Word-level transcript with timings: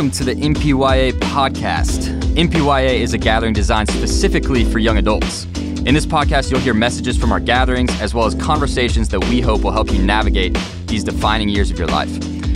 welcome 0.00 0.10
to 0.16 0.24
the 0.24 0.34
MPYA 0.34 1.12
podcast. 1.12 2.08
MPYA 2.32 3.00
is 3.00 3.12
a 3.12 3.18
gathering 3.18 3.52
designed 3.52 3.86
specifically 3.90 4.64
for 4.64 4.78
young 4.78 4.96
adults. 4.96 5.44
In 5.84 5.92
this 5.92 6.06
podcast, 6.06 6.50
you'll 6.50 6.60
hear 6.60 6.72
messages 6.72 7.18
from 7.18 7.32
our 7.32 7.38
gatherings 7.38 7.90
as 8.00 8.14
well 8.14 8.24
as 8.24 8.34
conversations 8.36 9.10
that 9.10 9.20
we 9.26 9.42
hope 9.42 9.60
will 9.60 9.72
help 9.72 9.92
you 9.92 10.02
navigate 10.02 10.56
these 10.86 11.04
defining 11.04 11.50
years 11.50 11.70
of 11.70 11.78
your 11.78 11.88
life. 11.88 12.10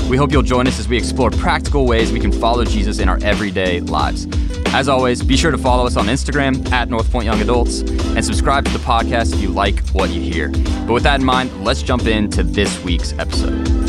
We 0.09 0.17
hope 0.17 0.33
you'll 0.33 0.41
join 0.41 0.67
us 0.67 0.81
as 0.81 0.89
we 0.89 0.97
explore 0.97 1.31
practical 1.31 1.87
ways 1.87 2.13
we 2.13 2.19
can 2.19 2.33
follow 2.33 2.65
Jesus 2.65 2.99
in 2.99 3.11
our 3.11 3.19
everyday 3.23 3.81
lives. 3.81 4.27
As 4.69 4.89
always, 4.89 5.23
be 5.23 5.37
sure 5.37 5.51
to 5.51 5.59
follow 5.59 5.85
us 5.85 5.99
on 5.99 6.07
Instagram 6.07 6.73
at 6.73 6.89
North 6.89 7.13
Point 7.13 7.27
Young 7.27 7.43
Adults 7.43 7.81
and 7.81 8.25
subscribe 8.25 8.65
to 8.65 8.73
the 8.73 8.79
podcast 8.79 9.35
if 9.35 9.43
you 9.43 9.51
like 9.51 9.87
what 9.89 10.09
you 10.09 10.23
hear. 10.23 10.49
But 10.49 10.95
with 10.95 11.03
that 11.03 11.21
in 11.21 11.27
mind, 11.27 11.63
let's 11.63 11.83
jump 11.83 12.07
into 12.07 12.43
this 12.43 12.83
week's 12.83 13.13
episode. 13.19 13.84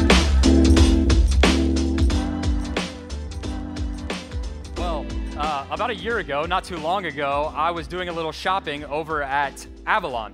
About 5.76 5.90
a 5.90 5.96
year 5.96 6.20
ago, 6.20 6.46
not 6.46 6.64
too 6.64 6.78
long 6.78 7.06
ago, 7.06 7.52
I 7.54 7.70
was 7.70 7.86
doing 7.86 8.08
a 8.08 8.14
little 8.14 8.32
shopping 8.32 8.86
over 8.86 9.22
at 9.22 9.68
Avalon. 9.86 10.34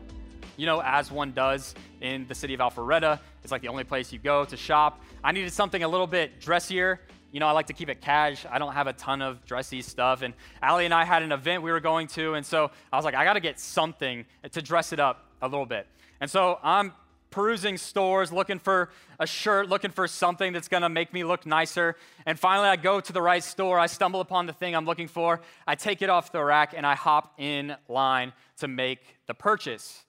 You 0.56 0.68
know, 0.68 0.84
as 0.84 1.10
one 1.10 1.32
does 1.32 1.74
in 2.00 2.28
the 2.28 2.36
city 2.36 2.54
of 2.54 2.60
Alpharetta, 2.60 3.20
it's 3.42 3.52
like 3.52 3.64
the 3.64 3.68
only 3.68 3.84
place 3.84 4.14
you 4.14 4.20
go 4.20 4.46
to 4.46 4.56
shop. 4.56 5.02
I 5.24 5.32
needed 5.32 5.52
something 5.52 5.82
a 5.82 5.88
little 5.88 6.06
bit 6.06 6.40
dressier. 6.40 7.02
You 7.32 7.40
know, 7.40 7.48
I 7.48 7.54
like 7.54 7.66
to 7.68 7.74
keep 7.74 7.90
it 7.90 8.02
cash. 8.02 8.46
I 8.52 8.60
don't 8.60 8.74
have 8.74 8.86
a 8.86 8.94
ton 8.94 9.24
of 9.24 9.44
dressy 9.44 9.82
stuff. 9.82 10.22
And 10.22 10.36
Allie 10.62 10.86
and 10.86 10.94
I 10.94 11.06
had 11.06 11.24
an 11.24 11.32
event 11.32 11.64
we 11.64 11.72
were 11.72 11.80
going 11.80 12.06
to, 12.10 12.36
and 12.36 12.46
so 12.46 12.70
I 12.94 12.96
was 12.96 13.04
like, 13.04 13.16
I 13.16 13.24
got 13.24 13.34
to 13.34 13.40
get 13.40 13.60
something 13.60 14.28
to 14.52 14.62
dress 14.62 14.94
it 14.94 15.00
up 15.00 15.26
a 15.42 15.48
little 15.48 15.66
bit. 15.66 15.88
And 16.20 16.30
so 16.30 16.60
I'm 16.62 16.94
perusing 17.32 17.78
stores, 17.78 18.32
looking 18.32 18.60
for 18.60 18.90
a 19.20 19.26
shirt, 19.26 19.70
looking 19.70 19.92
for 19.92 20.08
something 20.08 20.54
that's 20.54 20.68
gonna 20.68 20.90
make 20.90 21.14
me 21.14 21.24
look 21.24 21.46
nicer. 21.46 21.96
And 22.26 22.40
finally, 22.40 22.68
I 22.68 22.76
go 22.76 23.00
to 23.00 23.14
the 23.14 23.22
right 23.22 23.44
store. 23.44 23.80
I 23.80 23.88
stumble 23.88 24.22
upon 24.22 24.46
the 24.46 24.54
thing 24.54 24.76
I'm 24.76 24.86
looking 24.86 25.08
for. 25.08 25.42
I 25.66 25.76
take 25.76 26.02
it 26.02 26.10
off 26.10 26.32
the 26.32 26.44
rack 26.44 26.74
and 26.76 26.86
I 26.86 26.96
hop 26.96 27.34
in 27.40 27.76
line 27.88 28.34
to 28.58 28.68
make 28.68 29.00
the 29.28 29.34
purchase. 29.34 30.06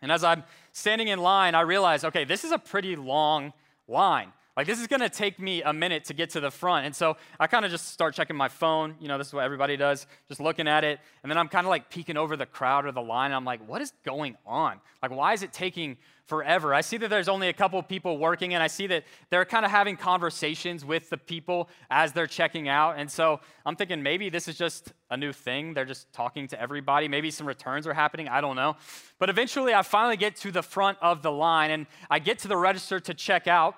And 0.00 0.12
as 0.12 0.22
I'm 0.22 0.44
standing 0.72 1.08
in 1.08 1.18
line, 1.18 1.54
I 1.54 1.62
realize, 1.62 2.04
okay, 2.04 2.24
this 2.24 2.44
is 2.44 2.52
a 2.52 2.58
pretty 2.58 2.94
long 2.94 3.52
line. 3.88 4.32
Like, 4.56 4.66
this 4.66 4.80
is 4.80 4.88
gonna 4.88 5.08
take 5.08 5.38
me 5.38 5.62
a 5.62 5.72
minute 5.72 6.04
to 6.06 6.14
get 6.14 6.30
to 6.30 6.40
the 6.40 6.50
front. 6.50 6.84
And 6.84 6.94
so 6.94 7.16
I 7.38 7.46
kind 7.46 7.64
of 7.64 7.70
just 7.70 7.90
start 7.90 8.14
checking 8.14 8.34
my 8.34 8.48
phone. 8.48 8.96
You 9.00 9.06
know, 9.06 9.16
this 9.16 9.28
is 9.28 9.32
what 9.32 9.44
everybody 9.44 9.76
does, 9.76 10.08
just 10.26 10.40
looking 10.40 10.66
at 10.66 10.82
it. 10.82 10.98
And 11.22 11.30
then 11.30 11.38
I'm 11.38 11.46
kind 11.46 11.64
of 11.64 11.70
like 11.70 11.90
peeking 11.90 12.16
over 12.16 12.36
the 12.36 12.44
crowd 12.44 12.84
or 12.84 12.90
the 12.90 13.00
line. 13.00 13.26
And 13.26 13.36
I'm 13.36 13.44
like, 13.44 13.66
what 13.68 13.80
is 13.82 13.92
going 14.04 14.36
on? 14.44 14.80
Like, 15.00 15.12
why 15.12 15.32
is 15.32 15.44
it 15.44 15.52
taking 15.52 15.96
forever? 16.28 16.74
I 16.74 16.82
see 16.82 16.98
that 16.98 17.08
there's 17.08 17.28
only 17.28 17.48
a 17.48 17.52
couple 17.52 17.78
of 17.78 17.88
people 17.88 18.18
working, 18.18 18.54
and 18.54 18.62
I 18.62 18.66
see 18.66 18.86
that 18.88 19.04
they're 19.30 19.46
kind 19.46 19.64
of 19.64 19.70
having 19.70 19.96
conversations 19.96 20.84
with 20.84 21.08
the 21.10 21.16
people 21.16 21.68
as 21.90 22.12
they're 22.12 22.26
checking 22.26 22.68
out. 22.68 22.98
And 22.98 23.10
so 23.10 23.40
I'm 23.64 23.74
thinking 23.74 24.02
maybe 24.02 24.28
this 24.28 24.46
is 24.46 24.56
just 24.56 24.92
a 25.10 25.16
new 25.16 25.32
thing. 25.32 25.72
They're 25.72 25.86
just 25.86 26.12
talking 26.12 26.46
to 26.48 26.60
everybody. 26.60 27.08
Maybe 27.08 27.30
some 27.30 27.48
returns 27.48 27.86
are 27.86 27.94
happening. 27.94 28.28
I 28.28 28.42
don't 28.42 28.56
know. 28.56 28.76
But 29.18 29.30
eventually, 29.30 29.72
I 29.72 29.82
finally 29.82 30.18
get 30.18 30.36
to 30.36 30.52
the 30.52 30.62
front 30.62 30.98
of 31.00 31.22
the 31.22 31.32
line, 31.32 31.70
and 31.70 31.86
I 32.10 32.18
get 32.18 32.38
to 32.40 32.48
the 32.48 32.56
register 32.56 33.00
to 33.00 33.14
check 33.14 33.48
out. 33.48 33.74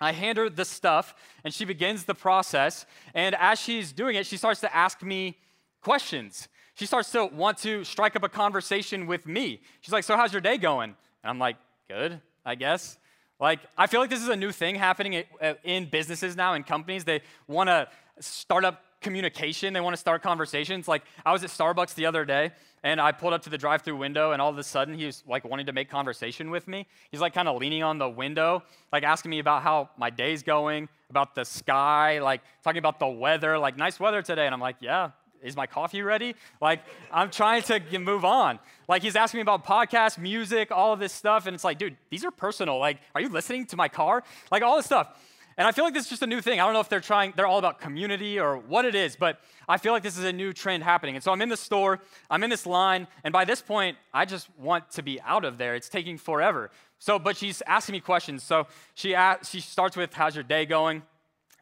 I 0.00 0.12
hand 0.12 0.38
her 0.38 0.48
the 0.48 0.64
stuff, 0.64 1.14
and 1.44 1.52
she 1.52 1.66
begins 1.66 2.04
the 2.04 2.14
process. 2.14 2.86
And 3.12 3.36
as 3.38 3.60
she's 3.60 3.92
doing 3.92 4.16
it, 4.16 4.24
she 4.24 4.38
starts 4.38 4.60
to 4.62 4.74
ask 4.74 5.02
me 5.02 5.36
questions. 5.82 6.48
She 6.74 6.86
starts 6.86 7.12
to 7.12 7.26
want 7.26 7.58
to 7.58 7.84
strike 7.84 8.16
up 8.16 8.22
a 8.22 8.28
conversation 8.30 9.06
with 9.06 9.26
me. 9.26 9.60
She's 9.82 9.92
like, 9.92 10.04
So, 10.04 10.16
how's 10.16 10.32
your 10.32 10.40
day 10.40 10.56
going? 10.56 10.96
And 11.22 11.30
I'm 11.30 11.38
like, 11.38 11.56
Good, 11.90 12.20
I 12.46 12.54
guess. 12.54 12.98
Like, 13.40 13.58
I 13.76 13.88
feel 13.88 13.98
like 13.98 14.10
this 14.10 14.22
is 14.22 14.28
a 14.28 14.36
new 14.36 14.52
thing 14.52 14.76
happening 14.76 15.24
uh, 15.42 15.54
in 15.64 15.90
businesses 15.90 16.36
now, 16.36 16.54
in 16.54 16.62
companies. 16.62 17.02
They 17.02 17.20
want 17.48 17.68
to 17.68 17.88
start 18.20 18.64
up 18.64 18.84
communication, 19.00 19.72
they 19.72 19.80
want 19.80 19.94
to 19.94 20.00
start 20.00 20.22
conversations. 20.22 20.86
Like, 20.86 21.02
I 21.26 21.32
was 21.32 21.42
at 21.42 21.50
Starbucks 21.50 21.94
the 21.94 22.06
other 22.06 22.24
day, 22.24 22.52
and 22.84 23.00
I 23.00 23.10
pulled 23.10 23.32
up 23.32 23.42
to 23.42 23.50
the 23.50 23.58
drive 23.58 23.82
through 23.82 23.96
window, 23.96 24.30
and 24.30 24.40
all 24.40 24.50
of 24.50 24.58
a 24.58 24.62
sudden, 24.62 24.94
he 24.94 25.04
was 25.04 25.24
like 25.26 25.44
wanting 25.44 25.66
to 25.66 25.72
make 25.72 25.90
conversation 25.90 26.52
with 26.52 26.68
me. 26.68 26.86
He's 27.10 27.20
like 27.20 27.34
kind 27.34 27.48
of 27.48 27.56
leaning 27.56 27.82
on 27.82 27.98
the 27.98 28.08
window, 28.08 28.62
like 28.92 29.02
asking 29.02 29.32
me 29.32 29.40
about 29.40 29.64
how 29.64 29.90
my 29.98 30.10
day's 30.10 30.44
going, 30.44 30.88
about 31.08 31.34
the 31.34 31.44
sky, 31.44 32.20
like 32.20 32.42
talking 32.62 32.78
about 32.78 33.00
the 33.00 33.08
weather, 33.08 33.58
like 33.58 33.76
nice 33.76 33.98
weather 33.98 34.22
today. 34.22 34.46
And 34.46 34.54
I'm 34.54 34.60
like, 34.60 34.76
yeah, 34.78 35.10
is 35.42 35.56
my 35.56 35.66
coffee 35.66 36.02
ready? 36.02 36.34
Like, 36.60 36.80
I'm 37.12 37.30
trying 37.30 37.62
to 37.62 37.98
move 37.98 38.24
on. 38.24 38.58
Like, 38.88 39.02
he's 39.02 39.16
asking 39.16 39.38
me 39.38 39.42
about 39.42 39.64
podcasts, 39.64 40.18
music, 40.18 40.70
all 40.70 40.92
of 40.92 40.98
this 40.98 41.12
stuff. 41.12 41.46
And 41.46 41.54
it's 41.54 41.64
like, 41.64 41.78
dude, 41.78 41.96
these 42.10 42.24
are 42.24 42.30
personal. 42.30 42.78
Like, 42.78 42.98
are 43.14 43.20
you 43.20 43.28
listening 43.28 43.66
to 43.66 43.76
my 43.76 43.88
car? 43.88 44.22
Like, 44.50 44.62
all 44.62 44.76
this 44.76 44.86
stuff. 44.86 45.16
And 45.56 45.66
I 45.66 45.72
feel 45.72 45.84
like 45.84 45.92
this 45.92 46.04
is 46.04 46.10
just 46.10 46.22
a 46.22 46.26
new 46.26 46.40
thing. 46.40 46.58
I 46.58 46.64
don't 46.64 46.72
know 46.72 46.80
if 46.80 46.88
they're 46.88 47.00
trying, 47.00 47.34
they're 47.36 47.46
all 47.46 47.58
about 47.58 47.80
community 47.80 48.40
or 48.40 48.56
what 48.56 48.86
it 48.86 48.94
is, 48.94 49.14
but 49.14 49.40
I 49.68 49.76
feel 49.76 49.92
like 49.92 50.02
this 50.02 50.16
is 50.16 50.24
a 50.24 50.32
new 50.32 50.54
trend 50.54 50.82
happening. 50.82 51.16
And 51.16 51.22
so 51.22 51.32
I'm 51.32 51.42
in 51.42 51.50
the 51.50 51.56
store, 51.56 52.00
I'm 52.30 52.42
in 52.42 52.48
this 52.48 52.64
line, 52.64 53.06
and 53.24 53.32
by 53.32 53.44
this 53.44 53.60
point, 53.60 53.98
I 54.14 54.24
just 54.24 54.48
want 54.58 54.90
to 54.92 55.02
be 55.02 55.20
out 55.20 55.44
of 55.44 55.58
there. 55.58 55.74
It's 55.74 55.90
taking 55.90 56.16
forever. 56.16 56.70
So, 56.98 57.18
but 57.18 57.36
she's 57.36 57.62
asking 57.66 57.92
me 57.94 58.00
questions. 58.00 58.42
So 58.42 58.68
she, 58.94 59.14
asks, 59.14 59.50
she 59.50 59.60
starts 59.60 59.96
with, 59.96 60.14
How's 60.14 60.34
your 60.34 60.44
day 60.44 60.64
going? 60.64 61.02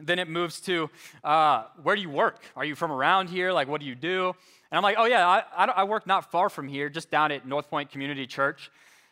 Then 0.00 0.18
it 0.18 0.28
moves 0.28 0.60
to, 0.62 0.90
uh, 1.24 1.64
Where 1.82 1.96
do 1.96 2.02
you 2.02 2.10
work? 2.10 2.42
Are 2.56 2.64
you 2.64 2.74
from 2.74 2.92
around 2.92 3.28
here? 3.28 3.52
Like, 3.52 3.68
what 3.68 3.80
do 3.80 3.86
you 3.86 3.94
do? 3.94 4.34
And 4.70 4.76
I'm 4.76 4.82
like, 4.82 4.96
Oh, 4.98 5.04
yeah, 5.04 5.26
I, 5.26 5.42
I, 5.56 5.64
I 5.66 5.84
work 5.84 6.06
not 6.06 6.30
far 6.30 6.48
from 6.48 6.68
here, 6.68 6.88
just 6.88 7.10
down 7.10 7.32
at 7.32 7.46
North 7.46 7.68
Point 7.68 7.90
Community 7.90 8.26
Church. 8.26 8.70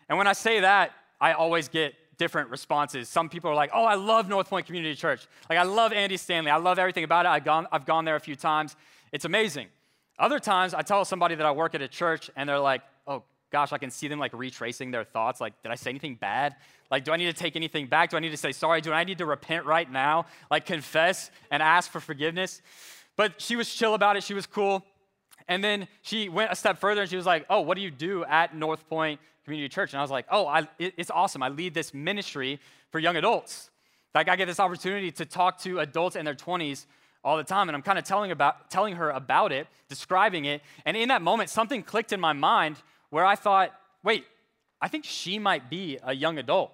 And 0.08 0.18
when 0.18 0.26
I 0.26 0.32
say 0.32 0.60
that, 0.60 0.92
I 1.20 1.32
always 1.32 1.68
get 1.68 1.94
different 2.18 2.50
responses. 2.50 3.08
Some 3.08 3.28
people 3.28 3.50
are 3.50 3.54
like, 3.54 3.70
oh, 3.74 3.84
I 3.84 3.94
love 3.94 4.28
North 4.28 4.48
Point 4.48 4.66
Community 4.66 4.94
Church. 4.94 5.26
Like, 5.50 5.58
I 5.58 5.64
love 5.64 5.92
Andy 5.92 6.16
Stanley. 6.16 6.50
I 6.50 6.56
love 6.56 6.78
everything 6.78 7.04
about 7.04 7.26
it. 7.26 7.30
I've 7.30 7.44
gone, 7.44 7.66
I've 7.70 7.84
gone 7.84 8.04
there 8.04 8.16
a 8.16 8.20
few 8.20 8.36
times. 8.36 8.76
It's 9.12 9.24
amazing. 9.24 9.68
Other 10.18 10.38
times, 10.38 10.72
I 10.72 10.82
tell 10.82 11.04
somebody 11.04 11.34
that 11.34 11.44
I 11.44 11.50
work 11.50 11.74
at 11.74 11.82
a 11.82 11.88
church, 11.88 12.30
and 12.36 12.48
they're 12.48 12.58
like, 12.58 12.82
gosh, 13.50 13.72
I 13.72 13.78
can 13.78 13.90
see 13.90 14.08
them 14.08 14.18
like 14.18 14.32
retracing 14.32 14.90
their 14.90 15.04
thoughts. 15.04 15.40
Like, 15.40 15.60
did 15.62 15.70
I 15.70 15.76
say 15.76 15.90
anything 15.90 16.16
bad? 16.16 16.56
Like, 16.90 17.04
do 17.04 17.12
I 17.12 17.16
need 17.16 17.26
to 17.26 17.32
take 17.32 17.56
anything 17.56 17.86
back? 17.86 18.10
Do 18.10 18.16
I 18.16 18.20
need 18.20 18.30
to 18.30 18.36
say 18.36 18.52
sorry? 18.52 18.80
Do 18.80 18.92
I 18.92 19.04
need 19.04 19.18
to 19.18 19.26
repent 19.26 19.66
right 19.66 19.90
now? 19.90 20.26
Like, 20.50 20.66
confess 20.66 21.30
and 21.50 21.62
ask 21.62 21.90
for 21.90 22.00
forgiveness? 22.00 22.62
But 23.16 23.40
she 23.40 23.56
was 23.56 23.72
chill 23.72 23.94
about 23.94 24.16
it. 24.16 24.22
She 24.22 24.34
was 24.34 24.46
cool. 24.46 24.84
And 25.48 25.62
then 25.62 25.88
she 26.02 26.28
went 26.28 26.52
a 26.52 26.56
step 26.56 26.78
further 26.78 27.02
and 27.02 27.10
she 27.10 27.16
was 27.16 27.26
like, 27.26 27.46
Oh, 27.48 27.60
what 27.60 27.76
do 27.76 27.82
you 27.82 27.90
do 27.90 28.24
at 28.24 28.54
North 28.54 28.88
Point 28.88 29.20
Community 29.44 29.68
Church? 29.68 29.92
And 29.92 29.98
I 29.98 30.02
was 30.02 30.10
like, 30.10 30.26
Oh, 30.30 30.46
I, 30.46 30.68
it's 30.78 31.10
awesome. 31.10 31.42
I 31.42 31.48
lead 31.48 31.74
this 31.74 31.94
ministry 31.94 32.60
for 32.90 32.98
young 32.98 33.16
adults. 33.16 33.70
Like, 34.14 34.28
I 34.28 34.36
get 34.36 34.46
this 34.46 34.60
opportunity 34.60 35.10
to 35.12 35.26
talk 35.26 35.60
to 35.60 35.78
adults 35.80 36.16
in 36.16 36.24
their 36.24 36.34
20s 36.34 36.86
all 37.22 37.36
the 37.36 37.44
time. 37.44 37.68
And 37.68 37.76
I'm 37.76 37.82
kind 37.82 37.98
of 37.98 38.04
telling, 38.04 38.30
about, 38.30 38.70
telling 38.70 38.96
her 38.96 39.10
about 39.10 39.52
it, 39.52 39.66
describing 39.88 40.46
it. 40.46 40.62
And 40.84 40.96
in 40.96 41.08
that 41.08 41.22
moment, 41.22 41.50
something 41.50 41.82
clicked 41.82 42.12
in 42.12 42.20
my 42.20 42.32
mind 42.32 42.76
where 43.16 43.24
I 43.24 43.34
thought, 43.34 43.72
Wait, 44.02 44.26
I 44.78 44.88
think 44.88 45.06
she 45.06 45.38
might 45.38 45.70
be 45.70 45.98
a 46.02 46.14
young 46.14 46.36
adult. 46.36 46.70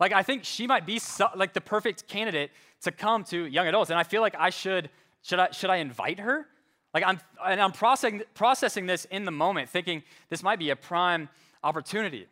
Like, 0.00 0.14
I 0.14 0.22
think 0.22 0.44
she 0.44 0.66
might 0.66 0.86
be 0.86 0.98
so, 0.98 1.28
like 1.36 1.52
the 1.52 1.60
perfect 1.60 2.08
candidate 2.08 2.50
to 2.84 2.90
come 2.90 3.22
to 3.24 3.44
young 3.44 3.66
adults. 3.68 3.90
And 3.90 3.98
I 3.98 4.02
feel 4.02 4.22
like 4.22 4.34
I 4.38 4.48
should, 4.48 4.88
should 5.20 5.38
I, 5.38 5.50
should 5.50 5.68
I 5.68 5.76
invite 5.76 6.20
her? 6.20 6.46
Like 6.94 7.04
I'm, 7.06 7.20
and 7.46 7.60
I'm 7.60 7.72
processing, 7.72 8.22
processing 8.32 8.86
this 8.86 9.04
in 9.04 9.26
the 9.26 9.30
moment, 9.30 9.68
thinking 9.68 10.02
this 10.30 10.42
might 10.42 10.58
be 10.58 10.70
a 10.70 10.76
prime 10.76 11.28
opportunity. 11.62 12.28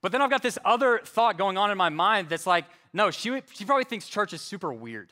But 0.00 0.12
then 0.12 0.22
I've 0.22 0.30
got 0.30 0.44
this 0.44 0.56
other 0.64 1.00
thought 1.04 1.36
going 1.36 1.58
on 1.58 1.72
in 1.72 1.76
my 1.76 1.88
mind 1.88 2.28
that's 2.28 2.46
like, 2.46 2.64
no, 2.92 3.10
she, 3.10 3.42
she 3.52 3.64
probably 3.64 3.86
thinks 3.86 4.06
church 4.06 4.32
is 4.32 4.40
super 4.40 4.72
weird. 4.72 5.10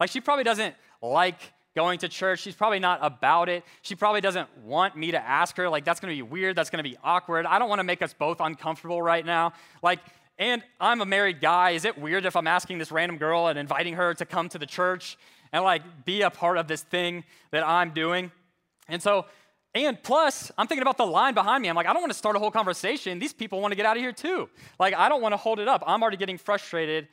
Like 0.00 0.10
she 0.10 0.20
probably 0.20 0.42
doesn't 0.42 0.74
like 1.00 1.52
going 1.74 1.98
to 2.00 2.08
church. 2.08 2.40
She's 2.40 2.54
probably 2.54 2.80
not 2.80 2.98
about 3.02 3.48
it. 3.48 3.64
She 3.82 3.94
probably 3.94 4.20
doesn't 4.20 4.48
want 4.58 4.96
me 4.96 5.12
to 5.12 5.18
ask 5.18 5.56
her. 5.56 5.68
Like, 5.68 5.84
that's 5.84 6.00
gonna 6.00 6.12
be 6.12 6.22
weird. 6.22 6.56
That's 6.56 6.70
gonna 6.70 6.82
be 6.82 6.96
awkward. 7.02 7.46
I 7.46 7.58
don't 7.58 7.68
wanna 7.68 7.84
make 7.84 8.02
us 8.02 8.12
both 8.12 8.40
uncomfortable 8.40 9.00
right 9.00 9.24
now. 9.24 9.52
Like, 9.82 10.00
and 10.38 10.62
I'm 10.80 11.00
a 11.00 11.06
married 11.06 11.40
guy. 11.40 11.70
Is 11.70 11.84
it 11.84 11.98
weird 11.98 12.24
if 12.24 12.34
I'm 12.34 12.46
asking 12.46 12.78
this 12.78 12.90
random 12.90 13.18
girl 13.18 13.48
and 13.48 13.58
inviting 13.58 13.94
her 13.94 14.14
to 14.14 14.24
come 14.24 14.48
to 14.48 14.58
the 14.58 14.66
church? 14.66 15.16
and 15.52 15.64
like 15.64 15.82
be 16.04 16.22
a 16.22 16.30
part 16.30 16.58
of 16.58 16.68
this 16.68 16.82
thing 16.82 17.24
that 17.50 17.66
I'm 17.66 17.90
doing. 17.90 18.30
And 18.88 19.02
so, 19.02 19.26
and 19.74 20.00
plus, 20.02 20.50
I'm 20.58 20.66
thinking 20.66 20.82
about 20.82 20.96
the 20.96 21.06
line 21.06 21.34
behind 21.34 21.62
me. 21.62 21.68
I'm 21.68 21.76
like, 21.76 21.86
I 21.86 21.92
don't 21.92 22.02
want 22.02 22.12
to 22.12 22.18
start 22.18 22.36
a 22.36 22.38
whole 22.38 22.50
conversation. 22.50 23.18
These 23.18 23.32
people 23.32 23.60
want 23.60 23.72
to 23.72 23.76
get 23.76 23.86
out 23.86 23.96
of 23.96 24.02
here 24.02 24.12
too. 24.12 24.48
Like, 24.78 24.94
I 24.94 25.08
don't 25.08 25.22
want 25.22 25.32
to 25.32 25.36
hold 25.36 25.60
it 25.60 25.68
up. 25.68 25.84
I'm 25.86 26.02
already 26.02 26.16
getting 26.16 26.38
frustrated 26.38 27.08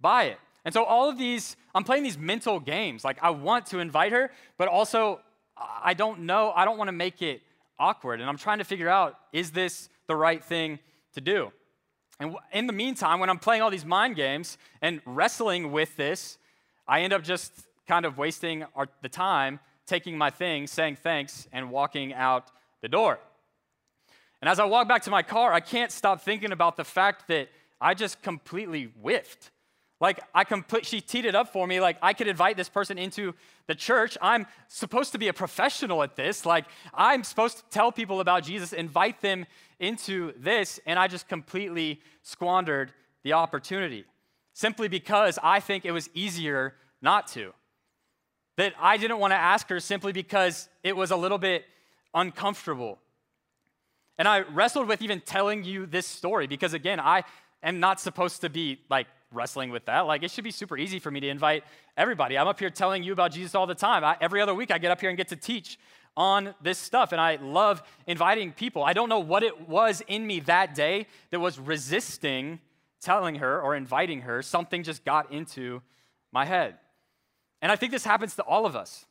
by 0.00 0.24
it. 0.24 0.38
And 0.64 0.72
so, 0.72 0.84
all 0.84 1.08
of 1.08 1.18
these, 1.18 1.56
I'm 1.74 1.84
playing 1.84 2.04
these 2.04 2.18
mental 2.18 2.60
games. 2.60 3.04
Like, 3.04 3.18
I 3.22 3.30
want 3.30 3.66
to 3.66 3.78
invite 3.78 4.12
her, 4.12 4.30
but 4.58 4.68
also, 4.68 5.20
I 5.56 5.94
don't 5.94 6.20
know, 6.20 6.52
I 6.54 6.64
don't 6.64 6.78
want 6.78 6.88
to 6.88 6.92
make 6.92 7.20
it 7.22 7.42
awkward. 7.78 8.20
And 8.20 8.28
I'm 8.28 8.38
trying 8.38 8.58
to 8.58 8.64
figure 8.64 8.88
out 8.88 9.18
is 9.32 9.50
this 9.50 9.88
the 10.06 10.16
right 10.16 10.42
thing 10.42 10.78
to 11.14 11.20
do? 11.20 11.52
And 12.20 12.36
in 12.52 12.66
the 12.66 12.72
meantime, 12.72 13.18
when 13.18 13.28
I'm 13.28 13.38
playing 13.38 13.62
all 13.62 13.70
these 13.70 13.84
mind 13.84 14.16
games 14.16 14.56
and 14.80 15.00
wrestling 15.04 15.72
with 15.72 15.96
this, 15.96 16.38
I 16.86 17.00
end 17.00 17.12
up 17.12 17.22
just 17.22 17.52
kind 17.88 18.04
of 18.04 18.16
wasting 18.18 18.64
our, 18.76 18.88
the 19.02 19.08
time 19.08 19.58
taking 19.86 20.16
my 20.16 20.30
things, 20.30 20.70
saying 20.70 20.96
thanks, 20.96 21.48
and 21.52 21.70
walking 21.70 22.14
out 22.14 22.50
the 22.80 22.88
door. 22.88 23.18
And 24.40 24.48
as 24.48 24.58
I 24.58 24.64
walk 24.64 24.88
back 24.88 25.02
to 25.02 25.10
my 25.10 25.22
car, 25.22 25.52
I 25.52 25.60
can't 25.60 25.90
stop 25.90 26.20
thinking 26.22 26.52
about 26.52 26.76
the 26.76 26.84
fact 26.84 27.28
that 27.28 27.48
I 27.80 27.94
just 27.94 28.22
completely 28.22 28.84
whiffed. 29.00 29.50
Like 30.02 30.18
I 30.34 30.42
complete, 30.42 30.84
she 30.84 31.00
teed 31.00 31.26
it 31.26 31.36
up 31.36 31.52
for 31.52 31.64
me. 31.64 31.78
Like 31.78 31.96
I 32.02 32.12
could 32.12 32.26
invite 32.26 32.56
this 32.56 32.68
person 32.68 32.98
into 32.98 33.34
the 33.68 33.74
church. 33.76 34.18
I'm 34.20 34.46
supposed 34.66 35.12
to 35.12 35.18
be 35.18 35.28
a 35.28 35.32
professional 35.32 36.02
at 36.02 36.16
this. 36.16 36.44
Like 36.44 36.64
I'm 36.92 37.22
supposed 37.22 37.58
to 37.58 37.64
tell 37.70 37.92
people 37.92 38.18
about 38.18 38.42
Jesus, 38.42 38.72
invite 38.72 39.20
them 39.20 39.46
into 39.78 40.32
this, 40.36 40.80
and 40.86 40.98
I 40.98 41.06
just 41.06 41.28
completely 41.28 42.00
squandered 42.22 42.92
the 43.22 43.34
opportunity 43.34 44.04
simply 44.54 44.88
because 44.88 45.38
I 45.40 45.60
think 45.60 45.84
it 45.84 45.92
was 45.92 46.10
easier 46.14 46.74
not 47.00 47.28
to. 47.28 47.52
That 48.56 48.74
I 48.80 48.96
didn't 48.96 49.20
want 49.20 49.30
to 49.30 49.36
ask 49.36 49.68
her 49.68 49.78
simply 49.78 50.12
because 50.12 50.68
it 50.82 50.96
was 50.96 51.12
a 51.12 51.16
little 51.16 51.38
bit 51.38 51.64
uncomfortable. 52.12 52.98
And 54.18 54.26
I 54.26 54.40
wrestled 54.40 54.88
with 54.88 55.00
even 55.00 55.20
telling 55.20 55.62
you 55.62 55.86
this 55.86 56.08
story 56.08 56.48
because, 56.48 56.74
again, 56.74 56.98
I 56.98 57.22
am 57.62 57.78
not 57.78 58.00
supposed 58.00 58.40
to 58.40 58.50
be 58.50 58.80
like 58.90 59.06
wrestling 59.32 59.70
with 59.70 59.84
that. 59.86 60.00
Like, 60.00 60.22
it 60.22 60.30
should 60.30 60.44
be 60.44 60.50
super 60.50 60.76
easy 60.76 60.98
for 60.98 61.10
me 61.10 61.20
to 61.20 61.28
invite 61.28 61.64
everybody. 61.96 62.38
I'm 62.38 62.48
up 62.48 62.58
here 62.58 62.70
telling 62.70 63.02
you 63.02 63.12
about 63.12 63.32
Jesus 63.32 63.54
all 63.54 63.66
the 63.66 63.74
time. 63.74 64.04
I, 64.04 64.16
every 64.20 64.40
other 64.40 64.54
week, 64.54 64.70
I 64.70 64.78
get 64.78 64.90
up 64.90 65.00
here 65.00 65.10
and 65.10 65.16
get 65.16 65.28
to 65.28 65.36
teach 65.36 65.78
on 66.16 66.54
this 66.62 66.78
stuff, 66.78 67.12
and 67.12 67.20
I 67.20 67.36
love 67.36 67.82
inviting 68.06 68.52
people. 68.52 68.84
I 68.84 68.92
don't 68.92 69.08
know 69.08 69.20
what 69.20 69.42
it 69.42 69.68
was 69.68 70.02
in 70.06 70.26
me 70.26 70.40
that 70.40 70.74
day 70.74 71.06
that 71.30 71.40
was 71.40 71.58
resisting 71.58 72.60
telling 73.00 73.36
her 73.36 73.60
or 73.60 73.74
inviting 73.74 74.22
her. 74.22 74.42
Something 74.42 74.82
just 74.82 75.04
got 75.04 75.32
into 75.32 75.82
my 76.30 76.44
head. 76.44 76.76
And 77.60 77.72
I 77.72 77.76
think 77.76 77.92
this 77.92 78.04
happens 78.04 78.34
to 78.36 78.42
all 78.42 78.66
of 78.66 78.76
us. 78.76 79.06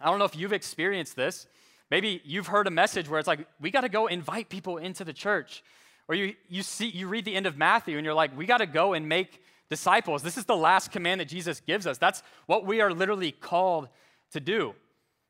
I 0.00 0.06
don't 0.06 0.18
know 0.18 0.24
if 0.24 0.36
you've 0.36 0.52
experienced 0.52 1.16
this. 1.16 1.46
Maybe 1.90 2.22
you've 2.24 2.46
heard 2.46 2.66
a 2.66 2.70
message 2.70 3.08
where 3.08 3.18
it's 3.18 3.28
like, 3.28 3.46
we 3.60 3.70
got 3.70 3.82
to 3.82 3.88
go 3.88 4.06
invite 4.06 4.48
people 4.48 4.78
into 4.78 5.04
the 5.04 5.12
church. 5.12 5.62
Or 6.08 6.14
you, 6.14 6.34
you 6.48 6.62
see, 6.62 6.88
you 6.88 7.06
read 7.06 7.24
the 7.24 7.34
end 7.34 7.46
of 7.46 7.56
Matthew 7.56 7.96
and 7.98 8.04
you're 8.04 8.14
like, 8.14 8.36
we 8.36 8.46
got 8.46 8.58
to 8.58 8.66
go 8.66 8.94
and 8.94 9.08
make 9.08 9.42
disciples. 9.72 10.22
This 10.22 10.36
is 10.36 10.44
the 10.44 10.54
last 10.54 10.92
command 10.92 11.22
that 11.22 11.28
Jesus 11.28 11.60
gives 11.60 11.86
us. 11.86 11.96
That's 11.96 12.22
what 12.44 12.66
we 12.66 12.82
are 12.82 12.92
literally 12.92 13.32
called 13.32 13.88
to 14.32 14.38
do. 14.38 14.74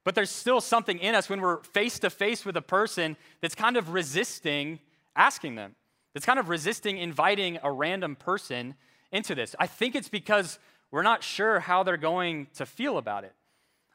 But 0.02 0.16
there's 0.16 0.30
still 0.30 0.60
something 0.60 0.98
in 0.98 1.14
us 1.14 1.28
when 1.28 1.40
we're 1.40 1.62
face 1.62 2.00
to 2.00 2.10
face 2.10 2.44
with 2.44 2.56
a 2.56 2.62
person 2.62 3.16
that's 3.40 3.54
kind 3.54 3.76
of 3.76 3.90
resisting 3.90 4.80
asking 5.14 5.54
them, 5.54 5.76
that's 6.12 6.26
kind 6.26 6.40
of 6.40 6.48
resisting 6.48 6.98
inviting 6.98 7.60
a 7.62 7.70
random 7.70 8.16
person 8.16 8.74
into 9.12 9.36
this. 9.36 9.54
I 9.60 9.68
think 9.68 9.94
it's 9.94 10.08
because 10.08 10.58
we're 10.90 11.04
not 11.04 11.22
sure 11.22 11.60
how 11.60 11.84
they're 11.84 11.96
going 11.96 12.48
to 12.54 12.66
feel 12.66 12.98
about 12.98 13.22
it. 13.22 13.34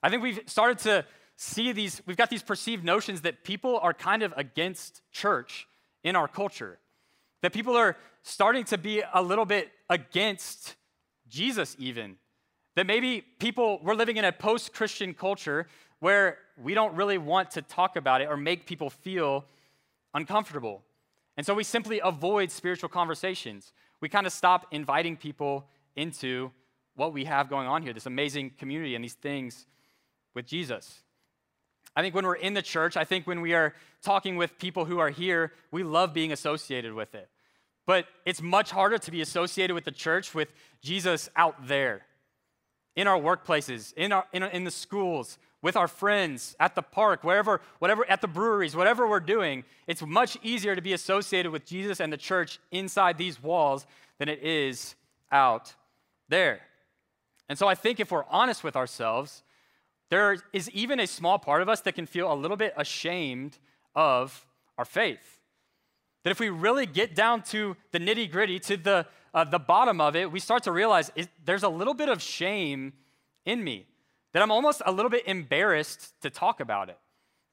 I 0.02 0.10
think 0.10 0.24
we've 0.24 0.40
started 0.46 0.78
to 0.80 1.06
see 1.36 1.74
these, 1.74 2.02
we've 2.06 2.16
got 2.16 2.30
these 2.30 2.42
perceived 2.42 2.86
notions 2.86 3.22
that 3.22 3.44
people 3.44 3.80
are 3.80 3.94
kind 3.94 4.24
of 4.24 4.34
against 4.38 5.02
church 5.12 5.68
in 6.06 6.16
our 6.16 6.30
culture. 6.30 6.80
That 7.42 7.52
people 7.52 7.76
are 7.76 7.98
starting 8.28 8.66
to 8.66 8.78
be 8.78 9.02
a 9.14 9.22
little 9.22 9.46
bit 9.46 9.72
against 9.90 10.76
Jesus, 11.30 11.76
even. 11.80 12.18
That 12.76 12.86
maybe 12.86 13.22
people, 13.40 13.80
we're 13.82 13.96
living 13.96 14.18
in 14.18 14.26
a 14.26 14.34
post 14.34 14.74
Christian 14.74 15.14
culture 15.14 15.68
where 16.00 16.38
we 16.62 16.74
don't 16.74 16.94
really 16.96 17.18
want 17.18 17.52
to 17.52 17.62
talk 17.62 17.96
about 17.96 18.22
it 18.22 18.28
or 18.28 18.36
make 18.36 18.66
people 18.66 18.90
feel 18.90 19.46
uncomfortable. 20.14 20.84
And 21.38 21.46
so 21.46 21.54
we 21.54 21.64
simply 21.64 22.02
avoid 22.04 22.52
spiritual 22.52 22.90
conversations. 22.90 23.72
We 24.02 24.10
kind 24.10 24.28
of 24.28 24.34
stop 24.34 24.68
inviting 24.72 25.16
people 25.16 25.66
into 25.96 26.52
what 26.96 27.14
we 27.14 27.26
have 27.26 27.50
going 27.50 27.68
on 27.68 27.82
here, 27.82 27.94
this 27.94 28.08
amazing 28.08 28.52
community 28.60 28.94
and 28.94 29.04
these 29.04 29.14
things 29.14 29.66
with 30.34 30.46
Jesus. 30.46 31.02
I 31.96 32.02
think 32.02 32.14
when 32.14 32.26
we're 32.26 32.36
in 32.36 32.54
the 32.54 32.62
church, 32.62 32.98
I 32.98 33.06
think 33.06 33.26
when 33.26 33.40
we 33.42 33.54
are 33.54 33.74
talking 34.02 34.36
with 34.36 34.60
people 34.60 34.86
who 34.86 35.00
are 35.00 35.10
here, 35.10 35.54
we 35.72 35.84
love 35.84 36.14
being 36.14 36.32
associated 36.32 36.94
with 36.94 37.16
it. 37.16 37.30
But 37.88 38.06
it's 38.26 38.42
much 38.42 38.70
harder 38.70 39.00
to 39.00 39.12
be 39.12 39.22
associated 39.22 39.74
with 39.74 39.86
the 39.86 39.92
church 39.92 40.36
with 40.36 40.54
Jesus 40.84 41.30
out 41.36 41.68
there, 41.68 42.04
in 42.96 43.08
our 43.08 43.20
workplaces, 43.20 43.94
in, 43.96 44.12
our, 44.12 44.26
in, 44.34 44.44
in 44.44 44.64
the 44.64 44.72
schools, 44.72 45.40
with 45.64 45.76
our 45.76 45.88
friends, 45.88 46.56
at 46.60 46.76
the 46.76 46.82
park, 46.84 47.24
wherever, 47.24 47.62
whatever, 47.80 48.08
at 48.10 48.22
the 48.22 48.28
breweries, 48.28 48.76
whatever 48.76 49.08
we're 49.08 49.20
doing. 49.20 49.64
It's 49.88 50.06
much 50.06 50.38
easier 50.44 50.76
to 50.76 50.82
be 50.82 50.94
associated 50.94 51.52
with 51.52 51.66
Jesus 51.66 52.00
and 52.00 52.14
the 52.14 52.18
church 52.18 52.60
inside 52.72 53.18
these 53.18 53.42
walls 53.42 53.88
than 54.20 54.30
it 54.30 54.44
is 54.44 54.96
out 55.32 55.74
there. 56.30 56.60
And 57.50 57.58
so 57.58 57.68
I 57.68 57.76
think 57.76 58.00
if 58.00 58.12
we're 58.12 58.26
honest 58.30 58.64
with 58.64 58.76
ourselves, 58.76 59.44
there 60.10 60.38
is 60.52 60.70
even 60.72 61.00
a 61.00 61.08
small 61.08 61.40
part 61.40 61.62
of 61.62 61.70
us 61.70 61.82
that 61.82 61.96
can 61.96 62.06
feel 62.06 62.32
a 62.32 62.36
little 62.36 62.58
bit 62.58 62.74
ashamed 62.76 63.58
of 63.96 64.46
our 64.78 64.86
faith. 64.86 65.37
That 66.28 66.32
if 66.32 66.42
we 66.42 66.50
really 66.50 66.86
get 66.86 67.16
down 67.16 67.42
to 67.44 67.78
the 67.94 68.00
nitty 68.00 68.30
gritty, 68.30 68.60
to 68.60 68.76
the, 68.76 69.06
uh, 69.34 69.46
the 69.46 69.60
bottom 69.60 70.02
of 70.02 70.14
it, 70.14 70.30
we 70.30 70.42
start 70.42 70.64
to 70.64 70.74
realize 70.74 71.10
it, 71.16 71.30
there's 71.46 71.64
a 71.64 71.70
little 71.70 71.94
bit 71.94 72.10
of 72.10 72.22
shame 72.22 72.92
in 73.46 73.64
me. 73.64 73.86
That 74.34 74.44
I'm 74.44 74.52
almost 74.52 74.82
a 74.86 74.92
little 74.92 75.10
bit 75.10 75.26
embarrassed 75.26 76.20
to 76.24 76.30
talk 76.30 76.60
about 76.60 76.90
it. 76.90 76.98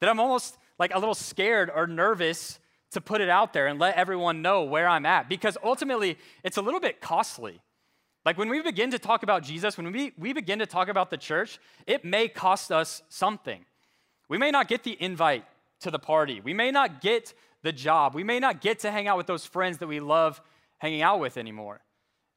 That 0.01 0.11
I'm 0.11 0.19
almost 0.19 0.59
like 0.77 0.93
a 0.93 0.99
little 0.99 1.15
scared 1.15 1.71
or 1.73 1.87
nervous 1.87 2.59
to 2.91 3.01
put 3.01 3.21
it 3.21 3.29
out 3.29 3.53
there 3.53 3.69
and 3.69 3.79
let 3.79 3.95
everyone 3.95 4.43
know 4.43 4.65
where 4.65 4.89
I'm 4.89 5.07
at. 5.07 5.29
Because 5.29 5.57
ultimately, 5.63 6.19
it's 6.43 6.57
a 6.57 6.61
little 6.61 6.81
bit 6.81 7.01
costly. 7.01 7.61
Like 8.27 8.39
when 8.39 8.49
we 8.49 8.61
begin 8.61 8.91
to 8.91 8.99
talk 8.99 9.23
about 9.23 9.45
Jesus, 9.45 9.77
when 9.77 9.93
we, 9.93 10.15
we 10.19 10.33
begin 10.33 10.59
to 10.59 10.67
talk 10.67 10.89
about 10.89 11.11
the 11.11 11.17
church, 11.17 11.61
it 11.87 12.05
may 12.05 12.27
cost 12.27 12.73
us 12.73 13.05
something. 13.09 13.65
We 14.29 14.37
may 14.37 14.51
not 14.51 14.67
get 14.67 14.83
the 14.83 15.01
invite 15.01 15.45
to 15.83 15.93
the 15.93 16.01
party. 16.01 16.41
We 16.41 16.55
may 16.55 16.73
not 16.73 17.01
get 17.01 17.35
the 17.65 17.73
job. 17.73 18.15
We 18.15 18.23
may 18.23 18.39
not 18.39 18.61
get 18.61 18.81
to 18.81 18.91
hang 18.93 19.09
out 19.09 19.17
with 19.17 19.27
those 19.27 19.45
friends 19.45 19.79
that 19.79 19.89
we 19.89 19.99
love 19.99 20.41
hanging 20.79 21.03
out 21.03 21.19
with 21.19 21.37
anymore. 21.37 21.81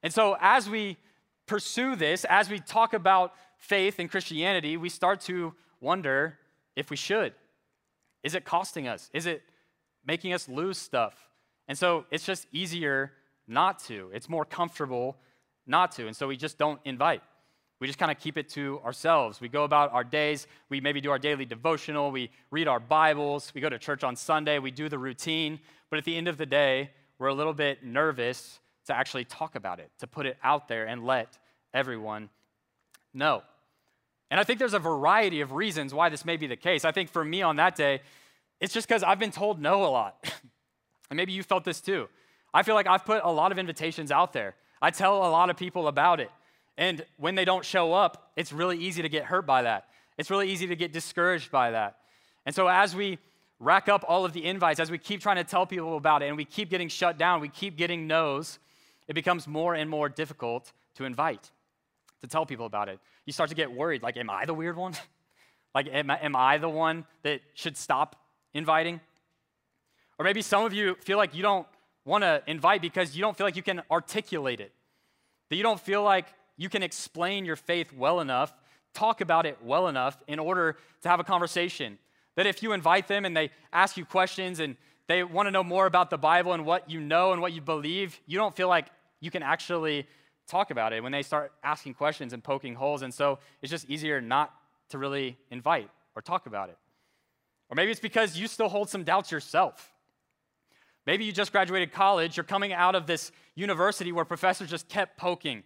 And 0.01 0.11
so, 0.11 0.37
as 0.39 0.69
we 0.69 0.97
pursue 1.45 1.95
this, 1.95 2.25
as 2.25 2.49
we 2.49 2.59
talk 2.59 2.93
about 2.93 3.33
faith 3.57 3.99
and 3.99 4.09
Christianity, 4.09 4.77
we 4.77 4.89
start 4.89 5.19
to 5.21 5.53
wonder 5.81 6.39
if 6.75 6.89
we 6.89 6.95
should. 6.95 7.33
Is 8.23 8.35
it 8.35 8.45
costing 8.45 8.87
us? 8.87 9.09
Is 9.13 9.25
it 9.25 9.43
making 10.05 10.33
us 10.33 10.47
lose 10.47 10.77
stuff? 10.77 11.29
And 11.67 11.77
so, 11.77 12.05
it's 12.09 12.25
just 12.25 12.47
easier 12.53 13.11
not 13.47 13.79
to. 13.83 14.09
It's 14.13 14.29
more 14.29 14.45
comfortable 14.45 15.17
not 15.65 15.91
to. 15.93 16.07
And 16.07 16.15
so, 16.15 16.27
we 16.27 16.37
just 16.37 16.57
don't 16.57 16.79
invite. 16.85 17.21
We 17.79 17.87
just 17.87 17.99
kind 17.99 18.11
of 18.11 18.19
keep 18.19 18.37
it 18.37 18.49
to 18.49 18.81
ourselves. 18.83 19.39
We 19.39 19.49
go 19.49 19.63
about 19.63 19.93
our 19.93 20.03
days. 20.03 20.47
We 20.69 20.81
maybe 20.81 20.99
do 20.99 21.11
our 21.11 21.19
daily 21.19 21.45
devotional. 21.45 22.11
We 22.11 22.31
read 22.49 22.67
our 22.67 22.79
Bibles. 22.79 23.51
We 23.53 23.61
go 23.61 23.69
to 23.69 23.77
church 23.77 24.03
on 24.03 24.15
Sunday. 24.15 24.57
We 24.57 24.71
do 24.71 24.89
the 24.89 24.97
routine. 24.97 25.59
But 25.89 25.99
at 25.99 26.05
the 26.05 26.15
end 26.15 26.27
of 26.27 26.37
the 26.37 26.45
day, 26.45 26.89
we're 27.19 27.27
a 27.27 27.33
little 27.33 27.53
bit 27.53 27.83
nervous 27.83 28.59
to 28.87 28.95
actually 28.95 29.25
talk 29.25 29.55
about 29.55 29.79
it, 29.79 29.91
to 29.99 30.07
put 30.07 30.25
it 30.25 30.37
out 30.43 30.67
there 30.67 30.85
and 30.85 31.05
let 31.05 31.37
everyone 31.73 32.29
know. 33.13 33.43
And 34.31 34.39
I 34.39 34.43
think 34.43 34.59
there's 34.59 34.73
a 34.73 34.79
variety 34.79 35.41
of 35.41 35.51
reasons 35.51 35.93
why 35.93 36.09
this 36.09 36.25
may 36.25 36.37
be 36.37 36.47
the 36.47 36.55
case. 36.55 36.83
I 36.83 36.91
think 36.91 37.09
for 37.09 37.23
me 37.23 37.41
on 37.41 37.57
that 37.57 37.75
day, 37.75 38.01
it's 38.59 38.73
just 38.73 38.87
because 38.87 39.03
I've 39.03 39.19
been 39.19 39.31
told 39.31 39.61
no 39.61 39.85
a 39.85 39.87
lot. 39.87 40.31
and 41.09 41.17
maybe 41.17 41.31
you 41.31 41.43
felt 41.43 41.63
this 41.63 41.79
too. 41.79 42.09
I 42.53 42.63
feel 42.63 42.75
like 42.75 42.87
I've 42.87 43.05
put 43.05 43.23
a 43.23 43.31
lot 43.31 43.51
of 43.51 43.59
invitations 43.59 44.11
out 44.11 44.33
there. 44.33 44.55
I 44.81 44.89
tell 44.89 45.17
a 45.17 45.29
lot 45.29 45.49
of 45.49 45.57
people 45.57 45.87
about 45.87 46.19
it. 46.19 46.31
And 46.77 47.03
when 47.17 47.35
they 47.35 47.45
don't 47.45 47.65
show 47.65 47.93
up, 47.93 48.31
it's 48.35 48.53
really 48.53 48.77
easy 48.77 49.01
to 49.01 49.09
get 49.09 49.25
hurt 49.25 49.45
by 49.45 49.63
that. 49.63 49.87
It's 50.17 50.29
really 50.29 50.49
easy 50.49 50.67
to 50.67 50.75
get 50.75 50.93
discouraged 50.93 51.51
by 51.51 51.71
that. 51.71 51.97
And 52.45 52.53
so 52.53 52.67
as 52.67 52.95
we 52.95 53.17
rack 53.59 53.89
up 53.89 54.05
all 54.07 54.25
of 54.25 54.33
the 54.33 54.45
invites, 54.45 54.79
as 54.79 54.91
we 54.91 54.97
keep 54.97 55.21
trying 55.21 55.37
to 55.37 55.43
tell 55.43 55.65
people 55.65 55.97
about 55.97 56.21
it 56.21 56.27
and 56.27 56.37
we 56.37 56.45
keep 56.45 56.69
getting 56.69 56.87
shut 56.87 57.17
down, 57.17 57.41
we 57.41 57.49
keep 57.49 57.77
getting 57.77 58.07
no's, 58.07 58.59
it 59.07 59.13
becomes 59.13 59.47
more 59.47 59.73
and 59.73 59.89
more 59.89 60.09
difficult 60.09 60.71
to 60.95 61.05
invite, 61.05 61.51
to 62.21 62.27
tell 62.27 62.45
people 62.45 62.65
about 62.65 62.89
it. 62.89 62.99
You 63.25 63.33
start 63.33 63.49
to 63.49 63.55
get 63.55 63.71
worried 63.71 64.03
like, 64.03 64.17
am 64.17 64.29
I 64.29 64.45
the 64.45 64.53
weird 64.53 64.77
one? 64.77 64.93
like, 65.75 65.87
am 65.91 66.11
I, 66.11 66.17
am 66.19 66.35
I 66.35 66.57
the 66.57 66.69
one 66.69 67.05
that 67.23 67.41
should 67.53 67.77
stop 67.77 68.15
inviting? 68.53 68.99
Or 70.19 70.23
maybe 70.23 70.41
some 70.41 70.63
of 70.63 70.73
you 70.73 70.95
feel 71.01 71.17
like 71.17 71.35
you 71.35 71.41
don't 71.41 71.67
want 72.05 72.23
to 72.23 72.41
invite 72.47 72.81
because 72.81 73.15
you 73.15 73.21
don't 73.21 73.37
feel 73.37 73.45
like 73.45 73.55
you 73.55 73.63
can 73.63 73.81
articulate 73.91 74.59
it, 74.59 74.71
that 75.49 75.55
you 75.55 75.63
don't 75.63 75.79
feel 75.79 76.03
like 76.03 76.27
you 76.57 76.69
can 76.69 76.83
explain 76.83 77.45
your 77.45 77.55
faith 77.55 77.93
well 77.93 78.19
enough, 78.19 78.51
talk 78.93 79.21
about 79.21 79.45
it 79.45 79.57
well 79.63 79.87
enough 79.87 80.21
in 80.27 80.39
order 80.39 80.77
to 81.03 81.09
have 81.09 81.19
a 81.19 81.23
conversation. 81.23 81.97
That 82.35 82.47
if 82.47 82.61
you 82.61 82.73
invite 82.73 83.07
them 83.07 83.25
and 83.25 83.37
they 83.37 83.51
ask 83.71 83.97
you 83.97 84.05
questions 84.05 84.59
and 84.59 84.75
they 85.07 85.23
want 85.23 85.47
to 85.47 85.51
know 85.51 85.63
more 85.63 85.85
about 85.85 86.09
the 86.09 86.17
Bible 86.17 86.53
and 86.53 86.65
what 86.65 86.89
you 86.89 86.99
know 86.99 87.31
and 87.31 87.41
what 87.41 87.53
you 87.53 87.61
believe, 87.61 88.19
you 88.25 88.37
don't 88.37 88.55
feel 88.55 88.67
like 88.67 88.87
you 89.19 89.31
can 89.31 89.43
actually 89.43 90.07
talk 90.47 90.71
about 90.71 90.93
it 90.93 91.03
when 91.03 91.11
they 91.11 91.23
start 91.23 91.51
asking 91.63 91.93
questions 91.93 92.33
and 92.33 92.43
poking 92.43 92.75
holes. 92.75 93.01
And 93.01 93.13
so 93.13 93.39
it's 93.61 93.71
just 93.71 93.89
easier 93.89 94.21
not 94.21 94.53
to 94.89 94.97
really 94.97 95.37
invite 95.51 95.89
or 96.15 96.21
talk 96.21 96.45
about 96.45 96.69
it. 96.69 96.77
Or 97.69 97.75
maybe 97.75 97.91
it's 97.91 97.99
because 97.99 98.37
you 98.37 98.47
still 98.47 98.69
hold 98.69 98.89
some 98.89 99.03
doubts 99.03 99.31
yourself. 99.31 99.91
Maybe 101.05 101.25
you 101.25 101.31
just 101.31 101.51
graduated 101.51 101.93
college, 101.93 102.35
you're 102.35 102.43
coming 102.43 102.73
out 102.73 102.95
of 102.95 103.07
this 103.07 103.31
university 103.55 104.11
where 104.11 104.25
professors 104.25 104.69
just 104.69 104.89
kept 104.89 105.17
poking 105.17 105.63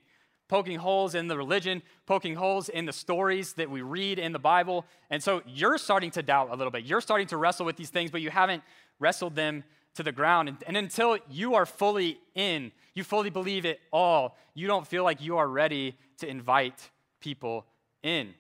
poking 0.52 0.78
holes 0.78 1.16
in 1.16 1.30
the 1.30 1.38
religion, 1.38 1.82
poking 2.06 2.36
holes 2.36 2.68
in 2.68 2.86
the 2.86 2.92
stories 2.92 3.54
that 3.54 3.72
we 3.72 3.82
read 3.82 4.20
in 4.20 4.34
the 4.34 4.38
Bible. 4.40 4.86
And 5.10 5.24
so 5.24 5.42
you're 5.48 5.78
starting 5.78 6.12
to 6.12 6.22
doubt 6.22 6.50
a 6.52 6.56
little 6.56 6.72
bit. 6.72 6.84
You're 6.84 7.00
starting 7.00 7.28
to 7.28 7.38
wrestle 7.38 7.66
with 7.66 7.78
these 7.78 7.90
things, 7.90 8.12
but 8.12 8.20
you 8.20 8.30
haven't 8.30 8.62
wrestled 9.00 9.34
them 9.34 9.64
to 9.96 10.04
the 10.04 10.12
ground. 10.12 10.50
And, 10.50 10.58
and 10.68 10.76
until 10.76 11.18
you 11.30 11.56
are 11.56 11.66
fully 11.66 12.20
in, 12.36 12.74
you 12.94 13.06
fully 13.06 13.30
believe 13.30 13.66
it 13.66 13.80
all, 13.94 14.36
you 14.54 14.68
don't 14.68 14.86
feel 14.86 15.06
like 15.06 15.22
you 15.22 15.38
are 15.38 15.48
ready 15.48 15.96
to 16.18 16.28
invite 16.28 16.90
people 17.22 17.66
in. 18.04 18.34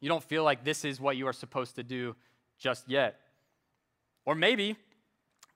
You 0.00 0.08
don't 0.08 0.24
feel 0.24 0.44
like 0.44 0.64
this 0.64 0.86
is 0.86 0.98
what 0.98 1.18
you 1.18 1.26
are 1.26 1.34
supposed 1.34 1.76
to 1.76 1.82
do 1.82 2.16
just 2.58 2.88
yet. 2.88 3.20
Or 4.24 4.34
maybe 4.34 4.76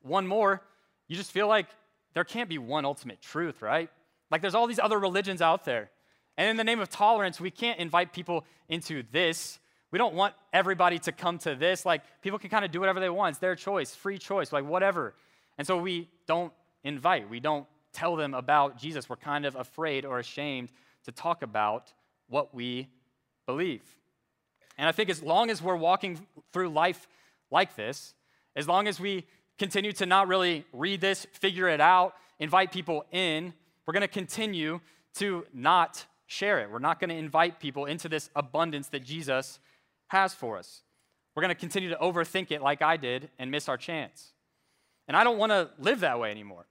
one 0.03 0.27
more, 0.27 0.61
you 1.09 1.17
just 1.17 1.33
feel 1.33 1.49
like 1.49 1.69
there 2.13 2.25
can't 2.25 2.51
be 2.51 2.59
one 2.59 2.85
ultimate 2.85 3.23
truth, 3.23 3.63
right? 3.63 3.89
Like 4.31 4.43
there's 4.43 4.55
all 4.55 4.67
these 4.67 4.79
other 4.79 4.99
religions 4.99 5.41
out 5.41 5.65
there. 5.65 5.91
And 6.37 6.49
in 6.49 6.57
the 6.57 6.64
name 6.64 6.81
of 6.81 6.91
tolerance, 6.91 7.41
we 7.41 7.50
can't 7.50 7.79
invite 7.79 8.12
people 8.12 8.45
into 8.69 9.05
this. 9.12 9.59
We 9.91 9.99
don't 9.99 10.14
want 10.14 10.35
everybody 10.53 10.99
to 11.00 11.12
come 11.12 11.38
to 11.38 11.55
this. 11.55 11.87
Like 11.87 12.03
people 12.23 12.38
can 12.38 12.50
kind 12.50 12.64
of 12.64 12.71
do 12.71 12.81
whatever 12.81 13.00
they 13.00 13.11
want. 13.11 13.31
It's 13.31 13.38
their 13.38 13.55
choice, 13.55 13.95
free 13.95 14.19
choice, 14.19 14.53
like 14.53 14.64
whatever. 14.64 15.14
And 15.59 15.67
so 15.67 15.79
we 15.79 16.09
don't 16.26 16.53
invite, 16.83 17.31
we 17.31 17.41
don't 17.41 17.67
tell 17.93 18.17
them 18.17 18.35
about 18.35 18.76
Jesus. 18.76 19.09
We're 19.09 19.17
kind 19.17 19.47
of 19.47 19.55
afraid 19.55 20.05
or 20.05 20.19
ashamed 20.19 20.71
to 21.05 21.12
talk 21.12 21.43
about 21.43 21.93
what 22.29 22.55
we 22.55 22.88
believe. 23.47 23.83
And 24.76 24.88
I 24.88 24.93
think 24.93 25.11
as 25.11 25.23
long 25.23 25.50
as 25.50 25.62
we're 25.62 25.76
walking 25.76 26.26
through 26.53 26.71
life 26.71 27.07
like 27.50 27.76
this, 27.76 28.14
as 28.57 28.67
long 28.67 28.88
as 28.88 28.99
we 28.99 29.26
continue 29.59 29.93
to 29.93 30.07
not 30.07 30.26
really 30.26 30.64
read 30.73 31.00
this, 31.00 31.26
figure 31.33 31.69
it 31.69 31.81
out, 31.81 32.14
invite 32.41 32.73
people 32.73 33.05
in, 33.12 33.55
we're 33.87 33.93
going 33.93 34.00
to 34.00 34.09
continue 34.09 34.81
to 35.14 35.47
not 35.55 36.05
share 36.35 36.61
it. 36.61 36.71
We're 36.71 36.79
not 36.81 37.00
going 37.00 37.11
to 37.11 37.17
invite 37.17 37.61
people 37.61 37.87
into 37.87 38.09
this 38.09 38.29
abundance 38.35 38.88
that 38.88 39.05
Jesus 39.05 39.59
has 40.09 40.35
for 40.35 40.59
us. 40.59 40.83
We're 41.35 41.43
going 41.43 41.55
to 41.55 41.61
continue 41.61 41.88
to 41.91 41.97
overthink 41.97 42.50
it 42.50 42.61
like 42.61 42.83
I 42.83 42.97
did 42.97 43.31
and 43.38 43.50
miss 43.50 43.69
our 43.69 43.76
chance. 43.76 44.33
And 45.09 45.17
I 45.17 45.25
don't 45.25 45.38
want 45.38 45.53
to 45.53 45.71
live 45.79 46.00
that 46.00 46.19
way 46.19 46.31
anymore. 46.31 46.67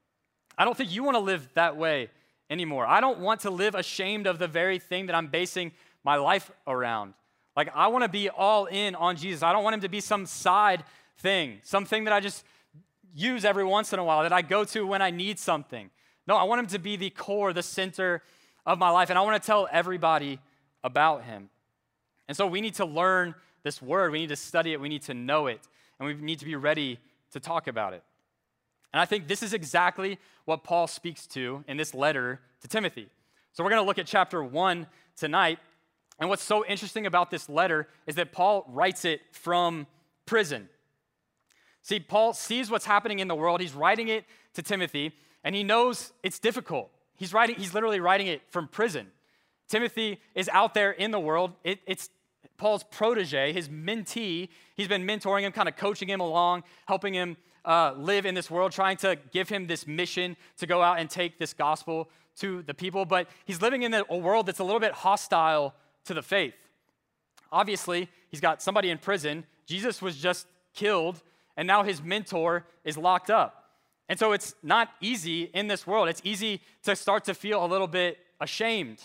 I 0.58 0.66
don't 0.66 0.76
think 0.76 0.92
you 0.92 1.04
want 1.04 1.16
to 1.16 1.22
live 1.22 1.48
that 1.54 1.78
way 1.78 2.10
anymore. 2.50 2.86
I 2.86 3.02
don't 3.02 3.20
want 3.20 3.42
to 3.42 3.50
live 3.50 3.76
ashamed 3.76 4.28
of 4.28 4.40
the 4.40 4.48
very 4.48 4.80
thing 4.80 5.08
that 5.08 5.16
I'm 5.16 5.28
basing 5.28 5.72
my 6.04 6.16
life 6.16 6.52
around. 6.68 7.14
Like, 7.56 7.70
I 7.74 7.88
want 7.88 8.04
to 8.04 8.10
be 8.10 8.30
all 8.30 8.66
in 8.66 8.96
on 8.96 9.16
Jesus. 9.16 9.44
I 9.44 9.54
don't 9.54 9.64
want 9.64 9.76
him 9.76 9.82
to 9.82 9.90
be 9.90 10.02
some 10.02 10.26
side 10.26 10.84
thing, 11.20 11.60
something 11.64 12.04
that 12.06 12.14
I 12.14 12.20
just 12.20 12.44
use 13.16 13.46
every 13.46 13.64
once 13.64 13.94
in 13.94 14.00
a 14.00 14.04
while, 14.04 14.24
that 14.24 14.34
I 14.34 14.42
go 14.42 14.64
to 14.66 14.88
when 14.88 15.02
I 15.02 15.12
need 15.12 15.38
something. 15.40 15.90
No, 16.26 16.36
I 16.36 16.44
want 16.44 16.60
him 16.60 16.68
to 16.68 16.80
be 16.80 16.96
the 16.96 17.10
core, 17.12 17.54
the 17.54 17.64
center 17.64 18.24
of 18.66 18.80
my 18.80 18.90
life, 18.90 19.10
and 19.10 19.20
I 19.20 19.22
want 19.22 19.42
to 19.42 19.46
tell 19.46 19.68
everybody 19.72 20.40
about 20.84 21.24
him. 21.24 21.50
And 22.28 22.38
so 22.38 22.48
we 22.48 22.62
need 22.62 22.76
to 22.76 22.86
learn 22.86 23.36
this 23.64 23.82
word, 23.82 24.12
we 24.12 24.20
need 24.20 24.30
to 24.30 24.36
study 24.36 24.74
it, 24.74 24.82
we 24.82 24.90
need 24.90 25.04
to 25.04 25.14
know 25.14 25.48
it, 25.48 25.62
and 26.00 26.08
we 26.08 26.14
need 26.14 26.40
to 26.40 26.46
be 26.46 26.56
ready 26.56 27.00
to 27.32 27.40
talk 27.40 27.68
about 27.68 27.94
it. 27.94 28.04
And 28.92 29.00
I 29.02 29.06
think 29.06 29.28
this 29.28 29.42
is 29.42 29.54
exactly 29.54 30.20
what 30.46 30.64
Paul 30.64 30.88
speaks 30.88 31.26
to 31.28 31.64
in 31.68 31.78
this 31.78 31.94
letter 31.94 32.42
to 32.62 32.68
Timothy. 32.68 33.08
So 33.54 33.64
we're 33.64 33.70
going 33.70 33.82
to 33.82 33.88
look 33.88 34.00
at 34.00 34.06
chapter 34.06 34.44
1 34.44 34.88
tonight, 35.16 35.60
and 36.20 36.30
what's 36.30 36.44
so 36.44 36.66
interesting 36.66 37.06
about 37.06 37.32
this 37.32 37.50
letter 37.50 37.88
is 38.06 38.16
that 38.16 38.32
Paul 38.32 38.66
writes 38.68 39.06
it 39.06 39.22
from 39.32 39.88
prison. 40.26 40.70
See, 41.82 42.00
Paul 42.00 42.34
sees 42.34 42.72
what's 42.72 42.86
happening 42.86 43.20
in 43.20 43.28
the 43.28 43.36
world. 43.36 43.60
He's 43.60 43.74
writing 43.74 44.08
it 44.08 44.26
to 44.54 44.62
Timothy, 44.62 45.12
and 45.44 45.54
he 45.56 45.64
knows 45.64 46.14
it's 46.22 46.40
difficult. 46.40 46.90
He's 47.16 47.34
writing, 47.34 47.56
he's 47.56 47.74
literally 47.74 48.00
writing 48.00 48.28
it 48.28 48.42
from 48.50 48.68
prison. 48.68 49.08
Timothy 49.68 50.20
is 50.36 50.50
out 50.50 50.74
there 50.74 50.92
in 50.92 51.12
the 51.12 51.20
world. 51.20 51.54
It, 51.64 51.80
it's 51.86 52.10
Paul's 52.58 52.84
protege, 52.84 53.54
his 53.54 53.70
mentee. 53.70 54.50
He's 54.76 54.88
been 54.88 55.06
mentoring 55.06 55.42
him, 55.42 55.52
kind 55.52 55.68
of 55.68 55.76
coaching 55.76 56.10
him 56.10 56.20
along, 56.20 56.64
helping 56.86 57.14
him 57.14 57.38
uh, 57.66 57.94
live 57.98 58.26
in 58.26 58.36
this 58.36 58.52
world, 58.52 58.72
trying 58.72 58.98
to 58.98 59.18
give 59.32 59.50
him 59.50 59.68
this 59.68 59.88
mission 59.88 60.36
to 60.58 60.68
go 60.68 60.82
out 60.82 61.00
and 61.00 61.10
take 61.10 61.40
this 61.40 61.54
gospel 61.54 62.10
to 62.38 62.62
the 62.64 62.74
people. 62.74 63.06
But 63.06 63.28
he's 63.46 63.62
living 63.62 63.84
in 63.84 63.94
a 63.94 64.18
world 64.18 64.46
that's 64.46 64.60
a 64.60 64.64
little 64.64 64.80
bit 64.80 64.94
hostile 64.94 65.74
to 66.06 66.14
the 66.14 66.22
faith. 66.22 66.56
Obviously, 67.52 68.10
he's 68.30 68.42
got 68.42 68.62
somebody 68.62 68.90
in 68.90 68.98
prison. 68.98 69.46
Jesus 69.66 70.02
was 70.02 70.18
just 70.18 70.48
killed, 70.74 71.22
and 71.56 71.68
now 71.68 71.84
his 71.84 72.02
mentor 72.02 72.66
is 72.84 72.98
locked 72.98 73.30
up. 73.30 73.63
And 74.10 74.20
so 74.20 74.34
it's 74.34 74.54
not 74.62 74.90
easy 75.02 75.44
in 75.44 75.68
this 75.68 75.88
world. 75.88 76.10
It's 76.10 76.22
easy 76.24 76.62
to 76.84 76.96
start 76.96 77.26
to 77.26 77.34
feel 77.34 77.64
a 77.64 77.68
little 77.68 77.88
bit 77.88 78.18
ashamed, 78.40 79.02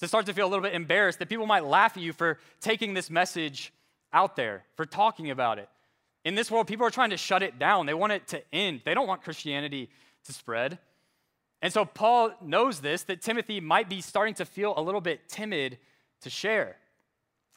to 0.00 0.08
start 0.08 0.26
to 0.26 0.34
feel 0.34 0.46
a 0.46 0.50
little 0.50 0.62
bit 0.62 0.74
embarrassed 0.74 1.18
that 1.20 1.28
people 1.28 1.46
might 1.46 1.64
laugh 1.64 1.96
at 1.96 2.02
you 2.02 2.12
for 2.12 2.38
taking 2.60 2.94
this 2.94 3.08
message 3.08 3.72
out 4.12 4.36
there, 4.36 4.64
for 4.74 4.84
talking 4.84 5.30
about 5.30 5.58
it. 5.58 5.68
In 6.24 6.34
this 6.34 6.50
world, 6.50 6.66
people 6.66 6.86
are 6.86 6.90
trying 6.90 7.10
to 7.10 7.16
shut 7.16 7.42
it 7.42 7.58
down. 7.58 7.86
They 7.86 7.94
want 7.94 8.12
it 8.12 8.28
to 8.28 8.42
end. 8.52 8.82
They 8.84 8.94
don't 8.94 9.06
want 9.06 9.22
Christianity 9.22 9.90
to 10.24 10.32
spread. 10.32 10.78
And 11.60 11.72
so 11.72 11.84
Paul 11.84 12.32
knows 12.40 12.80
this 12.80 13.04
that 13.04 13.22
Timothy 13.22 13.60
might 13.60 13.88
be 13.88 14.00
starting 14.00 14.34
to 14.34 14.44
feel 14.44 14.74
a 14.76 14.82
little 14.82 15.00
bit 15.00 15.28
timid 15.28 15.78
to 16.22 16.30
share, 16.30 16.76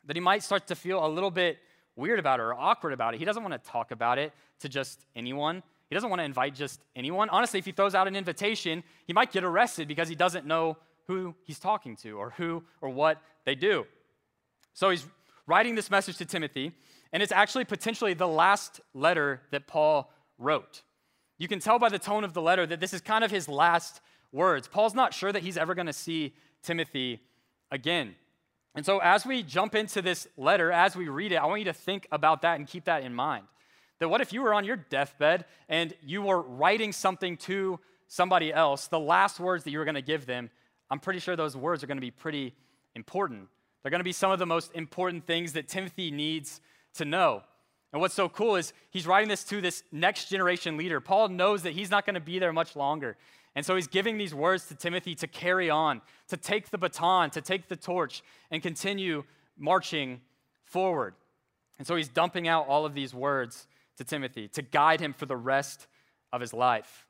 that 0.06 0.16
he 0.16 0.20
might 0.20 0.44
start 0.44 0.68
to 0.68 0.76
feel 0.76 1.04
a 1.06 1.10
little 1.10 1.32
bit 1.32 1.58
weird 1.96 2.20
about 2.20 2.40
it 2.40 2.44
or 2.44 2.54
awkward 2.54 2.94
about 2.94 3.14
it. 3.14 3.18
He 3.18 3.26
doesn't 3.26 3.42
want 3.42 3.54
to 3.54 3.70
talk 3.70 3.92
about 3.92 4.18
it 4.18 4.34
to 4.60 4.70
just 4.70 5.06
anyone. 5.16 5.64
He 5.96 5.98
doesn't 5.98 6.10
want 6.10 6.20
to 6.20 6.26
invite 6.26 6.56
just 6.56 6.82
anyone. 6.94 7.30
Honestly, 7.30 7.58
if 7.58 7.64
he 7.64 7.72
throws 7.72 7.96
out 7.96 8.06
an 8.06 8.18
invitation, 8.18 8.84
he 9.08 9.14
might 9.14 9.32
get 9.32 9.46
arrested 9.46 9.88
because 9.88 10.10
he 10.10 10.16
doesn't 10.16 10.46
know 10.46 10.76
who 11.08 11.34
he's 11.46 11.58
talking 11.58 11.96
to 11.96 12.20
or 12.20 12.32
who 12.32 12.66
or 12.82 12.90
what 12.90 13.22
they 13.46 13.56
do. 13.56 13.86
So 14.74 14.90
he's 14.90 15.06
writing 15.48 15.74
this 15.74 15.90
message 15.90 16.18
to 16.18 16.26
Timothy, 16.26 16.74
and 17.14 17.24
it's 17.24 17.32
actually 17.32 17.64
potentially 17.64 18.14
the 18.14 18.28
last 18.28 18.82
letter 18.94 19.40
that 19.52 19.68
Paul 19.68 20.12
wrote. 20.38 20.82
You 21.38 21.48
can 21.48 21.60
tell 21.60 21.80
by 21.80 21.88
the 21.88 21.98
tone 21.98 22.26
of 22.26 22.34
the 22.34 22.42
letter 22.42 22.68
that 22.68 22.82
this 22.82 22.94
is 22.94 23.00
kind 23.00 23.24
of 23.24 23.32
his 23.32 23.48
last 23.48 24.02
words. 24.34 24.68
Paul's 24.68 24.96
not 24.96 25.14
sure 25.14 25.32
that 25.32 25.44
he's 25.44 25.56
ever 25.56 25.74
going 25.76 25.88
to 25.88 25.94
see 25.94 26.34
Timothy 26.62 27.22
again. 27.72 28.16
And 28.76 28.86
so, 28.86 29.00
as 29.00 29.26
we 29.26 29.44
jump 29.44 29.76
into 29.76 30.02
this 30.02 30.28
letter, 30.36 30.74
as 30.74 30.94
we 30.98 31.08
read 31.08 31.32
it, 31.32 31.38
I 31.38 31.46
want 31.46 31.60
you 31.60 31.66
to 31.66 31.74
think 31.74 32.06
about 32.12 32.42
that 32.42 32.60
and 32.60 32.68
keep 32.68 32.84
that 32.84 33.06
in 33.06 33.14
mind. 33.14 33.46
That 34.00 34.10
what 34.10 34.22
if 34.22 34.34
you 34.34 34.42
were 34.42 34.54
on 34.54 34.66
your 34.66 34.76
deathbed 34.76 35.46
and 35.70 35.94
you 36.04 36.22
were 36.22 36.42
writing 36.42 36.92
something 36.92 37.38
to 37.38 37.80
somebody 38.08 38.54
else, 38.54 38.88
the 38.88 39.00
last 39.00 39.40
words 39.40 39.64
that 39.64 39.72
you 39.72 39.80
were 39.80 39.86
going 39.86 39.96
to 39.96 40.02
give 40.02 40.26
them, 40.26 40.50
I'm 40.90 41.00
pretty 41.00 41.20
sure 41.20 41.36
those 41.36 41.56
words 41.56 41.84
are 41.84 41.88
going 41.88 41.98
to 41.98 42.02
be 42.02 42.12
pretty 42.12 42.54
important. 42.96 43.48
They're 43.82 43.92
going 43.92 44.00
to 44.00 44.06
be 44.06 44.12
some 44.12 44.32
of 44.32 44.40
the 44.40 44.46
most 44.46 44.72
important 44.74 45.26
things 45.26 45.54
that 45.54 45.68
Timothy 45.68 46.12
needs 46.12 46.60
to 46.96 47.06
know. 47.06 47.44
And 47.94 48.02
what's 48.02 48.14
so 48.14 48.28
cool 48.28 48.56
is 48.56 48.74
he's 48.90 49.08
writing 49.08 49.30
this 49.30 49.44
to 49.46 49.62
this 49.62 49.84
next 49.92 50.30
generation 50.30 50.76
leader. 50.76 51.00
Paul 51.00 51.30
knows 51.30 51.64
that 51.64 51.74
he's 51.74 51.90
not 51.90 52.06
going 52.06 52.16
to 52.16 52.20
be 52.20 52.40
there 52.40 52.52
much 52.52 52.76
longer. 52.76 53.16
And 53.56 53.66
so 53.66 53.76
he's 53.76 53.88
giving 53.88 54.18
these 54.18 54.34
words 54.34 54.68
to 54.68 54.76
Timothy 54.76 55.16
to 55.16 55.28
carry 55.28 55.70
on, 55.70 56.02
to 56.28 56.36
take 56.36 56.72
the 56.72 56.78
baton, 56.78 57.30
to 57.32 57.42
take 57.42 57.70
the 57.70 57.78
torch, 57.78 58.22
and 58.52 58.62
continue 58.62 59.24
marching 59.58 60.20
forward. 60.64 61.14
And 61.78 61.88
so 61.88 61.96
he's 61.96 62.10
dumping 62.10 62.48
out 62.48 62.68
all 62.68 62.86
of 62.86 62.94
these 62.94 63.14
words 63.14 63.66
to 63.98 64.04
Timothy 64.04 64.48
to 64.50 64.62
guide 64.62 65.00
him 65.00 65.14
for 65.14 65.26
the 65.26 65.38
rest 65.38 65.88
of 66.32 66.42
his 66.42 66.54
life. 66.54 67.08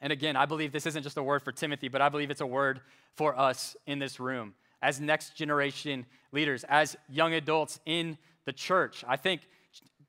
And 0.00 0.12
again, 0.12 0.36
I 0.36 0.46
believe 0.46 0.72
this 0.72 0.86
isn't 0.86 1.02
just 1.02 1.16
a 1.16 1.22
word 1.22 1.42
for 1.42 1.52
Timothy, 1.52 1.88
but 1.88 2.00
I 2.02 2.08
believe 2.08 2.30
it's 2.30 2.40
a 2.40 2.46
word 2.46 2.80
for 3.14 3.38
us 3.38 3.76
in 3.86 3.98
this 3.98 4.20
room 4.20 4.54
as 4.82 5.00
next 5.00 5.34
generation 5.34 6.06
leaders, 6.32 6.64
as 6.68 6.96
young 7.08 7.32
adults 7.32 7.80
in 7.86 8.18
the 8.44 8.52
church. 8.52 9.04
I 9.08 9.16
think 9.16 9.40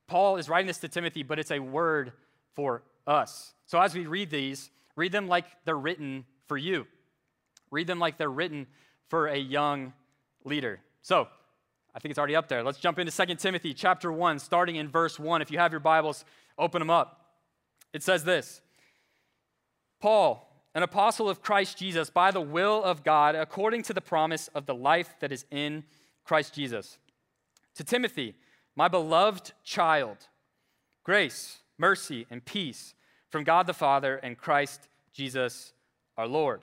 Paul 0.08 0.38
is 0.38 0.50
writing 0.50 0.68
this 0.68 0.78
to 0.80 0.88
Timothy, 0.88 1.24
but 1.24 1.40
it's 1.40 1.52
a 1.52 1.60
word 1.60 2.12
for 2.54 2.84
us. 3.06 3.54
So 3.66 3.80
as 3.80 3.96
we 3.96 4.06
read 4.06 4.30
these, 4.30 4.70
read 4.96 5.12
them 5.12 5.28
like 5.28 5.46
they're 5.66 5.78
written 5.78 6.26
for 6.48 6.58
you. 6.58 6.86
Read 7.72 7.88
them 7.88 8.00
like 8.00 8.18
they're 8.18 8.30
written 8.30 8.68
for 9.10 9.28
a 9.28 9.38
young 9.38 9.94
leader. 10.44 10.80
So 11.02 11.28
I 11.98 12.00
think 12.00 12.12
it's 12.12 12.20
already 12.20 12.36
up 12.36 12.48
there. 12.48 12.62
Let's 12.62 12.78
jump 12.78 13.00
into 13.00 13.26
2 13.26 13.36
Timothy 13.38 13.74
chapter 13.74 14.12
1, 14.12 14.38
starting 14.38 14.76
in 14.76 14.88
verse 14.88 15.18
1. 15.18 15.42
If 15.42 15.50
you 15.50 15.58
have 15.58 15.72
your 15.74 15.80
Bibles, 15.80 16.26
open 16.56 16.78
them 16.78 16.92
up. 16.92 17.26
It 17.92 18.04
says 18.04 18.24
this 18.24 18.62
Paul, 20.00 20.48
an 20.76 20.84
apostle 20.84 21.28
of 21.28 21.42
Christ 21.42 21.80
Jesus, 21.80 22.12
by 22.12 22.30
the 22.30 22.40
will 22.40 22.84
of 22.84 23.04
God, 23.04 23.34
according 23.34 23.82
to 23.82 23.94
the 23.94 24.02
promise 24.02 24.48
of 24.50 24.68
the 24.68 24.76
life 24.76 25.16
that 25.22 25.32
is 25.32 25.46
in 25.50 25.86
Christ 26.24 26.54
Jesus. 26.54 27.00
To 27.78 27.84
Timothy, 27.84 28.36
my 28.76 28.88
beloved 28.88 29.54
child, 29.64 30.18
grace, 31.04 31.58
mercy, 31.80 32.28
and 32.30 32.46
peace 32.46 32.94
from 33.32 33.44
God 33.44 33.66
the 33.66 33.74
Father 33.74 34.18
and 34.18 34.38
Christ 34.38 34.88
Jesus 35.14 35.74
our 36.16 36.28
Lord. 36.28 36.62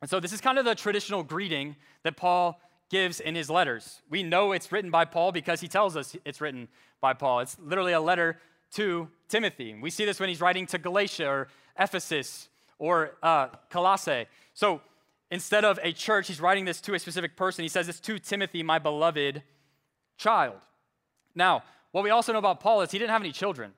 And 0.00 0.08
so, 0.08 0.20
this 0.20 0.32
is 0.32 0.40
kind 0.40 0.58
of 0.58 0.64
the 0.64 0.74
traditional 0.74 1.22
greeting 1.22 1.76
that 2.02 2.16
Paul 2.16 2.58
gives 2.90 3.20
in 3.20 3.34
his 3.34 3.50
letters. 3.50 4.02
We 4.10 4.22
know 4.22 4.52
it's 4.52 4.70
written 4.70 4.90
by 4.90 5.04
Paul 5.04 5.32
because 5.32 5.60
he 5.60 5.68
tells 5.68 5.96
us 5.96 6.16
it's 6.24 6.40
written 6.40 6.68
by 7.00 7.12
Paul. 7.12 7.40
It's 7.40 7.56
literally 7.58 7.92
a 7.92 8.00
letter 8.00 8.38
to 8.74 9.08
Timothy. 9.28 9.74
We 9.80 9.90
see 9.90 10.04
this 10.04 10.20
when 10.20 10.28
he's 10.28 10.40
writing 10.40 10.66
to 10.66 10.78
Galatia 10.78 11.28
or 11.28 11.48
Ephesus 11.78 12.48
or 12.78 13.16
uh, 13.22 13.48
Colossae. 13.70 14.26
So 14.52 14.80
instead 15.30 15.64
of 15.64 15.78
a 15.82 15.92
church, 15.92 16.28
he's 16.28 16.40
writing 16.40 16.64
this 16.64 16.80
to 16.82 16.94
a 16.94 16.98
specific 16.98 17.36
person. 17.36 17.62
He 17.62 17.68
says 17.68 17.88
it's 17.88 18.00
to 18.00 18.18
Timothy, 18.18 18.62
my 18.62 18.78
beloved 18.78 19.42
child. 20.16 20.58
Now, 21.34 21.62
what 21.92 22.04
we 22.04 22.10
also 22.10 22.32
know 22.32 22.38
about 22.38 22.60
Paul 22.60 22.82
is 22.82 22.90
he 22.90 22.98
didn't 22.98 23.10
have 23.10 23.22
any 23.22 23.32
children. 23.32 23.72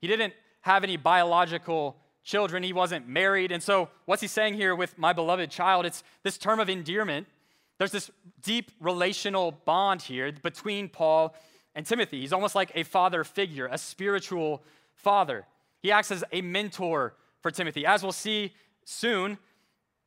He 0.00 0.06
didn't 0.06 0.34
have 0.62 0.84
any 0.84 0.96
biological 0.96 1.96
children. 2.24 2.62
He 2.62 2.72
wasn't 2.72 3.08
married. 3.08 3.52
And 3.52 3.62
so, 3.62 3.88
what's 4.06 4.22
he 4.22 4.28
saying 4.28 4.54
here 4.54 4.74
with 4.74 4.98
my 4.98 5.12
beloved 5.12 5.50
child? 5.50 5.86
It's 5.86 6.02
this 6.22 6.38
term 6.38 6.60
of 6.60 6.68
endearment. 6.68 7.26
There's 7.82 7.90
this 7.90 8.12
deep 8.44 8.70
relational 8.78 9.50
bond 9.50 10.02
here 10.02 10.30
between 10.30 10.88
Paul 10.88 11.34
and 11.74 11.84
Timothy. 11.84 12.20
He's 12.20 12.32
almost 12.32 12.54
like 12.54 12.70
a 12.76 12.84
father 12.84 13.24
figure, 13.24 13.66
a 13.66 13.76
spiritual 13.76 14.62
father. 14.94 15.46
He 15.80 15.90
acts 15.90 16.12
as 16.12 16.22
a 16.30 16.42
mentor 16.42 17.16
for 17.40 17.50
Timothy. 17.50 17.84
As 17.84 18.04
we'll 18.04 18.12
see 18.12 18.52
soon, 18.84 19.36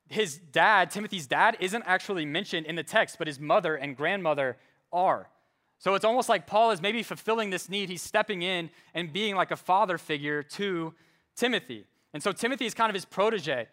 his 0.07 0.37
dad, 0.37 0.89
Timothy's 0.89 1.27
dad, 1.27 1.57
isn't 1.59 1.83
actually 1.85 2.25
mentioned 2.25 2.65
in 2.65 2.77
the 2.77 2.83
text, 2.83 3.17
but 3.17 3.27
his 3.27 3.41
mother 3.41 3.75
and 3.75 3.97
grandmother 3.97 4.55
are. 4.93 5.27
So 5.77 5.95
it's 5.95 6.05
almost 6.05 6.29
like 6.29 6.47
Paul 6.47 6.71
is 6.71 6.81
maybe 6.81 7.03
fulfilling 7.03 7.49
this 7.49 7.67
need. 7.67 7.89
He's 7.89 8.01
stepping 8.01 8.41
in 8.41 8.69
and 8.93 9.11
being 9.11 9.35
like 9.35 9.51
a 9.51 9.57
father 9.57 9.97
figure 9.97 10.43
to 10.43 10.93
Timothy. 11.35 11.83
And 12.13 12.23
so 12.23 12.31
Timothy 12.31 12.67
is 12.67 12.73
kind 12.73 12.89
of 12.89 12.93
his 12.93 13.03
protege. 13.03 13.67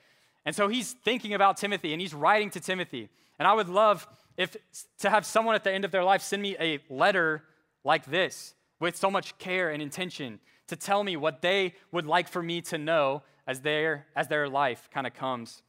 And 0.45 0.57
so 0.57 0.67
he's 0.67 0.93
thinking 0.93 1.35
about 1.35 1.57
Timothy 1.57 1.93
and 1.93 2.01
he's 2.01 2.15
writing 2.15 2.51
to 2.51 2.59
Timothy. 2.59 3.09
And 3.43 3.49
I 3.49 3.55
would 3.55 3.69
love 3.69 4.07
if 4.37 4.57
to 5.01 5.11
have 5.11 5.27
someone 5.27 5.57
at 5.57 5.65
the 5.65 5.73
end 5.73 5.85
of 5.85 5.91
their 5.91 6.05
life 6.05 6.23
send 6.23 6.41
me 6.41 6.55
a 6.61 6.79
letter 6.89 7.43
like 7.83 8.05
this 8.05 8.55
with 8.79 8.97
so 8.97 9.11
much 9.11 9.37
care 9.39 9.71
and 9.71 9.83
intention 9.83 10.39
to 10.69 10.77
tell 10.77 11.03
me 11.03 11.17
what 11.17 11.43
they 11.43 11.75
would 11.91 12.07
like 12.07 12.29
for 12.29 12.41
me 12.41 12.61
to 12.61 12.79
know 12.79 13.25
as 13.49 13.63
their 13.63 14.07
as 14.15 14.29
their 14.29 14.49
life 14.49 14.89
kind 14.95 15.09
of 15.09 15.15
comes 15.15 15.65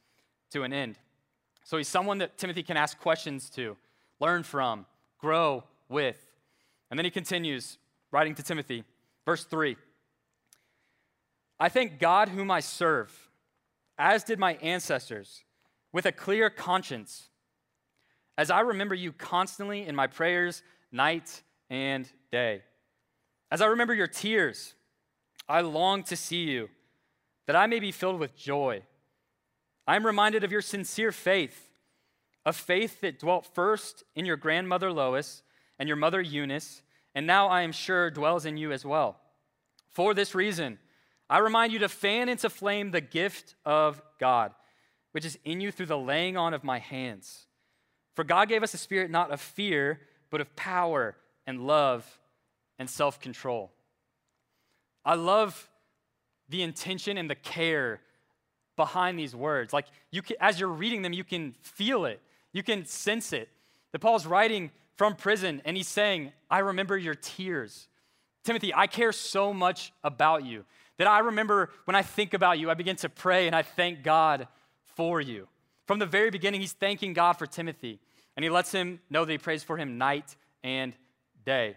to 0.51 0.61
an 0.61 0.71
end. 0.71 0.99
So 1.63 1.77
he's 1.77 1.87
someone 1.87 2.19
that 2.19 2.37
Timothy 2.37 2.61
can 2.61 2.77
ask 2.77 2.99
questions 2.99 3.49
to, 3.55 3.75
learn 4.19 4.43
from, 4.43 4.85
grow 5.17 5.63
with. 5.89 6.23
And 6.91 6.99
then 6.99 7.05
he 7.05 7.09
continues 7.09 7.79
writing 8.11 8.35
to 8.35 8.43
Timothy, 8.43 8.83
verse 9.25 9.45
3. 9.45 9.77
I 11.59 11.69
thank 11.69 11.97
God 11.97 12.29
whom 12.29 12.51
I 12.51 12.59
serve, 12.59 13.31
as 13.97 14.23
did 14.23 14.37
my 14.37 14.57
ancestors, 14.61 15.43
with 15.91 16.05
a 16.05 16.11
clear 16.11 16.51
conscience, 16.51 17.29
as 18.37 18.49
I 18.49 18.61
remember 18.61 18.95
you 18.95 19.11
constantly 19.11 19.85
in 19.85 19.95
my 19.95 20.07
prayers, 20.07 20.63
night 20.91 21.41
and 21.69 22.09
day. 22.31 22.61
As 23.51 23.61
I 23.61 23.67
remember 23.67 23.93
your 23.93 24.07
tears, 24.07 24.73
I 25.47 25.61
long 25.61 26.03
to 26.03 26.15
see 26.15 26.43
you, 26.43 26.69
that 27.45 27.55
I 27.55 27.67
may 27.67 27.79
be 27.79 27.91
filled 27.91 28.19
with 28.19 28.35
joy. 28.35 28.83
I 29.85 29.95
am 29.95 30.05
reminded 30.05 30.43
of 30.43 30.51
your 30.51 30.61
sincere 30.61 31.11
faith, 31.11 31.69
a 32.45 32.53
faith 32.53 33.01
that 33.01 33.19
dwelt 33.19 33.45
first 33.53 34.03
in 34.15 34.25
your 34.25 34.37
grandmother 34.37 34.91
Lois 34.91 35.43
and 35.77 35.87
your 35.87 35.97
mother 35.97 36.21
Eunice, 36.21 36.81
and 37.13 37.27
now 37.27 37.47
I 37.47 37.61
am 37.61 37.71
sure 37.71 38.09
dwells 38.09 38.45
in 38.45 38.57
you 38.57 38.71
as 38.71 38.85
well. 38.85 39.17
For 39.89 40.13
this 40.13 40.33
reason, 40.33 40.79
I 41.29 41.39
remind 41.39 41.73
you 41.73 41.79
to 41.79 41.89
fan 41.89 42.29
into 42.29 42.49
flame 42.49 42.91
the 42.91 43.01
gift 43.01 43.55
of 43.65 44.01
God, 44.19 44.53
which 45.11 45.25
is 45.25 45.37
in 45.43 45.61
you 45.61 45.71
through 45.71 45.87
the 45.87 45.97
laying 45.97 46.37
on 46.37 46.53
of 46.53 46.63
my 46.63 46.79
hands. 46.79 47.47
For 48.15 48.23
God 48.23 48.49
gave 48.49 48.63
us 48.63 48.73
a 48.73 48.77
spirit 48.77 49.09
not 49.09 49.31
of 49.31 49.41
fear, 49.41 50.01
but 50.29 50.41
of 50.41 50.55
power 50.55 51.15
and 51.45 51.65
love 51.67 52.19
and 52.79 52.89
self 52.89 53.19
control. 53.19 53.71
I 55.05 55.15
love 55.15 55.69
the 56.49 56.61
intention 56.61 57.17
and 57.17 57.29
the 57.29 57.35
care 57.35 58.01
behind 58.75 59.17
these 59.17 59.35
words. 59.35 59.73
Like 59.73 59.87
you 60.11 60.21
can, 60.21 60.37
as 60.39 60.59
you're 60.59 60.69
reading 60.69 61.01
them, 61.01 61.13
you 61.13 61.23
can 61.23 61.55
feel 61.61 62.05
it. 62.05 62.21
You 62.51 62.63
can 62.63 62.85
sense 62.85 63.33
it. 63.33 63.49
That 63.91 63.99
Paul's 63.99 64.25
writing 64.25 64.71
from 64.95 65.15
prison 65.15 65.61
and 65.65 65.75
he's 65.75 65.87
saying, 65.87 66.31
I 66.49 66.59
remember 66.59 66.97
your 66.97 67.15
tears. 67.15 67.87
Timothy, 68.43 68.73
I 68.73 68.87
care 68.87 69.11
so 69.11 69.53
much 69.53 69.93
about 70.03 70.45
you 70.45 70.65
that 70.97 71.07
I 71.07 71.19
remember 71.19 71.69
when 71.85 71.95
I 71.95 72.01
think 72.01 72.33
about 72.33 72.59
you, 72.59 72.69
I 72.69 72.75
begin 72.75 72.95
to 72.97 73.09
pray 73.09 73.47
and 73.47 73.55
I 73.55 73.61
thank 73.63 74.03
God 74.03 74.47
for 74.95 75.19
you. 75.19 75.47
From 75.85 75.99
the 75.99 76.05
very 76.05 76.29
beginning, 76.29 76.61
he's 76.61 76.73
thanking 76.73 77.13
God 77.13 77.33
for 77.33 77.45
Timothy, 77.45 77.99
and 78.35 78.43
he 78.43 78.49
lets 78.49 78.71
him 78.71 78.99
know 79.09 79.25
that 79.25 79.31
he 79.31 79.37
prays 79.37 79.63
for 79.63 79.77
him 79.77 79.97
night 79.97 80.35
and 80.63 80.93
day. 81.45 81.75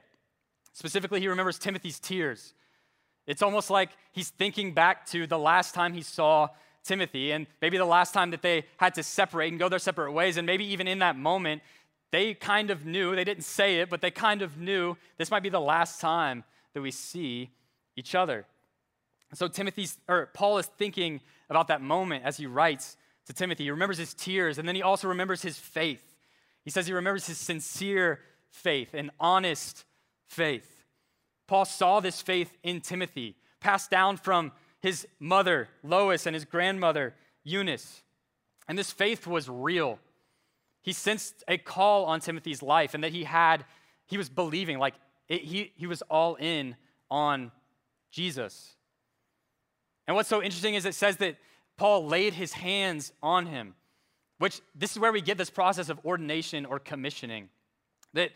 Specifically, 0.72 1.20
he 1.20 1.28
remembers 1.28 1.58
Timothy's 1.58 1.98
tears. 1.98 2.54
It's 3.26 3.42
almost 3.42 3.70
like 3.70 3.90
he's 4.12 4.30
thinking 4.30 4.74
back 4.74 5.06
to 5.06 5.26
the 5.26 5.38
last 5.38 5.74
time 5.74 5.92
he 5.92 6.02
saw 6.02 6.48
Timothy, 6.84 7.32
and 7.32 7.46
maybe 7.60 7.78
the 7.78 7.84
last 7.84 8.14
time 8.14 8.30
that 8.30 8.42
they 8.42 8.64
had 8.76 8.94
to 8.94 9.02
separate 9.02 9.50
and 9.50 9.58
go 9.58 9.68
their 9.68 9.80
separate 9.80 10.12
ways, 10.12 10.36
and 10.36 10.46
maybe 10.46 10.64
even 10.66 10.86
in 10.86 11.00
that 11.00 11.16
moment, 11.16 11.62
they 12.12 12.34
kind 12.34 12.70
of 12.70 12.86
knew, 12.86 13.16
they 13.16 13.24
didn't 13.24 13.44
say 13.44 13.80
it, 13.80 13.90
but 13.90 14.00
they 14.00 14.12
kind 14.12 14.42
of 14.42 14.56
knew 14.56 14.96
this 15.18 15.30
might 15.30 15.42
be 15.42 15.48
the 15.48 15.60
last 15.60 16.00
time 16.00 16.44
that 16.74 16.80
we 16.80 16.92
see 16.92 17.50
each 17.96 18.14
other. 18.14 18.46
So 19.34 19.48
Timothy's 19.48 19.98
or 20.08 20.30
Paul 20.32 20.58
is 20.58 20.66
thinking 20.66 21.20
about 21.50 21.68
that 21.68 21.82
moment 21.82 22.24
as 22.24 22.36
he 22.36 22.46
writes 22.46 22.96
to 23.26 23.32
Timothy. 23.32 23.64
He 23.64 23.70
remembers 23.70 23.98
his 23.98 24.14
tears 24.14 24.58
and 24.58 24.66
then 24.66 24.74
he 24.74 24.82
also 24.82 25.08
remembers 25.08 25.42
his 25.42 25.58
faith. 25.58 26.02
He 26.64 26.70
says 26.70 26.86
he 26.86 26.92
remembers 26.92 27.26
his 27.26 27.38
sincere 27.38 28.20
faith 28.50 28.90
and 28.94 29.10
honest 29.20 29.84
faith. 30.26 30.84
Paul 31.46 31.64
saw 31.64 32.00
this 32.00 32.20
faith 32.20 32.56
in 32.62 32.80
Timothy, 32.80 33.36
passed 33.60 33.90
down 33.90 34.16
from 34.16 34.52
his 34.80 35.06
mother, 35.20 35.68
Lois, 35.82 36.26
and 36.26 36.34
his 36.34 36.44
grandmother, 36.44 37.14
Eunice. 37.44 38.02
And 38.68 38.76
this 38.76 38.90
faith 38.90 39.26
was 39.26 39.48
real. 39.48 39.98
He 40.82 40.92
sensed 40.92 41.44
a 41.48 41.58
call 41.58 42.04
on 42.04 42.20
Timothy's 42.20 42.62
life 42.62 42.94
and 42.94 43.02
that 43.04 43.12
he 43.12 43.24
had, 43.24 43.64
he 44.06 44.18
was 44.18 44.28
believing, 44.28 44.78
like 44.78 44.94
it, 45.28 45.42
he, 45.42 45.72
he 45.76 45.86
was 45.86 46.02
all 46.02 46.36
in 46.36 46.76
on 47.10 47.50
Jesus. 48.10 48.74
And 50.06 50.14
what's 50.14 50.28
so 50.28 50.42
interesting 50.42 50.74
is 50.74 50.84
it 50.84 50.94
says 50.94 51.16
that 51.16 51.36
Paul 51.76 52.06
laid 52.06 52.34
his 52.34 52.52
hands 52.52 53.12
on 53.22 53.46
him, 53.46 53.74
which 54.38 54.60
this 54.74 54.92
is 54.92 54.98
where 54.98 55.12
we 55.12 55.20
get 55.20 55.38
this 55.38 55.50
process 55.50 55.88
of 55.88 55.98
ordination 56.04 56.64
or 56.64 56.78
commissioning. 56.78 57.48
That 58.14 58.30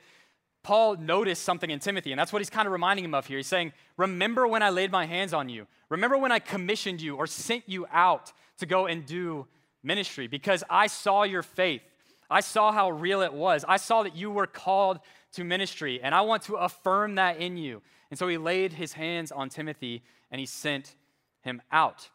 Paul 0.62 0.96
noticed 0.96 1.42
something 1.42 1.70
in 1.70 1.78
Timothy, 1.78 2.12
and 2.12 2.18
that's 2.18 2.32
what 2.32 2.40
he's 2.40 2.50
kind 2.50 2.66
of 2.66 2.72
reminding 2.72 3.04
him 3.04 3.14
of 3.14 3.26
here. 3.26 3.38
He's 3.38 3.46
saying, 3.46 3.72
Remember 3.96 4.46
when 4.46 4.62
I 4.62 4.70
laid 4.70 4.92
my 4.92 5.06
hands 5.06 5.32
on 5.32 5.48
you. 5.48 5.66
Remember 5.88 6.18
when 6.18 6.32
I 6.32 6.38
commissioned 6.38 7.00
you 7.00 7.16
or 7.16 7.26
sent 7.26 7.64
you 7.66 7.86
out 7.90 8.32
to 8.58 8.66
go 8.66 8.86
and 8.86 9.06
do 9.06 9.46
ministry 9.82 10.26
because 10.26 10.62
I 10.68 10.86
saw 10.86 11.22
your 11.22 11.42
faith. 11.42 11.82
I 12.30 12.40
saw 12.40 12.72
how 12.72 12.90
real 12.90 13.22
it 13.22 13.32
was. 13.32 13.64
I 13.66 13.78
saw 13.78 14.02
that 14.02 14.14
you 14.14 14.30
were 14.30 14.46
called 14.46 15.00
to 15.32 15.44
ministry, 15.44 16.00
and 16.02 16.14
I 16.14 16.20
want 16.20 16.42
to 16.44 16.56
affirm 16.56 17.16
that 17.16 17.38
in 17.38 17.56
you. 17.56 17.82
And 18.10 18.18
so 18.18 18.28
he 18.28 18.36
laid 18.36 18.72
his 18.72 18.92
hands 18.92 19.32
on 19.32 19.48
Timothy 19.48 20.02
and 20.30 20.40
he 20.40 20.46
sent 20.46 20.94
him 21.42 21.62
out. 21.72 22.10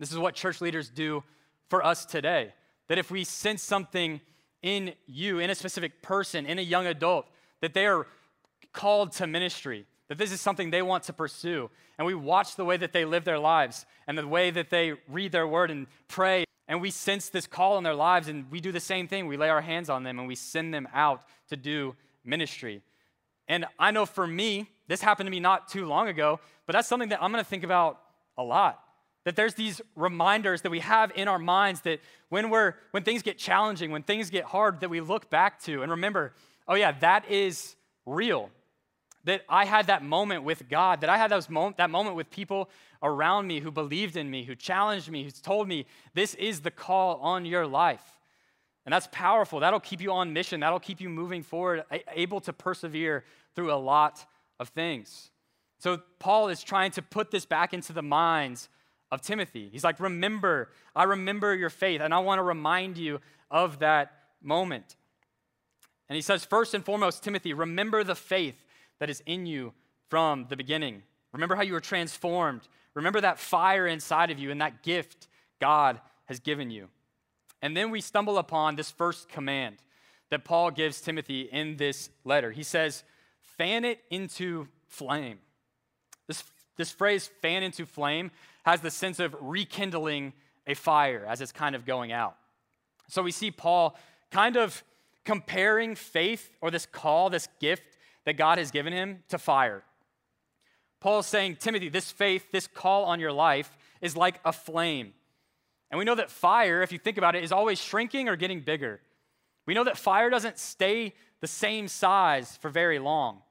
This 0.00 0.10
is 0.10 0.18
what 0.18 0.34
church 0.34 0.60
leaders 0.60 0.88
do 0.88 1.22
for 1.68 1.84
us 1.84 2.04
today. 2.04 2.54
That 2.88 2.98
if 2.98 3.10
we 3.10 3.22
sense 3.22 3.62
something 3.62 4.20
in 4.62 4.94
you, 5.06 5.38
in 5.38 5.50
a 5.50 5.54
specific 5.54 6.02
person, 6.02 6.46
in 6.46 6.58
a 6.58 6.62
young 6.62 6.86
adult, 6.86 7.26
that 7.60 7.74
they 7.74 7.86
are 7.86 8.06
called 8.72 9.12
to 9.12 9.26
ministry, 9.26 9.86
that 10.08 10.18
this 10.18 10.32
is 10.32 10.40
something 10.40 10.70
they 10.70 10.82
want 10.82 11.04
to 11.04 11.12
pursue, 11.12 11.70
and 11.98 12.06
we 12.06 12.14
watch 12.14 12.56
the 12.56 12.64
way 12.64 12.76
that 12.78 12.92
they 12.92 13.04
live 13.04 13.24
their 13.24 13.38
lives 13.38 13.84
and 14.06 14.18
the 14.18 14.26
way 14.26 14.50
that 14.50 14.70
they 14.70 14.94
read 15.06 15.32
their 15.32 15.46
word 15.46 15.70
and 15.70 15.86
pray, 16.08 16.44
and 16.66 16.80
we 16.80 16.90
sense 16.90 17.28
this 17.28 17.46
call 17.46 17.76
in 17.78 17.84
their 17.84 17.94
lives, 17.94 18.28
and 18.28 18.50
we 18.50 18.60
do 18.60 18.72
the 18.72 18.80
same 18.80 19.06
thing. 19.06 19.26
We 19.26 19.36
lay 19.36 19.50
our 19.50 19.60
hands 19.60 19.90
on 19.90 20.02
them 20.02 20.18
and 20.18 20.26
we 20.26 20.34
send 20.34 20.72
them 20.72 20.88
out 20.94 21.22
to 21.48 21.56
do 21.56 21.94
ministry. 22.24 22.80
And 23.48 23.66
I 23.78 23.90
know 23.90 24.06
for 24.06 24.26
me, 24.26 24.70
this 24.88 25.02
happened 25.02 25.26
to 25.26 25.30
me 25.30 25.40
not 25.40 25.68
too 25.68 25.84
long 25.86 26.08
ago, 26.08 26.40
but 26.66 26.72
that's 26.72 26.88
something 26.88 27.10
that 27.10 27.22
I'm 27.22 27.30
gonna 27.30 27.44
think 27.44 27.64
about 27.64 28.00
a 28.38 28.42
lot. 28.42 28.82
That 29.24 29.36
there's 29.36 29.54
these 29.54 29.80
reminders 29.96 30.62
that 30.62 30.70
we 30.70 30.80
have 30.80 31.12
in 31.14 31.28
our 31.28 31.38
minds 31.38 31.82
that 31.82 32.00
when 32.30 32.48
we're 32.48 32.74
when 32.90 33.02
things 33.02 33.22
get 33.22 33.38
challenging, 33.38 33.90
when 33.90 34.02
things 34.02 34.30
get 34.30 34.44
hard, 34.44 34.80
that 34.80 34.88
we 34.88 35.00
look 35.00 35.28
back 35.28 35.60
to 35.62 35.82
and 35.82 35.90
remember, 35.90 36.32
oh 36.66 36.74
yeah, 36.74 36.92
that 37.00 37.30
is 37.30 37.76
real. 38.06 38.50
That 39.24 39.42
I 39.48 39.66
had 39.66 39.88
that 39.88 40.02
moment 40.02 40.44
with 40.44 40.68
God, 40.70 41.02
that 41.02 41.10
I 41.10 41.18
had 41.18 41.30
those 41.30 41.48
that 41.76 41.90
moment 41.90 42.16
with 42.16 42.30
people 42.30 42.70
around 43.02 43.46
me 43.46 43.60
who 43.60 43.70
believed 43.70 44.16
in 44.16 44.30
me, 44.30 44.44
who 44.44 44.54
challenged 44.54 45.10
me, 45.10 45.24
who 45.24 45.30
told 45.30 45.68
me 45.68 45.86
this 46.14 46.34
is 46.34 46.60
the 46.60 46.70
call 46.70 47.16
on 47.16 47.44
your 47.44 47.66
life. 47.66 48.18
And 48.86 48.92
that's 48.94 49.08
powerful. 49.12 49.60
That'll 49.60 49.80
keep 49.80 50.00
you 50.00 50.12
on 50.12 50.32
mission. 50.32 50.60
That'll 50.60 50.80
keep 50.80 51.00
you 51.00 51.10
moving 51.10 51.42
forward, 51.42 51.84
able 52.14 52.40
to 52.40 52.52
persevere 52.52 53.24
through 53.54 53.72
a 53.72 53.76
lot 53.76 54.24
of 54.58 54.70
things. 54.70 55.30
So 55.78 56.00
Paul 56.18 56.48
is 56.48 56.62
trying 56.62 56.90
to 56.92 57.02
put 57.02 57.30
this 57.30 57.44
back 57.44 57.74
into 57.74 57.92
the 57.92 58.02
minds 58.02 58.68
of 59.10 59.22
Timothy. 59.22 59.68
He's 59.70 59.84
like, 59.84 60.00
Remember, 60.00 60.70
I 60.94 61.04
remember 61.04 61.54
your 61.54 61.70
faith, 61.70 62.00
and 62.00 62.14
I 62.14 62.18
want 62.18 62.38
to 62.38 62.42
remind 62.42 62.98
you 62.98 63.20
of 63.50 63.80
that 63.80 64.12
moment. 64.42 64.96
And 66.08 66.16
he 66.16 66.22
says, 66.22 66.44
First 66.44 66.74
and 66.74 66.84
foremost, 66.84 67.22
Timothy, 67.22 67.52
remember 67.52 68.04
the 68.04 68.14
faith 68.14 68.64
that 68.98 69.10
is 69.10 69.22
in 69.26 69.46
you 69.46 69.72
from 70.08 70.46
the 70.48 70.56
beginning. 70.56 71.02
Remember 71.32 71.54
how 71.54 71.62
you 71.62 71.72
were 71.72 71.80
transformed. 71.80 72.62
Remember 72.94 73.20
that 73.20 73.38
fire 73.38 73.86
inside 73.86 74.30
of 74.30 74.38
you 74.38 74.50
and 74.50 74.60
that 74.60 74.82
gift 74.82 75.28
God 75.60 76.00
has 76.24 76.40
given 76.40 76.70
you. 76.70 76.88
And 77.62 77.76
then 77.76 77.90
we 77.90 78.00
stumble 78.00 78.38
upon 78.38 78.74
this 78.74 78.90
first 78.90 79.28
command 79.28 79.76
that 80.30 80.44
Paul 80.44 80.70
gives 80.70 81.00
Timothy 81.00 81.42
in 81.42 81.76
this 81.76 82.10
letter. 82.24 82.50
He 82.50 82.62
says, 82.62 83.04
Fan 83.56 83.84
it 83.84 84.00
into 84.10 84.66
flame. 84.88 85.38
This 86.26 86.42
this 86.80 86.90
phrase, 86.90 87.28
fan 87.42 87.62
into 87.62 87.84
flame, 87.84 88.30
has 88.64 88.80
the 88.80 88.90
sense 88.90 89.18
of 89.18 89.34
rekindling 89.40 90.32
a 90.66 90.74
fire 90.74 91.24
as 91.28 91.40
it's 91.40 91.52
kind 91.52 91.74
of 91.74 91.84
going 91.84 92.12
out. 92.12 92.36
So 93.08 93.22
we 93.22 93.32
see 93.32 93.50
Paul 93.50 93.96
kind 94.30 94.56
of 94.56 94.84
comparing 95.24 95.94
faith 95.94 96.50
or 96.60 96.70
this 96.70 96.86
call, 96.86 97.30
this 97.30 97.48
gift 97.60 97.98
that 98.24 98.36
God 98.36 98.58
has 98.58 98.70
given 98.70 98.92
him 98.92 99.22
to 99.28 99.38
fire. 99.38 99.82
Paul 101.00 101.20
is 101.20 101.26
saying, 101.26 101.56
Timothy, 101.56 101.88
this 101.88 102.10
faith, 102.10 102.52
this 102.52 102.66
call 102.66 103.04
on 103.04 103.20
your 103.20 103.32
life 103.32 103.76
is 104.00 104.16
like 104.16 104.38
a 104.44 104.52
flame. 104.52 105.14
And 105.90 105.98
we 105.98 106.04
know 106.04 106.14
that 106.14 106.30
fire, 106.30 106.82
if 106.82 106.92
you 106.92 106.98
think 106.98 107.18
about 107.18 107.34
it, 107.34 107.42
is 107.42 107.52
always 107.52 107.80
shrinking 107.80 108.28
or 108.28 108.36
getting 108.36 108.60
bigger. 108.60 109.00
We 109.66 109.74
know 109.74 109.84
that 109.84 109.96
fire 109.96 110.30
doesn't 110.30 110.58
stay 110.58 111.14
the 111.40 111.46
same 111.46 111.88
size 111.88 112.56
for 112.58 112.70
very 112.70 112.98
long. 112.98 113.42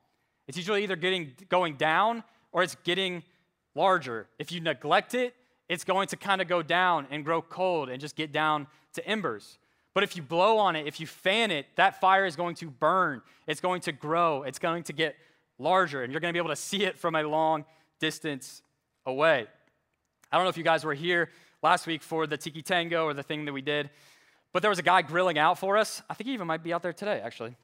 It's 0.48 0.58
usually 0.58 0.84
either 0.84 0.96
getting 0.96 1.34
going 1.50 1.76
down 1.76 2.24
or 2.52 2.64
it's 2.64 2.76
getting 2.84 3.24
larger. 3.76 4.28
If 4.38 4.52
you 4.52 4.60
neglect 4.60 5.14
it, 5.14 5.36
it's 5.68 5.84
going 5.84 6.08
to 6.08 6.18
kind 6.18 6.42
of 6.42 6.48
go 6.48 6.62
down 6.62 7.08
and 7.12 7.24
grow 7.24 7.42
cold 7.42 7.90
and 7.90 8.02
just 8.02 8.16
get 8.16 8.32
down 8.32 8.68
to 8.94 9.08
embers. 9.08 9.60
But 9.94 10.04
if 10.04 10.16
you 10.16 10.22
blow 10.22 10.58
on 10.58 10.76
it, 10.76 10.88
if 10.88 11.00
you 11.00 11.08
fan 11.08 11.52
it, 11.52 11.68
that 11.76 12.00
fire 12.00 12.26
is 12.26 12.36
going 12.36 12.56
to 12.56 12.70
burn. 12.70 13.22
It's 13.48 13.62
going 13.62 13.82
to 13.82 13.92
grow. 13.92 14.44
It's 14.44 14.60
going 14.60 14.84
to 14.84 14.94
get 14.94 15.16
larger, 15.58 16.04
and 16.04 16.12
you're 16.12 16.22
going 16.22 16.34
to 16.34 16.34
be 16.34 16.40
able 16.40 16.50
to 16.50 16.56
see 16.56 16.84
it 16.84 16.98
from 16.98 17.16
a 17.16 17.24
long 17.24 17.66
distance 18.00 18.62
away. 19.06 19.46
I 20.32 20.38
don't 20.38 20.46
know 20.46 20.50
if 20.50 20.58
you 20.58 20.64
guys 20.64 20.84
were 20.84 20.94
here 20.94 21.30
last 21.62 21.88
week 21.88 22.02
for 22.02 22.28
the 22.28 22.38
Tiki 22.38 22.62
Tango 22.62 23.06
or 23.06 23.14
the 23.14 23.24
thing 23.24 23.46
that 23.46 23.54
we 23.54 23.62
did, 23.62 23.90
but 24.54 24.62
there 24.62 24.70
was 24.70 24.80
a 24.80 24.84
guy 24.84 25.02
grilling 25.02 25.38
out 25.38 25.60
for 25.60 25.78
us. 25.78 26.02
I 26.10 26.14
think 26.14 26.28
he 26.28 26.34
even 26.34 26.48
might 26.48 26.64
be 26.64 26.72
out 26.72 26.82
there 26.82 26.94
today, 26.94 27.20
actually. 27.24 27.56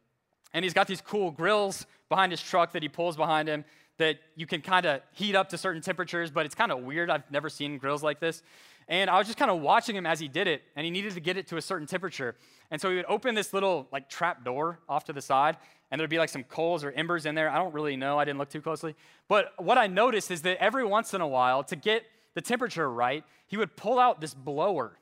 And 0.53 0.63
he's 0.63 0.73
got 0.73 0.87
these 0.87 1.01
cool 1.01 1.31
grills 1.31 1.85
behind 2.09 2.31
his 2.31 2.41
truck 2.41 2.71
that 2.73 2.81
he 2.81 2.89
pulls 2.89 3.15
behind 3.15 3.47
him 3.47 3.65
that 3.97 4.17
you 4.35 4.45
can 4.45 4.61
kind 4.61 4.85
of 4.85 5.01
heat 5.11 5.35
up 5.35 5.49
to 5.49 5.57
certain 5.57 5.81
temperatures, 5.81 6.31
but 6.31 6.45
it's 6.45 6.55
kind 6.55 6.71
of 6.71 6.79
weird. 6.83 7.09
I've 7.09 7.29
never 7.31 7.49
seen 7.49 7.77
grills 7.77 8.03
like 8.03 8.19
this. 8.19 8.43
And 8.87 9.09
I 9.09 9.17
was 9.17 9.25
just 9.25 9.39
kind 9.39 9.49
of 9.49 9.61
watching 9.61 9.95
him 9.95 10.05
as 10.05 10.19
he 10.19 10.27
did 10.27 10.47
it, 10.47 10.61
and 10.75 10.85
he 10.85 10.91
needed 10.91 11.13
to 11.13 11.19
get 11.19 11.37
it 11.37 11.47
to 11.47 11.57
a 11.57 11.61
certain 11.61 11.87
temperature. 11.87 12.35
And 12.69 12.79
so 12.79 12.89
he 12.89 12.97
would 12.97 13.05
open 13.07 13.33
this 13.33 13.53
little 13.53 13.87
like 13.91 14.09
trap 14.09 14.43
door 14.45 14.79
off 14.87 15.05
to 15.05 15.13
the 15.13 15.21
side, 15.21 15.57
and 15.89 15.99
there'd 15.99 16.09
be 16.09 16.19
like 16.19 16.29
some 16.29 16.43
coals 16.43 16.83
or 16.83 16.91
embers 16.91 17.25
in 17.25 17.35
there. 17.35 17.49
I 17.49 17.57
don't 17.57 17.73
really 17.73 17.95
know. 17.95 18.19
I 18.19 18.25
didn't 18.25 18.37
look 18.37 18.49
too 18.49 18.61
closely. 18.61 18.95
But 19.27 19.53
what 19.57 19.77
I 19.77 19.87
noticed 19.87 20.29
is 20.29 20.41
that 20.43 20.57
every 20.57 20.85
once 20.85 21.13
in 21.13 21.21
a 21.21 21.27
while, 21.27 21.63
to 21.63 21.75
get 21.75 22.03
the 22.35 22.41
temperature 22.41 22.91
right, 22.91 23.23
he 23.47 23.57
would 23.57 23.75
pull 23.75 23.97
out 23.97 24.21
this 24.21 24.33
blower, 24.33 24.99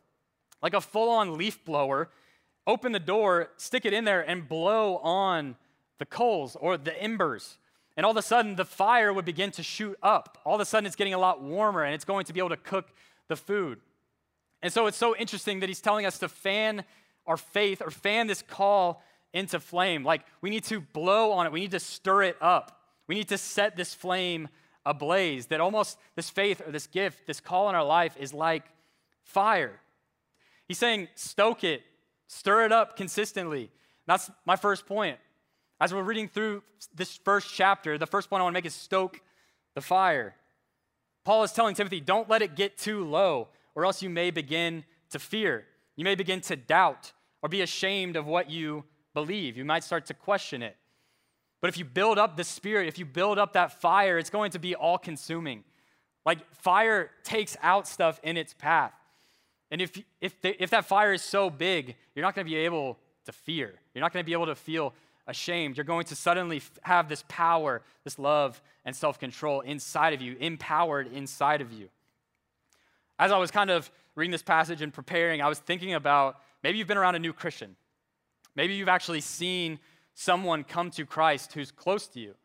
like 0.61 0.73
a 0.73 0.81
full 0.81 1.09
on 1.09 1.37
leaf 1.37 1.63
blower, 1.65 2.09
open 2.65 2.91
the 2.93 2.99
door, 2.99 3.49
stick 3.57 3.85
it 3.85 3.91
in 3.91 4.05
there, 4.05 4.21
and 4.21 4.47
blow 4.47 4.97
on 4.97 5.55
the 5.97 6.05
coals 6.05 6.55
or 6.55 6.77
the 6.77 7.01
embers. 7.01 7.57
And 7.95 8.05
all 8.05 8.11
of 8.11 8.17
a 8.17 8.21
sudden, 8.21 8.55
the 8.55 8.65
fire 8.65 9.13
would 9.13 9.25
begin 9.25 9.51
to 9.51 9.63
shoot 9.63 9.97
up. 10.01 10.39
All 10.45 10.55
of 10.55 10.61
a 10.61 10.65
sudden, 10.65 10.87
it's 10.87 10.95
getting 10.95 11.13
a 11.13 11.19
lot 11.19 11.41
warmer 11.41 11.83
and 11.83 11.93
it's 11.93 12.05
going 12.05 12.25
to 12.25 12.33
be 12.33 12.39
able 12.39 12.49
to 12.49 12.57
cook 12.57 12.87
the 13.27 13.35
food. 13.35 13.79
And 14.61 14.71
so 14.71 14.87
it's 14.87 14.97
so 14.97 15.15
interesting 15.15 15.59
that 15.59 15.69
he's 15.69 15.81
telling 15.81 16.05
us 16.05 16.19
to 16.19 16.29
fan 16.29 16.83
our 17.27 17.37
faith 17.37 17.81
or 17.81 17.91
fan 17.91 18.27
this 18.27 18.41
call 18.41 19.03
into 19.33 19.59
flame. 19.59 20.03
Like 20.03 20.21
we 20.41 20.49
need 20.49 20.63
to 20.65 20.79
blow 20.79 21.31
on 21.31 21.45
it, 21.45 21.51
we 21.51 21.59
need 21.59 21.71
to 21.71 21.79
stir 21.79 22.23
it 22.23 22.37
up, 22.41 22.79
we 23.07 23.15
need 23.15 23.29
to 23.29 23.37
set 23.37 23.75
this 23.75 23.93
flame 23.93 24.47
ablaze. 24.85 25.47
That 25.47 25.59
almost 25.59 25.97
this 26.15 26.29
faith 26.29 26.61
or 26.65 26.71
this 26.71 26.87
gift, 26.87 27.27
this 27.27 27.39
call 27.39 27.69
in 27.69 27.75
our 27.75 27.83
life 27.83 28.15
is 28.19 28.33
like 28.33 28.63
fire. 29.23 29.79
He's 30.67 30.77
saying, 30.77 31.09
stoke 31.15 31.63
it, 31.63 31.83
stir 32.27 32.65
it 32.65 32.71
up 32.71 32.95
consistently. 32.95 33.69
That's 34.05 34.31
my 34.45 34.55
first 34.55 34.85
point. 34.85 35.17
As 35.79 35.93
we're 35.93 36.03
reading 36.03 36.27
through 36.27 36.63
this 36.93 37.17
first 37.17 37.53
chapter, 37.53 37.97
the 37.97 38.07
first 38.07 38.29
point 38.29 38.41
I 38.41 38.43
want 38.43 38.53
to 38.53 38.57
make 38.57 38.65
is 38.65 38.73
stoke 38.73 39.21
the 39.75 39.81
fire. 39.81 40.35
Paul 41.25 41.43
is 41.43 41.51
telling 41.51 41.75
Timothy, 41.75 41.99
don't 41.99 42.29
let 42.29 42.41
it 42.41 42.55
get 42.55 42.77
too 42.77 43.03
low, 43.03 43.49
or 43.75 43.85
else 43.85 44.01
you 44.01 44.09
may 44.09 44.31
begin 44.31 44.83
to 45.11 45.19
fear. 45.19 45.65
You 45.95 46.03
may 46.03 46.15
begin 46.15 46.41
to 46.41 46.55
doubt 46.55 47.11
or 47.41 47.49
be 47.49 47.61
ashamed 47.61 48.15
of 48.15 48.25
what 48.25 48.49
you 48.49 48.83
believe. 49.13 49.57
You 49.57 49.65
might 49.65 49.83
start 49.83 50.05
to 50.07 50.13
question 50.13 50.61
it. 50.61 50.75
But 51.61 51.69
if 51.69 51.77
you 51.77 51.85
build 51.85 52.17
up 52.17 52.35
the 52.35 52.43
spirit, 52.43 52.87
if 52.87 52.99
you 52.99 53.05
build 53.05 53.39
up 53.39 53.53
that 53.53 53.79
fire, 53.79 54.17
it's 54.17 54.29
going 54.29 54.51
to 54.51 54.59
be 54.59 54.75
all 54.75 54.97
consuming. 54.97 55.63
Like 56.25 56.39
fire 56.55 57.09
takes 57.23 57.55
out 57.61 57.87
stuff 57.87 58.19
in 58.23 58.37
its 58.37 58.53
path. 58.53 58.93
And 59.71 59.81
if, 59.81 59.97
if, 60.21 60.35
if 60.43 60.69
that 60.71 60.85
fire 60.85 61.13
is 61.13 61.21
so 61.21 61.49
big, 61.49 61.95
you're 62.15 62.23
not 62.23 62.35
going 62.35 62.45
to 62.45 62.51
be 62.51 62.57
able 62.57 62.99
to 63.25 63.31
fear. 63.31 63.73
You're 63.93 64.01
not 64.01 64.13
going 64.13 64.23
to 64.23 64.25
be 64.25 64.33
able 64.33 64.47
to 64.47 64.55
feel 64.55 64.93
ashamed. 65.27 65.77
You're 65.77 65.83
going 65.83 66.05
to 66.05 66.15
suddenly 66.15 66.61
have 66.81 67.09
this 67.09 67.23
power, 67.27 67.81
this 68.03 68.19
love, 68.19 68.61
and 68.85 68.95
self 68.95 69.19
control 69.19 69.61
inside 69.61 70.13
of 70.13 70.21
you, 70.21 70.35
empowered 70.39 71.11
inside 71.13 71.61
of 71.61 71.71
you. 71.71 71.89
As 73.19 73.31
I 73.31 73.37
was 73.37 73.51
kind 73.51 73.69
of 73.69 73.89
reading 74.15 74.31
this 74.31 74.43
passage 74.43 74.81
and 74.81 74.93
preparing, 74.93 75.41
I 75.41 75.47
was 75.47 75.59
thinking 75.59 75.93
about 75.93 76.39
maybe 76.63 76.77
you've 76.77 76.87
been 76.87 76.97
around 76.97 77.15
a 77.15 77.19
new 77.19 77.33
Christian. 77.33 77.75
Maybe 78.55 78.75
you've 78.75 78.89
actually 78.89 79.21
seen 79.21 79.79
someone 80.13 80.63
come 80.63 80.91
to 80.91 81.05
Christ 81.05 81.53
who's 81.53 81.71
close 81.71 82.07
to 82.07 82.19
you. 82.19 82.35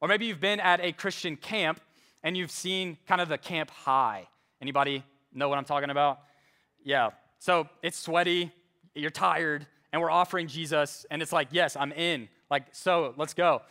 Or 0.00 0.08
maybe 0.08 0.26
you've 0.26 0.40
been 0.40 0.60
at 0.60 0.80
a 0.80 0.92
Christian 0.92 1.36
camp 1.36 1.80
and 2.22 2.36
you've 2.36 2.50
seen 2.50 2.98
kind 3.06 3.20
of 3.20 3.28
the 3.28 3.38
camp 3.38 3.70
high. 3.70 4.28
Anybody 4.60 5.02
know 5.32 5.48
what 5.48 5.58
I'm 5.58 5.64
talking 5.64 5.90
about? 5.90 6.20
Yeah. 6.84 7.10
So 7.38 7.68
it's 7.82 7.98
sweaty, 7.98 8.52
you're 8.94 9.10
tired, 9.10 9.66
and 9.92 10.02
we're 10.02 10.10
offering 10.10 10.46
Jesus, 10.46 11.06
and 11.10 11.22
it's 11.22 11.32
like, 11.32 11.48
yes, 11.50 11.76
I'm 11.76 11.92
in. 11.92 12.28
Like, 12.50 12.64
so 12.72 13.14
let's 13.16 13.34
go. 13.34 13.62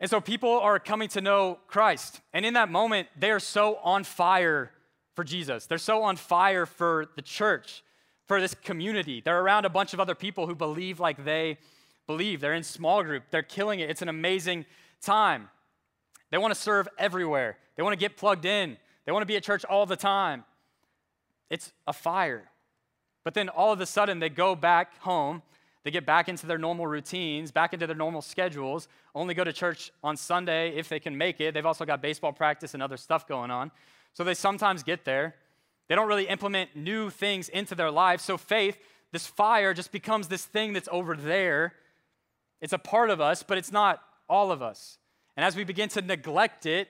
And 0.00 0.10
so 0.10 0.20
people 0.20 0.50
are 0.50 0.78
coming 0.78 1.08
to 1.10 1.20
know 1.20 1.58
Christ. 1.66 2.20
And 2.32 2.44
in 2.44 2.54
that 2.54 2.70
moment, 2.70 3.08
they 3.18 3.30
are 3.30 3.40
so 3.40 3.76
on 3.82 4.04
fire 4.04 4.70
for 5.14 5.24
Jesus. 5.24 5.66
They're 5.66 5.78
so 5.78 6.02
on 6.02 6.16
fire 6.16 6.66
for 6.66 7.06
the 7.16 7.22
church, 7.22 7.82
for 8.26 8.40
this 8.40 8.54
community. 8.54 9.22
They're 9.24 9.40
around 9.40 9.64
a 9.64 9.70
bunch 9.70 9.94
of 9.94 10.00
other 10.00 10.14
people 10.14 10.46
who 10.46 10.54
believe 10.54 11.00
like 11.00 11.24
they 11.24 11.58
believe. 12.06 12.40
They're 12.40 12.54
in 12.54 12.62
small 12.62 13.02
group. 13.02 13.24
They're 13.30 13.42
killing 13.42 13.80
it. 13.80 13.88
It's 13.88 14.02
an 14.02 14.08
amazing 14.08 14.66
time. 15.00 15.48
They 16.30 16.38
want 16.38 16.52
to 16.52 16.60
serve 16.60 16.88
everywhere. 16.98 17.58
They 17.76 17.82
want 17.82 17.92
to 17.92 17.98
get 17.98 18.16
plugged 18.16 18.44
in. 18.44 18.76
They 19.06 19.12
want 19.12 19.22
to 19.22 19.26
be 19.26 19.36
at 19.36 19.42
church 19.42 19.64
all 19.64 19.86
the 19.86 19.96
time. 19.96 20.44
It's 21.50 21.72
a 21.86 21.92
fire. 21.92 22.50
But 23.24 23.34
then 23.34 23.48
all 23.48 23.72
of 23.72 23.80
a 23.80 23.86
sudden, 23.86 24.20
they 24.20 24.28
go 24.28 24.54
back 24.54 24.98
home. 25.00 25.42
They 25.82 25.90
get 25.90 26.06
back 26.06 26.28
into 26.28 26.46
their 26.46 26.56
normal 26.58 26.86
routines, 26.86 27.50
back 27.50 27.74
into 27.74 27.86
their 27.86 27.96
normal 27.96 28.22
schedules, 28.22 28.88
only 29.14 29.34
go 29.34 29.44
to 29.44 29.52
church 29.52 29.92
on 30.02 30.16
Sunday 30.16 30.74
if 30.76 30.88
they 30.88 30.98
can 30.98 31.16
make 31.16 31.40
it. 31.40 31.52
They've 31.52 31.66
also 31.66 31.84
got 31.84 32.00
baseball 32.00 32.32
practice 32.32 32.72
and 32.72 32.82
other 32.82 32.96
stuff 32.96 33.28
going 33.28 33.50
on. 33.50 33.70
So 34.14 34.24
they 34.24 34.32
sometimes 34.32 34.82
get 34.82 35.04
there. 35.04 35.34
They 35.88 35.94
don't 35.94 36.08
really 36.08 36.26
implement 36.26 36.74
new 36.74 37.10
things 37.10 37.50
into 37.50 37.74
their 37.74 37.90
lives. 37.90 38.24
So 38.24 38.38
faith, 38.38 38.78
this 39.12 39.26
fire, 39.26 39.74
just 39.74 39.92
becomes 39.92 40.28
this 40.28 40.46
thing 40.46 40.72
that's 40.72 40.88
over 40.90 41.14
there. 41.16 41.74
It's 42.62 42.72
a 42.72 42.78
part 42.78 43.10
of 43.10 43.20
us, 43.20 43.42
but 43.42 43.58
it's 43.58 43.70
not 43.72 44.00
all 44.26 44.50
of 44.50 44.62
us. 44.62 44.96
And 45.36 45.44
as 45.44 45.54
we 45.54 45.64
begin 45.64 45.90
to 45.90 46.00
neglect 46.00 46.64
it, 46.64 46.88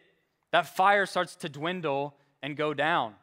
that 0.53 0.77
fire 0.77 1.05
starts 1.05 1.35
to 1.37 1.49
dwindle 1.49 2.15
and 2.45 2.57
go 2.57 2.75
down. 2.75 3.15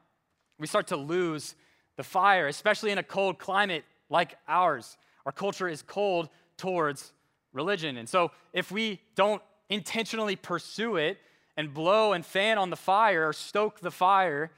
We 0.60 0.67
start 0.67 0.88
to 0.88 0.97
lose 0.97 1.56
the 1.98 2.04
fire, 2.04 2.48
especially 2.48 2.92
in 2.92 2.98
a 2.98 3.04
cold 3.04 3.40
climate 3.40 3.84
like 4.10 4.38
ours. 4.48 4.98
Our 5.26 5.32
culture 5.32 5.68
is 5.68 5.82
cold 5.82 6.30
towards 6.58 7.14
religion. 7.54 7.98
And 7.98 8.08
so 8.08 8.32
if 8.54 8.72
we 8.72 9.00
don't 9.16 9.42
intentionally 9.70 10.36
pursue 10.36 10.98
it 10.98 11.18
and 11.58 11.74
blow 11.74 12.14
and 12.14 12.26
fan 12.26 12.58
on 12.58 12.70
the 12.70 12.76
fire 12.76 13.28
or 13.28 13.34
stoke 13.34 13.80
the 13.80 13.92
fire, 13.92 14.52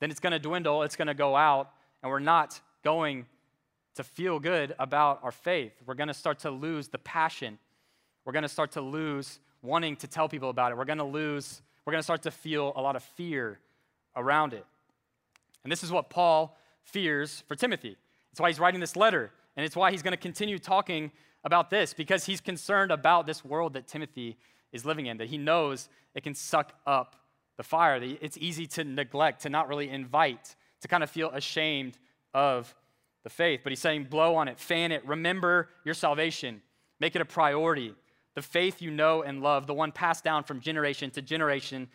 then 0.00 0.10
it's 0.10 0.20
going 0.20 0.32
to 0.32 0.38
dwindle, 0.38 0.82
it's 0.82 0.96
going 0.96 1.08
to 1.08 1.14
go 1.14 1.36
out, 1.36 1.70
and 2.02 2.10
we're 2.10 2.18
not 2.20 2.60
going 2.84 3.26
to 3.96 4.04
feel 4.04 4.38
good 4.38 4.74
about 4.78 5.20
our 5.22 5.32
faith. 5.32 5.72
We're 5.84 5.94
going 5.94 6.08
to 6.08 6.14
start 6.14 6.38
to 6.40 6.50
lose 6.50 6.88
the 6.88 6.98
passion. 6.98 7.58
We're 8.24 8.32
going 8.32 8.44
to 8.44 8.48
start 8.48 8.72
to 8.72 8.80
lose 8.80 9.40
wanting 9.62 9.96
to 9.96 10.06
tell 10.06 10.28
people 10.28 10.50
about 10.50 10.70
it. 10.70 10.78
We're 10.78 10.84
going 10.84 10.98
to 10.98 11.04
lose, 11.04 11.62
we're 11.84 11.92
going 11.92 12.00
to 12.00 12.04
start 12.04 12.22
to 12.22 12.30
feel 12.30 12.72
a 12.76 12.80
lot 12.80 12.94
of 12.94 13.02
fear 13.02 13.58
around 14.14 14.52
it. 14.52 14.64
And 15.64 15.72
this 15.72 15.82
is 15.82 15.90
what 15.90 16.10
Paul 16.10 16.56
fears 16.88 17.44
for 17.46 17.54
Timothy. 17.54 17.96
It's 18.32 18.40
why 18.40 18.48
he's 18.48 18.60
writing 18.60 18.80
this 18.80 18.96
letter, 18.96 19.30
and 19.56 19.64
it's 19.64 19.76
why 19.76 19.90
he's 19.90 20.02
going 20.02 20.12
to 20.12 20.16
continue 20.16 20.58
talking 20.58 21.10
about 21.44 21.70
this 21.70 21.94
because 21.94 22.24
he's 22.24 22.40
concerned 22.40 22.90
about 22.90 23.26
this 23.26 23.44
world 23.44 23.74
that 23.74 23.86
Timothy 23.86 24.36
is 24.72 24.84
living 24.84 25.06
in, 25.06 25.16
that 25.18 25.28
he 25.28 25.38
knows 25.38 25.88
it 26.14 26.22
can 26.22 26.34
suck 26.34 26.72
up 26.86 27.16
the 27.56 27.62
fire, 27.62 27.98
that 28.00 28.18
it's 28.24 28.38
easy 28.38 28.66
to 28.66 28.84
neglect, 28.84 29.42
to 29.42 29.50
not 29.50 29.68
really 29.68 29.88
invite, 29.88 30.54
to 30.80 30.88
kind 30.88 31.02
of 31.02 31.10
feel 31.10 31.30
ashamed 31.30 31.98
of 32.34 32.74
the 33.24 33.30
faith. 33.30 33.60
But 33.62 33.72
he's 33.72 33.80
saying, 33.80 34.04
blow 34.04 34.36
on 34.36 34.48
it, 34.48 34.58
fan 34.58 34.92
it, 34.92 35.06
remember 35.06 35.68
your 35.84 35.94
salvation, 35.94 36.62
make 37.00 37.16
it 37.16 37.22
a 37.22 37.24
priority. 37.24 37.94
The 38.34 38.42
faith 38.42 38.80
you 38.80 38.90
know 38.90 39.22
and 39.22 39.42
love, 39.42 39.66
the 39.66 39.74
one 39.74 39.90
passed 39.90 40.22
down 40.22 40.44
from 40.44 40.60
generation 40.60 41.10
to 41.12 41.22
generation, 41.22 41.88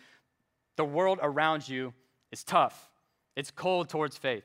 the 0.75 0.85
world 0.85 1.19
around 1.21 1.67
you 1.67 1.93
is 2.31 2.43
tough. 2.43 2.89
It's 3.35 3.51
cold 3.51 3.89
towards 3.89 4.17
faith. 4.17 4.43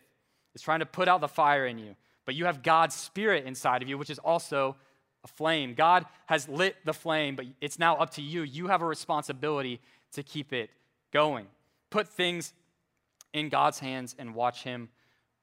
It's 0.59 0.65
trying 0.65 0.81
to 0.81 0.87
put 0.87 1.07
out 1.07 1.21
the 1.21 1.29
fire 1.29 1.69
in 1.69 1.79
you. 1.79 1.95
But 2.27 2.35
you 2.35 2.47
have 2.47 2.65
God's 2.65 2.97
Spirit 2.97 3.47
inside 3.47 3.81
of 3.81 3.89
you, 3.89 3.97
which 3.97 4.11
is 4.11 4.19
also 4.19 4.75
a 5.23 5.29
flame. 5.29 5.75
God 5.75 6.05
has 6.27 6.49
lit 6.49 6.75
the 6.85 6.93
flame, 6.93 7.37
but 7.37 7.47
it's 7.61 7.79
now 7.79 7.95
up 7.95 8.11
to 8.15 8.23
you. 8.23 8.43
You 8.43 8.67
have 8.67 8.83
a 8.83 8.85
responsibility 8.85 9.81
to 10.15 10.25
keep 10.25 10.53
it 10.53 10.71
going. 11.13 11.47
Put 11.91 12.09
things 12.09 12.55
in 13.33 13.51
God's 13.51 13.79
hands 13.79 14.17
and 14.19 14.35
watch 14.35 14.65
Him 14.65 14.89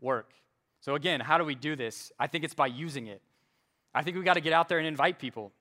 work. 0.02 0.34
So, 0.82 0.96
again, 0.96 1.22
how 1.22 1.38
do 1.38 1.46
we 1.46 1.56
do 1.56 1.78
this? 1.78 2.12
I 2.20 2.28
think 2.28 2.44
it's 2.44 2.54
by 2.54 2.68
using 2.68 3.08
it. 3.08 3.22
I 3.94 4.04
think 4.04 4.18
we 4.18 4.24
got 4.24 4.34
to 4.34 4.42
get 4.42 4.52
out 4.52 4.68
there 4.68 4.80
and 4.80 4.88
invite 4.88 5.18
people. 5.18 5.54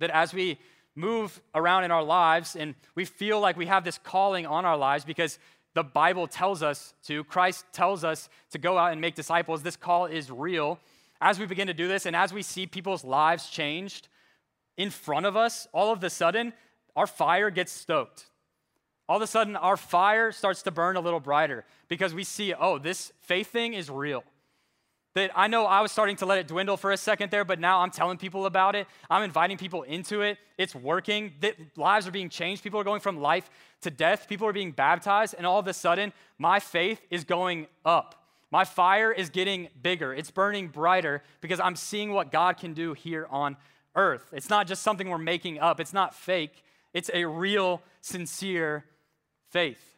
That 0.00 0.10
as 0.10 0.34
we 0.34 0.58
move 0.96 1.40
around 1.54 1.84
in 1.84 1.92
our 1.92 2.02
lives 2.02 2.56
and 2.56 2.74
we 2.96 3.04
feel 3.04 3.38
like 3.38 3.56
we 3.56 3.66
have 3.66 3.84
this 3.84 3.98
calling 3.98 4.44
on 4.44 4.64
our 4.64 4.76
lives 4.76 5.04
because 5.04 5.38
the 5.74 5.82
Bible 5.82 6.26
tells 6.26 6.62
us 6.62 6.94
to, 7.04 7.24
Christ 7.24 7.64
tells 7.72 8.04
us 8.04 8.28
to 8.50 8.58
go 8.58 8.76
out 8.78 8.92
and 8.92 9.00
make 9.00 9.14
disciples, 9.14 9.62
this 9.62 9.76
call 9.76 10.06
is 10.06 10.30
real. 10.30 10.78
As 11.20 11.38
we 11.38 11.46
begin 11.46 11.68
to 11.68 11.74
do 11.74 11.88
this 11.88 12.04
and 12.04 12.14
as 12.14 12.32
we 12.32 12.42
see 12.42 12.66
people's 12.66 13.04
lives 13.04 13.48
changed 13.48 14.08
in 14.76 14.90
front 14.90 15.26
of 15.26 15.36
us, 15.36 15.66
all 15.72 15.92
of 15.92 16.02
a 16.04 16.10
sudden, 16.10 16.52
our 16.96 17.06
fire 17.06 17.50
gets 17.50 17.72
stoked. 17.72 18.26
All 19.08 19.16
of 19.16 19.22
a 19.22 19.26
sudden, 19.26 19.56
our 19.56 19.76
fire 19.76 20.32
starts 20.32 20.62
to 20.62 20.70
burn 20.70 20.96
a 20.96 21.00
little 21.00 21.20
brighter 21.20 21.64
because 21.88 22.14
we 22.14 22.24
see, 22.24 22.54
oh, 22.54 22.78
this 22.78 23.12
faith 23.20 23.48
thing 23.50 23.74
is 23.74 23.90
real. 23.90 24.24
That 25.14 25.30
I 25.36 25.46
know 25.46 25.66
I 25.66 25.82
was 25.82 25.92
starting 25.92 26.16
to 26.16 26.26
let 26.26 26.38
it 26.38 26.48
dwindle 26.48 26.76
for 26.76 26.90
a 26.90 26.96
second 26.96 27.30
there, 27.30 27.44
but 27.44 27.60
now 27.60 27.80
I'm 27.80 27.90
telling 27.90 28.16
people 28.16 28.46
about 28.46 28.74
it. 28.74 28.86
I'm 29.10 29.22
inviting 29.22 29.58
people 29.58 29.82
into 29.82 30.22
it. 30.22 30.38
It's 30.56 30.74
working. 30.74 31.32
That 31.40 31.56
lives 31.76 32.06
are 32.06 32.10
being 32.10 32.30
changed. 32.30 32.62
People 32.62 32.80
are 32.80 32.84
going 32.84 33.00
from 33.00 33.20
life 33.20 33.50
to 33.82 33.90
death. 33.90 34.26
People 34.28 34.46
are 34.46 34.52
being 34.52 34.70
baptized. 34.70 35.34
And 35.36 35.46
all 35.46 35.58
of 35.58 35.68
a 35.68 35.74
sudden, 35.74 36.14
my 36.38 36.60
faith 36.60 37.00
is 37.10 37.24
going 37.24 37.66
up. 37.84 38.22
My 38.50 38.64
fire 38.64 39.10
is 39.10 39.30
getting 39.30 39.68
bigger. 39.82 40.12
It's 40.14 40.30
burning 40.30 40.68
brighter 40.68 41.22
because 41.40 41.60
I'm 41.60 41.76
seeing 41.76 42.12
what 42.12 42.30
God 42.30 42.58
can 42.58 42.74
do 42.74 42.92
here 42.92 43.26
on 43.30 43.56
earth. 43.94 44.26
It's 44.32 44.50
not 44.50 44.66
just 44.66 44.82
something 44.82 45.08
we're 45.08 45.18
making 45.18 45.58
up, 45.58 45.80
it's 45.80 45.92
not 45.92 46.14
fake. 46.14 46.62
It's 46.94 47.10
a 47.14 47.24
real, 47.24 47.80
sincere 48.02 48.84
faith. 49.48 49.91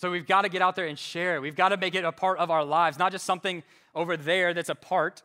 So 0.00 0.10
we've 0.10 0.26
got 0.26 0.42
to 0.42 0.48
get 0.48 0.62
out 0.62 0.76
there 0.76 0.86
and 0.86 0.98
share. 0.98 1.42
We've 1.42 1.54
got 1.54 1.68
to 1.68 1.76
make 1.76 1.94
it 1.94 2.04
a 2.04 2.10
part 2.10 2.38
of 2.38 2.50
our 2.50 2.64
lives, 2.64 2.98
not 2.98 3.12
just 3.12 3.26
something 3.26 3.62
over 3.94 4.16
there 4.16 4.54
that's 4.54 4.70
a 4.70 4.74
part. 4.74 5.22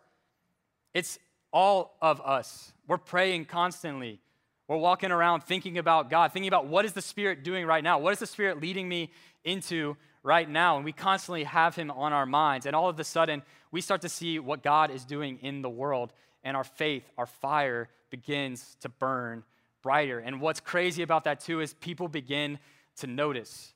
It's 0.93 1.17
all 1.53 1.95
of 2.01 2.19
us. 2.19 2.73
We're 2.85 2.97
praying 2.97 3.45
constantly. 3.45 4.19
We're 4.67 4.75
walking 4.75 5.11
around 5.11 5.45
thinking 5.45 5.77
about 5.77 6.09
God, 6.09 6.33
thinking 6.33 6.49
about 6.49 6.67
what 6.67 6.83
is 6.83 6.91
the 6.91 7.01
Spirit 7.01 7.41
doing 7.41 7.65
right 7.65 7.85
now? 7.85 7.99
What 7.99 8.11
is 8.11 8.19
the 8.19 8.27
Spirit 8.27 8.59
leading 8.59 8.89
me 8.89 9.11
into 9.45 9.95
right 10.23 10.49
now? 10.49 10.75
And 10.75 10.83
we 10.83 10.91
constantly 10.91 11.45
have 11.45 11.77
Him 11.77 11.89
on 11.89 12.11
our 12.11 12.25
minds. 12.25 12.65
And 12.65 12.75
all 12.75 12.89
of 12.89 12.99
a 12.99 13.05
sudden, 13.05 13.43
we 13.71 13.79
start 13.79 14.01
to 14.01 14.09
see 14.09 14.39
what 14.39 14.61
God 14.61 14.91
is 14.91 15.05
doing 15.05 15.39
in 15.41 15.61
the 15.61 15.69
world. 15.69 16.11
And 16.43 16.57
our 16.57 16.65
faith, 16.65 17.09
our 17.17 17.27
fire 17.27 17.87
begins 18.09 18.75
to 18.81 18.89
burn 18.89 19.45
brighter. 19.81 20.19
And 20.19 20.41
what's 20.41 20.59
crazy 20.59 21.01
about 21.01 21.23
that, 21.23 21.39
too, 21.39 21.61
is 21.61 21.73
people 21.75 22.09
begin 22.09 22.59
to 22.97 23.07
notice. 23.07 23.71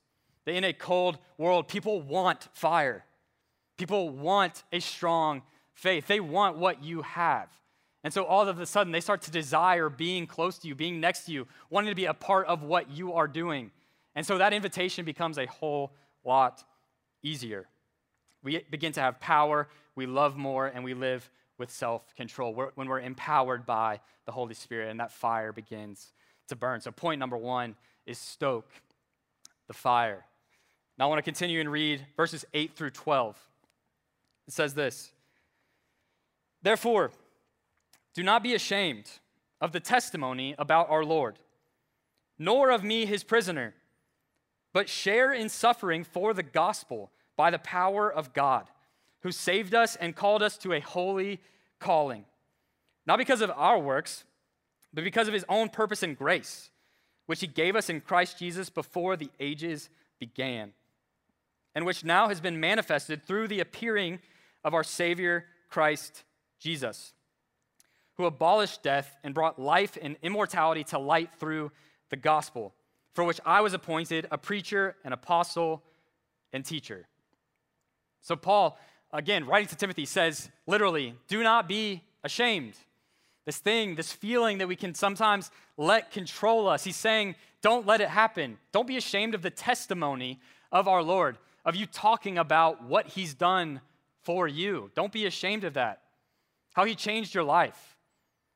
That 0.45 0.55
in 0.55 0.63
a 0.63 0.73
cold 0.73 1.17
world, 1.37 1.67
people 1.67 2.01
want 2.01 2.47
fire. 2.53 3.05
People 3.77 4.09
want 4.09 4.63
a 4.71 4.79
strong 4.79 5.41
faith. 5.73 6.07
They 6.07 6.19
want 6.19 6.57
what 6.57 6.83
you 6.83 7.01
have. 7.01 7.49
And 8.03 8.13
so 8.13 8.23
all 8.23 8.47
of 8.47 8.59
a 8.59 8.65
sudden, 8.65 8.93
they 8.93 9.01
start 9.01 9.21
to 9.23 9.31
desire 9.31 9.89
being 9.89 10.25
close 10.25 10.57
to 10.59 10.67
you, 10.67 10.75
being 10.75 10.99
next 10.99 11.25
to 11.25 11.31
you, 11.31 11.47
wanting 11.69 11.91
to 11.91 11.95
be 11.95 12.05
a 12.05 12.13
part 12.13 12.47
of 12.47 12.63
what 12.63 12.89
you 12.89 13.13
are 13.13 13.27
doing. 13.27 13.71
And 14.15 14.25
so 14.25 14.37
that 14.37 14.53
invitation 14.53 15.05
becomes 15.05 15.37
a 15.37 15.45
whole 15.45 15.91
lot 16.23 16.63
easier. 17.23 17.67
We 18.41 18.63
begin 18.69 18.93
to 18.93 19.01
have 19.01 19.19
power, 19.19 19.67
we 19.95 20.05
love 20.05 20.37
more, 20.37 20.67
and 20.67 20.83
we 20.83 20.93
live 20.93 21.29
with 21.57 21.71
self 21.71 22.15
control 22.15 22.53
when 22.75 22.87
we're 22.87 23.01
empowered 23.01 23.65
by 23.65 23.99
the 24.25 24.31
Holy 24.31 24.53
Spirit, 24.53 24.89
and 24.89 24.99
that 25.01 25.11
fire 25.11 25.51
begins 25.51 26.13
to 26.47 26.55
burn. 26.55 26.79
So, 26.79 26.91
point 26.91 27.19
number 27.19 27.37
one 27.37 27.75
is 28.05 28.17
stoke 28.17 28.71
the 29.67 29.73
fire. 29.73 30.25
Now, 30.99 31.05
I 31.05 31.07
want 31.07 31.19
to 31.19 31.23
continue 31.23 31.61
and 31.61 31.71
read 31.71 32.05
verses 32.17 32.43
8 32.53 32.75
through 32.75 32.89
12. 32.89 33.39
It 34.47 34.53
says 34.53 34.73
this 34.73 35.11
Therefore, 36.61 37.11
do 38.13 38.21
not 38.21 38.43
be 38.43 38.53
ashamed 38.53 39.09
of 39.61 39.71
the 39.71 39.79
testimony 39.79 40.55
about 40.59 40.89
our 40.89 41.05
Lord, 41.05 41.39
nor 42.37 42.69
of 42.69 42.83
me, 42.83 43.05
his 43.05 43.23
prisoner, 43.23 43.73
but 44.73 44.89
share 44.89 45.31
in 45.31 45.47
suffering 45.47 46.03
for 46.03 46.33
the 46.33 46.43
gospel 46.43 47.11
by 47.37 47.49
the 47.49 47.59
power 47.59 48.11
of 48.11 48.33
God, 48.33 48.65
who 49.21 49.31
saved 49.31 49.73
us 49.73 49.95
and 49.95 50.15
called 50.15 50.43
us 50.43 50.57
to 50.57 50.73
a 50.73 50.81
holy 50.81 51.39
calling, 51.79 52.25
not 53.05 53.17
because 53.17 53.39
of 53.39 53.51
our 53.55 53.79
works, 53.79 54.25
but 54.93 55.05
because 55.05 55.29
of 55.29 55.33
his 55.33 55.45
own 55.47 55.69
purpose 55.69 56.03
and 56.03 56.17
grace 56.17 56.71
which 57.29 57.41
he 57.41 57.47
gave 57.47 57.75
us 57.75 57.91
in 57.91 58.01
Christ 58.01 58.39
Jesus 58.39 58.71
before 58.71 59.15
the 59.15 59.29
ages 59.39 59.89
began, 60.19 60.73
and 61.75 61.85
which 61.85 62.03
now 62.03 62.27
has 62.29 62.41
been 62.41 62.59
manifested 62.59 63.23
through 63.23 63.47
the 63.47 63.59
appearing 63.59 64.19
of 64.63 64.73
our 64.73 64.83
Savior 64.83 65.45
Christ 65.69 66.23
Jesus, 66.59 67.13
who 68.15 68.25
abolished 68.25 68.83
death 68.83 69.15
and 69.23 69.33
brought 69.33 69.59
life 69.59 69.97
and 70.01 70.17
immortality 70.21 70.83
to 70.85 70.99
light 70.99 71.29
through 71.39 71.71
the 72.09 72.17
gospel, 72.17 72.73
for 73.13 73.23
which 73.23 73.39
I 73.45 73.61
was 73.61 73.73
appointed 73.73 74.27
a 74.31 74.37
preacher, 74.37 74.95
an 75.03 75.13
apostle, 75.13 75.83
and 76.51 76.65
teacher. 76.65 77.07
So, 78.21 78.35
Paul, 78.35 78.77
again, 79.13 79.45
writing 79.45 79.67
to 79.69 79.75
Timothy, 79.75 80.05
says 80.05 80.49
literally, 80.67 81.15
do 81.27 81.43
not 81.43 81.67
be 81.67 82.03
ashamed 82.23 82.73
this 83.45 83.57
thing, 83.57 83.95
this 83.95 84.11
feeling 84.11 84.59
that 84.59 84.67
we 84.67 84.75
can 84.75 84.93
sometimes 84.93 85.49
let 85.77 86.11
control 86.11 86.67
us. 86.67 86.83
He's 86.83 86.95
saying, 86.95 87.35
don't 87.61 87.87
let 87.87 88.01
it 88.01 88.09
happen. 88.09 88.57
Don't 88.71 88.85
be 88.85 88.97
ashamed 88.97 89.33
of 89.33 89.41
the 89.41 89.49
testimony 89.49 90.39
of 90.71 90.87
our 90.87 91.01
Lord, 91.01 91.37
of 91.65 91.75
you 91.75 91.85
talking 91.85 92.37
about 92.37 92.83
what 92.83 93.07
He's 93.07 93.33
done 93.33 93.81
for 94.23 94.47
you. 94.47 94.91
Don't 94.95 95.11
be 95.11 95.25
ashamed 95.25 95.63
of 95.63 95.73
that. 95.73 96.01
How 96.73 96.85
He 96.85 96.95
changed 96.95 97.33
your 97.33 97.43
life. 97.43 97.97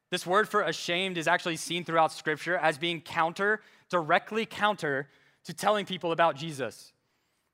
This 0.09 0.25
word 0.27 0.47
for 0.47 0.61
ashamed 0.61 1.17
is 1.17 1.27
actually 1.27 1.57
seen 1.57 1.83
throughout 1.83 2.11
Scripture 2.11 2.57
as 2.57 2.77
being 2.77 3.01
counter, 3.01 3.61
directly 3.89 4.45
counter 4.45 5.09
to 5.45 5.53
telling 5.53 5.85
people 5.85 6.11
about 6.11 6.35
Jesus. 6.35 6.93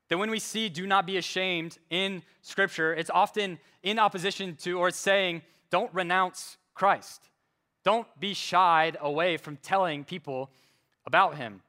That 0.10 0.18
when 0.18 0.32
we 0.32 0.40
see 0.40 0.70
do 0.70 0.86
not 0.86 1.06
be 1.06 1.18
ashamed 1.18 1.78
in 1.90 2.24
Scripture, 2.42 2.94
it's 2.94 3.10
often 3.10 3.60
in 3.84 4.00
opposition 4.00 4.56
to 4.64 4.78
or 4.78 4.92
saying, 4.92 5.42
don't 5.70 5.94
renounce 5.94 6.58
Christ. 6.74 7.22
Don't 7.84 8.08
be 8.20 8.34
shied 8.34 8.98
away 9.00 9.38
from 9.38 9.58
telling 9.58 10.04
people 10.04 10.50
about 11.06 11.36
him. 11.36 11.62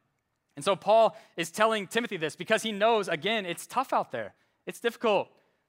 And 0.61 0.65
so 0.67 0.77
Paul 0.77 1.17
is 1.39 1.51
telling 1.51 1.87
Timothy 1.87 2.19
this 2.19 2.37
because 2.37 2.63
he 2.63 2.71
knows, 2.71 3.09
again, 3.09 3.47
it's 3.47 3.67
tough 3.67 3.95
out 3.95 4.13
there. 4.13 4.35
It's 4.67 4.79
difficult. 4.79 5.29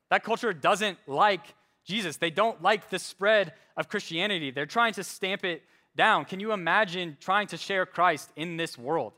That 0.09 0.21
culture 0.21 0.51
doesn't 0.51 0.97
like 1.07 1.55
Jesus. 1.85 2.17
They 2.17 2.29
don't 2.29 2.61
like 2.61 2.89
the 2.89 2.99
spread 2.99 3.53
of 3.77 3.87
Christianity. 3.87 4.51
They're 4.51 4.65
trying 4.65 4.91
to 4.95 5.03
stamp 5.05 5.45
it 5.45 5.63
down. 5.95 6.25
Can 6.25 6.41
you 6.41 6.51
imagine 6.51 7.15
trying 7.21 7.47
to 7.47 7.57
share 7.57 7.85
Christ 7.85 8.31
in 8.35 8.57
this 8.57 8.77
world? 8.77 9.13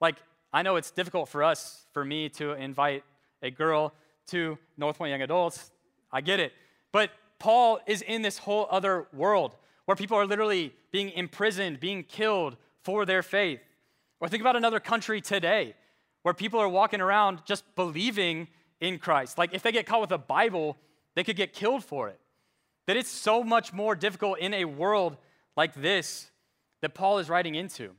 Like, 0.00 0.18
I 0.52 0.62
know 0.62 0.76
it's 0.76 0.92
difficult 0.92 1.28
for 1.28 1.42
us, 1.42 1.84
for 1.92 2.04
me, 2.04 2.28
to 2.28 2.52
invite 2.52 3.02
a 3.42 3.50
girl 3.50 3.92
to 4.28 4.56
North 4.76 4.98
Point 4.98 5.10
Young 5.10 5.22
Adults. 5.22 5.72
I 6.12 6.20
get 6.20 6.38
it. 6.38 6.52
But 6.92 7.10
Paul 7.40 7.80
is 7.88 8.02
in 8.02 8.22
this 8.22 8.38
whole 8.38 8.68
other 8.70 9.08
world 9.12 9.56
where 9.86 9.96
people 9.96 10.16
are 10.16 10.26
literally 10.26 10.72
being 10.92 11.10
imprisoned, 11.10 11.80
being 11.80 12.04
killed 12.04 12.56
for 12.84 13.04
their 13.04 13.24
faith. 13.24 13.58
Or 14.20 14.28
think 14.28 14.40
about 14.40 14.56
another 14.56 14.80
country 14.80 15.20
today 15.20 15.74
where 16.22 16.34
people 16.34 16.60
are 16.60 16.68
walking 16.68 17.00
around 17.00 17.42
just 17.44 17.64
believing 17.76 18.48
in 18.80 18.98
Christ. 18.98 19.38
Like 19.38 19.54
if 19.54 19.62
they 19.62 19.72
get 19.72 19.86
caught 19.86 20.00
with 20.00 20.12
a 20.12 20.18
Bible, 20.18 20.76
they 21.14 21.24
could 21.24 21.36
get 21.36 21.52
killed 21.52 21.84
for 21.84 22.08
it. 22.08 22.18
That 22.86 22.96
it's 22.96 23.10
so 23.10 23.42
much 23.44 23.72
more 23.72 23.94
difficult 23.94 24.38
in 24.38 24.54
a 24.54 24.64
world 24.64 25.16
like 25.56 25.74
this 25.74 26.30
that 26.80 26.94
Paul 26.94 27.18
is 27.18 27.28
writing 27.28 27.54
into. 27.54 27.90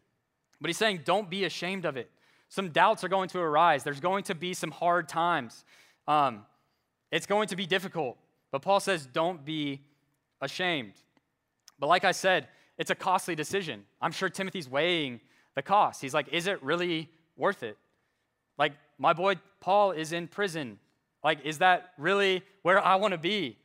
But 0.61 0.69
he's 0.69 0.77
saying, 0.77 1.01
don't 1.05 1.29
be 1.29 1.45
ashamed 1.45 1.85
of 1.85 1.95
it. 1.97 2.09
Some 2.49 2.69
doubts 2.69 3.03
are 3.03 3.09
going 3.09 3.29
to 3.29 3.39
arise. 3.39 3.83
There's 3.83 3.99
going 3.99 4.23
to 4.23 4.35
be 4.35 4.53
some 4.53 4.71
hard 4.71 5.07
times. 5.07 5.63
Um, 6.07 6.45
it's 7.11 7.25
going 7.25 7.47
to 7.49 7.55
be 7.55 7.65
difficult. 7.65 8.17
But 8.51 8.61
Paul 8.61 8.79
says, 8.79 9.05
don't 9.05 9.45
be 9.45 9.81
ashamed. 10.41 10.93
But 11.77 11.87
like 11.87 12.03
I 12.03 12.11
said, 12.11 12.47
it's 12.77 12.89
a 12.89 12.95
costly 12.95 13.35
decision. 13.35 13.85
I'm 14.01 14.11
sure 14.11 14.29
Timothy's 14.29 14.69
weighing 14.69 15.21
the 15.55 15.61
cost. 15.61 16.01
He's 16.01 16.13
like, 16.13 16.27
is 16.29 16.47
it 16.47 16.61
really 16.63 17.09
worth 17.35 17.63
it? 17.63 17.77
Like, 18.57 18.73
my 18.97 19.13
boy 19.13 19.35
Paul 19.61 19.91
is 19.91 20.11
in 20.11 20.27
prison. 20.27 20.79
Like, 21.23 21.45
is 21.45 21.59
that 21.59 21.91
really 21.97 22.43
where 22.61 22.83
I 22.83 22.95
want 22.95 23.13
to 23.13 23.17
be? 23.17 23.57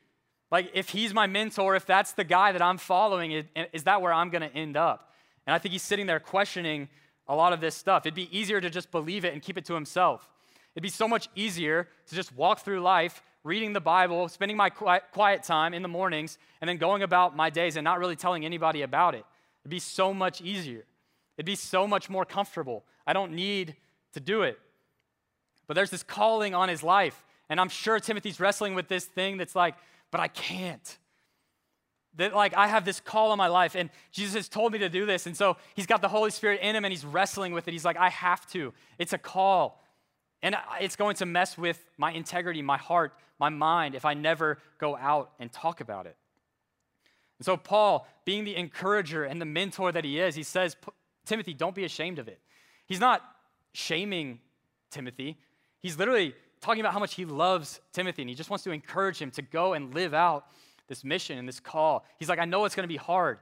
Like, 0.51 0.71
if 0.75 0.91
he's 0.91 1.13
my 1.13 1.27
mentor, 1.27 1.75
if 1.75 1.87
that's 1.87 2.13
the 2.13 2.25
guy 2.25 2.53
that 2.53 2.63
I'm 2.63 2.79
following, 2.79 3.45
is 3.73 3.85
that 3.85 4.03
where 4.03 4.13
I'm 4.13 4.31
going 4.31 4.43
to 4.43 4.55
end 4.55 4.77
up? 4.77 5.13
And 5.47 5.55
I 5.55 5.59
think 5.59 5.73
he's 5.73 5.83
sitting 5.83 6.07
there 6.07 6.21
questioning 6.21 6.89
a 7.27 7.35
lot 7.35 7.53
of 7.53 7.61
this 7.61 7.75
stuff. 7.75 8.07
It'd 8.07 8.15
be 8.15 8.37
easier 8.37 8.61
to 8.61 8.71
just 8.71 8.91
believe 8.91 9.25
it 9.25 9.33
and 9.33 9.43
keep 9.43 9.59
it 9.59 9.65
to 9.67 9.75
himself. 9.75 10.29
It'd 10.75 10.83
be 10.83 10.89
so 10.89 11.09
much 11.09 11.29
easier 11.35 11.89
to 12.07 12.15
just 12.15 12.35
walk 12.35 12.61
through 12.61 12.81
life 12.81 13.23
reading 13.43 13.73
the 13.73 13.81
Bible, 13.81 14.29
spending 14.29 14.57
my 14.57 14.71
quiet 14.71 15.43
time 15.43 15.75
in 15.75 15.83
the 15.83 15.89
mornings, 15.89 16.39
and 16.61 16.69
then 16.69 16.77
going 16.79 17.03
about 17.03 17.37
my 17.37 17.51
days 17.51 17.77
and 17.77 17.85
not 17.85 17.99
really 17.99 18.17
telling 18.17 18.45
anybody 18.45 18.83
about 18.83 19.15
it. 19.15 19.25
It'd 19.63 19.71
be 19.71 19.79
so 19.79 20.15
much 20.15 20.41
easier. 20.41 20.85
It'd 21.37 21.47
be 21.47 21.57
so 21.57 21.87
much 21.87 22.09
more 22.09 22.25
comfortable. 22.25 22.85
I 23.07 23.13
don't 23.13 23.33
need 23.33 23.77
to 24.13 24.21
do 24.21 24.43
it. 24.43 24.59
But 25.67 25.75
there's 25.75 25.91
this 25.91 26.03
calling 26.03 26.55
on 26.55 26.69
his 26.69 26.83
life. 26.83 27.25
And 27.49 27.61
I'm 27.61 27.69
sure 27.69 28.01
Timothy's 28.01 28.41
wrestling 28.41 28.75
with 28.75 28.89
this 28.89 29.05
thing 29.05 29.37
that's 29.37 29.55
like, 29.55 29.75
but 30.11 30.21
I 30.21 30.29
can't. 30.29 30.99
That, 32.17 32.35
like, 32.35 32.55
I 32.55 32.69
have 32.69 32.85
this 32.85 33.01
call 33.01 33.33
on 33.33 33.39
my 33.39 33.49
life, 33.49 33.75
and 33.75 33.91
Jesus 34.13 34.35
has 34.35 34.49
told 34.49 34.73
me 34.73 34.79
to 34.79 34.89
do 34.89 35.05
this. 35.05 35.27
And 35.27 35.37
so 35.37 35.57
he's 35.75 35.87
got 35.87 36.01
the 36.01 36.09
Holy 36.09 36.31
Spirit 36.31 36.61
in 36.61 36.77
him, 36.77 36.85
and 36.85 36.93
he's 36.93 37.05
wrestling 37.05 37.53
with 37.53 37.67
it. 37.67 37.73
He's 37.73 37.85
like, 37.85 37.97
I 37.97 38.09
have 38.11 38.47
to. 38.53 38.73
It's 38.99 39.13
a 39.13 39.19
call. 39.19 39.83
And 40.41 40.55
it's 40.81 40.95
going 40.95 41.17
to 41.17 41.27
mess 41.27 41.59
with 41.59 41.85
my 41.97 42.13
integrity, 42.13 42.63
my 42.63 42.77
heart, 42.77 43.15
my 43.41 43.49
mind 43.49 43.95
if 43.95 44.05
I 44.05 44.15
never 44.15 44.59
go 44.79 44.97
out 44.97 45.33
and 45.41 45.51
talk 45.51 45.81
about 45.81 46.07
it. 46.07 46.17
And 47.39 47.47
so, 47.47 47.57
Paul, 47.57 48.07
being 48.25 48.45
the 48.45 48.55
encourager 48.55 49.25
and 49.25 49.41
the 49.41 49.47
mentor 49.47 49.91
that 49.91 50.05
he 50.05 50.21
is, 50.21 50.37
he 50.37 50.45
says, 50.45 50.77
Timothy, 51.25 51.55
don't 51.55 51.75
be 51.75 51.85
ashamed 51.85 52.19
of 52.19 52.29
it. 52.29 52.41
He's 52.87 53.01
not 53.01 53.23
shaming 53.73 54.41
Timothy. 54.91 55.39
He's 55.81 55.99
literally 55.99 56.35
talking 56.61 56.81
about 56.81 56.93
how 56.93 56.99
much 56.99 57.15
he 57.15 57.25
loves 57.25 57.81
Timothy 57.93 58.23
and 58.23 58.29
he 58.29 58.35
just 58.35 58.51
wants 58.51 58.65
to 58.65 58.71
encourage 58.71 59.21
him 59.21 59.31
to 59.33 59.43
go 59.43 59.75
and 59.75 59.95
live 59.95 60.15
out 60.15 60.47
this 60.89 61.05
mission 61.05 61.39
and 61.39 61.47
this 61.49 61.61
call. 61.61 62.05
He's 62.19 62.29
like, 62.29 62.39
I 62.39 62.45
know 62.45 62.65
it's 62.65 62.75
going 62.75 62.85
to 62.85 62.93
be 62.93 62.97
hard. 62.97 63.39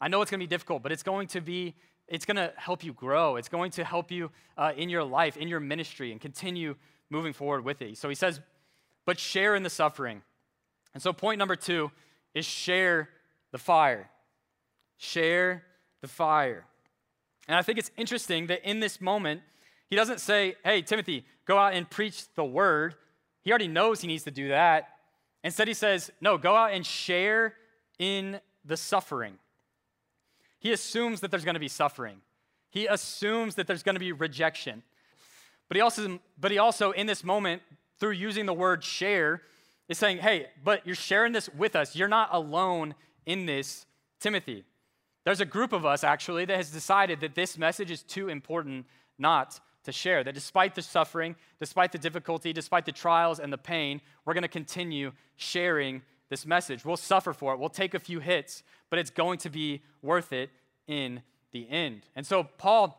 I 0.00 0.08
know 0.08 0.20
it's 0.22 0.30
going 0.30 0.40
to 0.40 0.46
be 0.46 0.48
difficult, 0.48 0.82
but 0.82 0.92
it's 0.92 1.02
going 1.02 1.28
to 1.28 1.40
be, 1.40 1.74
it's 2.08 2.24
going 2.24 2.36
to 2.36 2.52
help 2.56 2.84
you 2.84 2.92
grow. 2.92 3.36
It's 3.36 3.48
going 3.48 3.70
to 3.72 3.84
help 3.84 4.10
you 4.10 4.30
uh, 4.58 4.72
in 4.76 4.88
your 4.88 5.04
life, 5.04 5.36
in 5.36 5.48
your 5.48 5.60
ministry, 5.60 6.12
and 6.12 6.20
continue 6.20 6.74
moving 7.08 7.32
forward 7.32 7.64
with 7.64 7.80
it. 7.82 7.96
So 7.96 8.08
he 8.08 8.14
says, 8.14 8.40
but 9.04 9.18
share 9.18 9.54
in 9.54 9.62
the 9.62 9.70
suffering. 9.70 10.22
And 10.92 11.02
so 11.02 11.12
point 11.12 11.38
number 11.38 11.56
two 11.56 11.90
is 12.34 12.44
share 12.44 13.08
the 13.52 13.58
fire. 13.58 14.10
Share 14.96 15.64
the 16.02 16.08
fire. 16.08 16.66
And 17.48 17.56
I 17.56 17.62
think 17.62 17.78
it's 17.78 17.90
interesting 17.96 18.48
that 18.48 18.68
in 18.68 18.80
this 18.80 19.00
moment, 19.00 19.42
he 19.88 19.96
doesn't 19.96 20.20
say, 20.20 20.56
hey, 20.64 20.82
Timothy, 20.82 21.24
go 21.46 21.58
out 21.58 21.74
and 21.74 21.88
preach 21.88 22.24
the 22.34 22.44
word. 22.44 22.96
He 23.42 23.50
already 23.50 23.68
knows 23.68 24.00
he 24.00 24.08
needs 24.08 24.24
to 24.24 24.30
do 24.30 24.48
that. 24.48 24.88
Instead, 25.44 25.68
he 25.68 25.74
says, 25.74 26.10
no, 26.20 26.38
go 26.38 26.56
out 26.56 26.72
and 26.72 26.84
share 26.84 27.54
in 27.98 28.40
the 28.64 28.76
suffering. 28.76 29.34
He 30.58 30.72
assumes 30.72 31.20
that 31.20 31.30
there's 31.30 31.44
going 31.44 31.54
to 31.54 31.60
be 31.60 31.68
suffering. 31.68 32.16
He 32.70 32.86
assumes 32.86 33.54
that 33.54 33.68
there's 33.68 33.84
going 33.84 33.94
to 33.94 34.00
be 34.00 34.10
rejection. 34.10 34.82
But 35.68 35.76
he 35.76 35.80
also, 35.80 36.18
but 36.38 36.50
he 36.50 36.58
also 36.58 36.90
in 36.90 37.06
this 37.06 37.22
moment, 37.22 37.62
through 38.00 38.12
using 38.12 38.46
the 38.46 38.52
word 38.52 38.82
share, 38.82 39.42
is 39.88 39.98
saying, 39.98 40.18
hey, 40.18 40.48
but 40.64 40.84
you're 40.84 40.96
sharing 40.96 41.32
this 41.32 41.48
with 41.50 41.76
us. 41.76 41.94
You're 41.94 42.08
not 42.08 42.30
alone 42.32 42.94
in 43.24 43.46
this, 43.46 43.86
Timothy. 44.18 44.64
There's 45.26 45.40
a 45.40 45.44
group 45.44 45.72
of 45.72 45.84
us 45.84 46.04
actually 46.04 46.44
that 46.44 46.56
has 46.56 46.70
decided 46.70 47.18
that 47.18 47.34
this 47.34 47.58
message 47.58 47.90
is 47.90 48.04
too 48.04 48.28
important 48.28 48.86
not 49.18 49.58
to 49.82 49.90
share. 49.90 50.22
That 50.22 50.34
despite 50.34 50.76
the 50.76 50.82
suffering, 50.82 51.34
despite 51.58 51.90
the 51.90 51.98
difficulty, 51.98 52.52
despite 52.52 52.86
the 52.86 52.92
trials 52.92 53.40
and 53.40 53.52
the 53.52 53.58
pain, 53.58 54.00
we're 54.24 54.34
going 54.34 54.42
to 54.42 54.48
continue 54.48 55.10
sharing 55.34 56.02
this 56.28 56.46
message. 56.46 56.84
We'll 56.84 56.96
suffer 56.96 57.32
for 57.32 57.52
it, 57.52 57.58
we'll 57.58 57.68
take 57.68 57.94
a 57.94 57.98
few 57.98 58.20
hits, 58.20 58.62
but 58.88 59.00
it's 59.00 59.10
going 59.10 59.38
to 59.38 59.50
be 59.50 59.82
worth 60.00 60.32
it 60.32 60.50
in 60.86 61.22
the 61.50 61.68
end. 61.68 62.02
And 62.14 62.24
so 62.24 62.44
Paul 62.44 62.96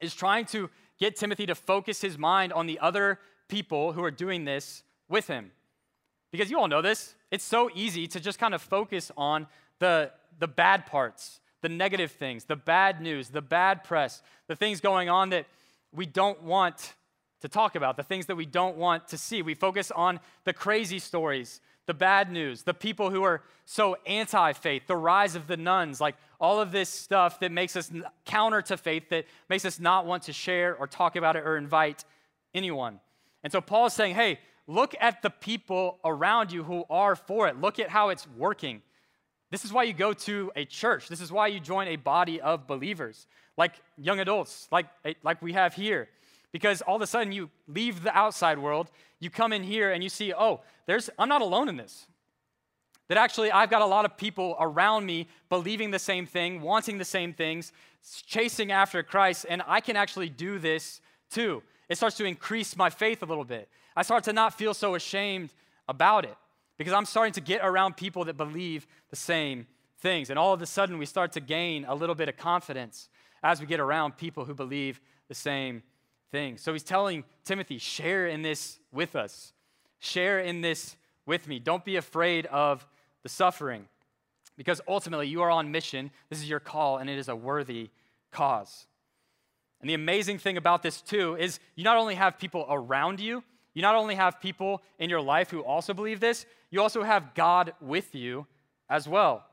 is 0.00 0.12
trying 0.12 0.46
to 0.46 0.70
get 0.98 1.14
Timothy 1.14 1.46
to 1.46 1.54
focus 1.54 2.00
his 2.00 2.18
mind 2.18 2.52
on 2.52 2.66
the 2.66 2.80
other 2.80 3.20
people 3.46 3.92
who 3.92 4.02
are 4.02 4.10
doing 4.10 4.44
this 4.44 4.82
with 5.08 5.28
him. 5.28 5.52
Because 6.32 6.50
you 6.50 6.58
all 6.58 6.68
know 6.68 6.82
this, 6.82 7.14
it's 7.30 7.44
so 7.44 7.70
easy 7.76 8.08
to 8.08 8.18
just 8.18 8.40
kind 8.40 8.54
of 8.54 8.62
focus 8.62 9.12
on 9.16 9.46
the, 9.78 10.10
the 10.38 10.48
bad 10.48 10.86
parts, 10.86 11.39
the 11.62 11.68
negative 11.68 12.12
things, 12.12 12.44
the 12.44 12.56
bad 12.56 13.00
news, 13.00 13.28
the 13.28 13.42
bad 13.42 13.84
press, 13.84 14.22
the 14.48 14.56
things 14.56 14.80
going 14.80 15.08
on 15.08 15.30
that 15.30 15.46
we 15.92 16.06
don't 16.06 16.42
want 16.42 16.94
to 17.40 17.48
talk 17.48 17.74
about, 17.74 17.96
the 17.96 18.02
things 18.02 18.26
that 18.26 18.36
we 18.36 18.46
don't 18.46 18.76
want 18.76 19.08
to 19.08 19.18
see. 19.18 19.42
We 19.42 19.54
focus 19.54 19.90
on 19.90 20.20
the 20.44 20.52
crazy 20.52 20.98
stories, 20.98 21.60
the 21.86 21.94
bad 21.94 22.30
news, 22.30 22.62
the 22.62 22.74
people 22.74 23.10
who 23.10 23.22
are 23.22 23.42
so 23.64 23.96
anti 24.06 24.52
faith, 24.52 24.86
the 24.86 24.96
rise 24.96 25.34
of 25.34 25.46
the 25.46 25.56
nones, 25.56 26.00
like 26.00 26.16
all 26.38 26.60
of 26.60 26.72
this 26.72 26.88
stuff 26.88 27.40
that 27.40 27.52
makes 27.52 27.76
us 27.76 27.90
counter 28.24 28.62
to 28.62 28.76
faith, 28.76 29.08
that 29.10 29.24
makes 29.48 29.64
us 29.64 29.80
not 29.80 30.06
want 30.06 30.24
to 30.24 30.32
share 30.32 30.76
or 30.76 30.86
talk 30.86 31.16
about 31.16 31.36
it 31.36 31.44
or 31.44 31.56
invite 31.56 32.04
anyone. 32.54 33.00
And 33.42 33.52
so 33.52 33.60
Paul 33.60 33.86
is 33.86 33.92
saying, 33.92 34.14
hey, 34.14 34.38
look 34.66 34.94
at 35.00 35.22
the 35.22 35.30
people 35.30 35.98
around 36.04 36.52
you 36.52 36.62
who 36.64 36.84
are 36.90 37.16
for 37.16 37.48
it. 37.48 37.60
Look 37.60 37.78
at 37.78 37.88
how 37.88 38.10
it's 38.10 38.26
working. 38.36 38.82
This 39.50 39.64
is 39.64 39.72
why 39.72 39.82
you 39.82 39.92
go 39.92 40.12
to 40.12 40.52
a 40.54 40.64
church. 40.64 41.08
This 41.08 41.20
is 41.20 41.32
why 41.32 41.48
you 41.48 41.58
join 41.58 41.88
a 41.88 41.96
body 41.96 42.40
of 42.40 42.66
believers 42.66 43.26
like 43.56 43.74
young 43.98 44.20
adults, 44.20 44.68
like, 44.70 44.86
eh, 45.04 45.14
like 45.22 45.42
we 45.42 45.52
have 45.52 45.74
here. 45.74 46.08
Because 46.52 46.82
all 46.82 46.96
of 46.96 47.02
a 47.02 47.06
sudden 47.06 47.32
you 47.32 47.50
leave 47.68 48.02
the 48.02 48.16
outside 48.16 48.58
world, 48.58 48.90
you 49.18 49.28
come 49.28 49.52
in 49.52 49.62
here 49.62 49.92
and 49.92 50.02
you 50.02 50.08
see, 50.08 50.32
oh, 50.32 50.60
there's, 50.86 51.10
I'm 51.18 51.28
not 51.28 51.42
alone 51.42 51.68
in 51.68 51.76
this. 51.76 52.06
That 53.08 53.18
actually 53.18 53.50
I've 53.50 53.70
got 53.70 53.82
a 53.82 53.86
lot 53.86 54.04
of 54.04 54.16
people 54.16 54.56
around 54.58 55.04
me 55.04 55.28
believing 55.48 55.90
the 55.90 55.98
same 55.98 56.26
thing, 56.26 56.62
wanting 56.62 56.98
the 56.98 57.04
same 57.04 57.32
things, 57.32 57.72
chasing 58.26 58.72
after 58.72 59.02
Christ, 59.02 59.46
and 59.48 59.62
I 59.66 59.80
can 59.80 59.96
actually 59.96 60.28
do 60.28 60.58
this 60.58 61.00
too. 61.30 61.62
It 61.88 61.96
starts 61.96 62.16
to 62.18 62.24
increase 62.24 62.76
my 62.76 62.88
faith 62.88 63.22
a 63.22 63.26
little 63.26 63.44
bit. 63.44 63.68
I 63.96 64.02
start 64.02 64.24
to 64.24 64.32
not 64.32 64.54
feel 64.54 64.74
so 64.74 64.94
ashamed 64.94 65.50
about 65.88 66.24
it 66.24 66.36
because 66.80 66.94
I'm 66.94 67.04
starting 67.04 67.34
to 67.34 67.42
get 67.42 67.60
around 67.62 67.98
people 67.98 68.24
that 68.24 68.38
believe 68.38 68.86
the 69.10 69.16
same 69.16 69.66
things. 69.98 70.30
And 70.30 70.38
all 70.38 70.54
of 70.54 70.62
a 70.62 70.66
sudden, 70.66 70.96
we 70.96 71.04
start 71.04 71.32
to 71.32 71.40
gain 71.40 71.84
a 71.84 71.94
little 71.94 72.14
bit 72.14 72.30
of 72.30 72.38
confidence 72.38 73.10
as 73.42 73.60
we 73.60 73.66
get 73.66 73.80
around 73.80 74.16
people 74.16 74.46
who 74.46 74.54
believe 74.54 74.98
the 75.28 75.34
same 75.34 75.82
thing. 76.30 76.56
So 76.56 76.72
he's 76.72 76.82
telling 76.82 77.24
Timothy, 77.44 77.76
share 77.76 78.28
in 78.28 78.40
this 78.40 78.78
with 78.92 79.14
us. 79.14 79.52
Share 79.98 80.40
in 80.40 80.62
this 80.62 80.96
with 81.26 81.46
me. 81.46 81.58
Don't 81.58 81.84
be 81.84 81.96
afraid 81.96 82.46
of 82.46 82.86
the 83.24 83.28
suffering 83.28 83.84
because 84.56 84.80
ultimately 84.88 85.28
you 85.28 85.42
are 85.42 85.50
on 85.50 85.70
mission. 85.70 86.10
This 86.30 86.38
is 86.38 86.48
your 86.48 86.60
call, 86.60 86.96
and 86.96 87.10
it 87.10 87.18
is 87.18 87.28
a 87.28 87.36
worthy 87.36 87.90
cause. 88.30 88.86
And 89.82 89.90
the 89.90 89.94
amazing 89.94 90.38
thing 90.38 90.56
about 90.56 90.82
this, 90.82 91.02
too, 91.02 91.36
is 91.36 91.60
you 91.74 91.84
not 91.84 91.98
only 91.98 92.14
have 92.14 92.38
people 92.38 92.64
around 92.70 93.20
you, 93.20 93.44
you 93.80 93.82
not 93.82 93.94
only 93.94 94.14
have 94.14 94.42
people 94.42 94.82
in 94.98 95.08
your 95.08 95.22
life 95.22 95.50
who 95.50 95.60
also 95.60 95.94
believe 95.94 96.20
this, 96.20 96.44
you 96.70 96.82
also 96.82 97.02
have 97.02 97.34
God 97.34 97.72
with 97.80 98.14
you 98.14 98.46
as 98.90 99.08
well. 99.08 99.46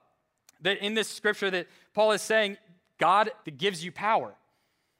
That 0.59 0.83
in 0.85 0.95
this 0.95 1.07
scripture 1.07 1.49
that 1.49 1.67
Paul 1.93 2.11
is 2.11 2.21
saying, 2.21 2.57
God 2.99 3.31
gives 3.57 3.85
you 3.85 3.91
power. 3.93 4.33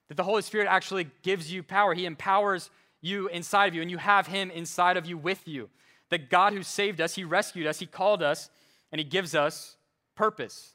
That 0.08 0.16
the 0.16 0.24
Holy 0.24 0.42
Spirit 0.44 0.68
actually 0.70 1.10
gives 1.24 1.52
you 1.52 1.62
power. 1.62 1.94
He 1.94 2.06
empowers 2.06 2.70
you 3.02 3.28
inside 3.28 3.66
of 3.66 3.76
you, 3.76 3.82
and 3.82 3.92
you 3.92 3.98
have 3.98 4.28
Him 4.28 4.50
inside 4.50 4.96
of 4.96 5.06
you 5.06 5.18
with 5.18 5.46
you. 5.46 5.70
That 6.10 6.30
God 6.30 6.54
who 6.54 6.64
saved 6.64 7.02
us, 7.02 7.16
He 7.16 7.26
rescued 7.26 7.68
us, 7.68 7.80
He 7.80 7.86
called 7.86 8.24
us, 8.24 8.50
and 8.94 9.00
He 9.00 9.04
gives 9.04 9.36
us 9.36 9.76
purpose. 10.16 10.72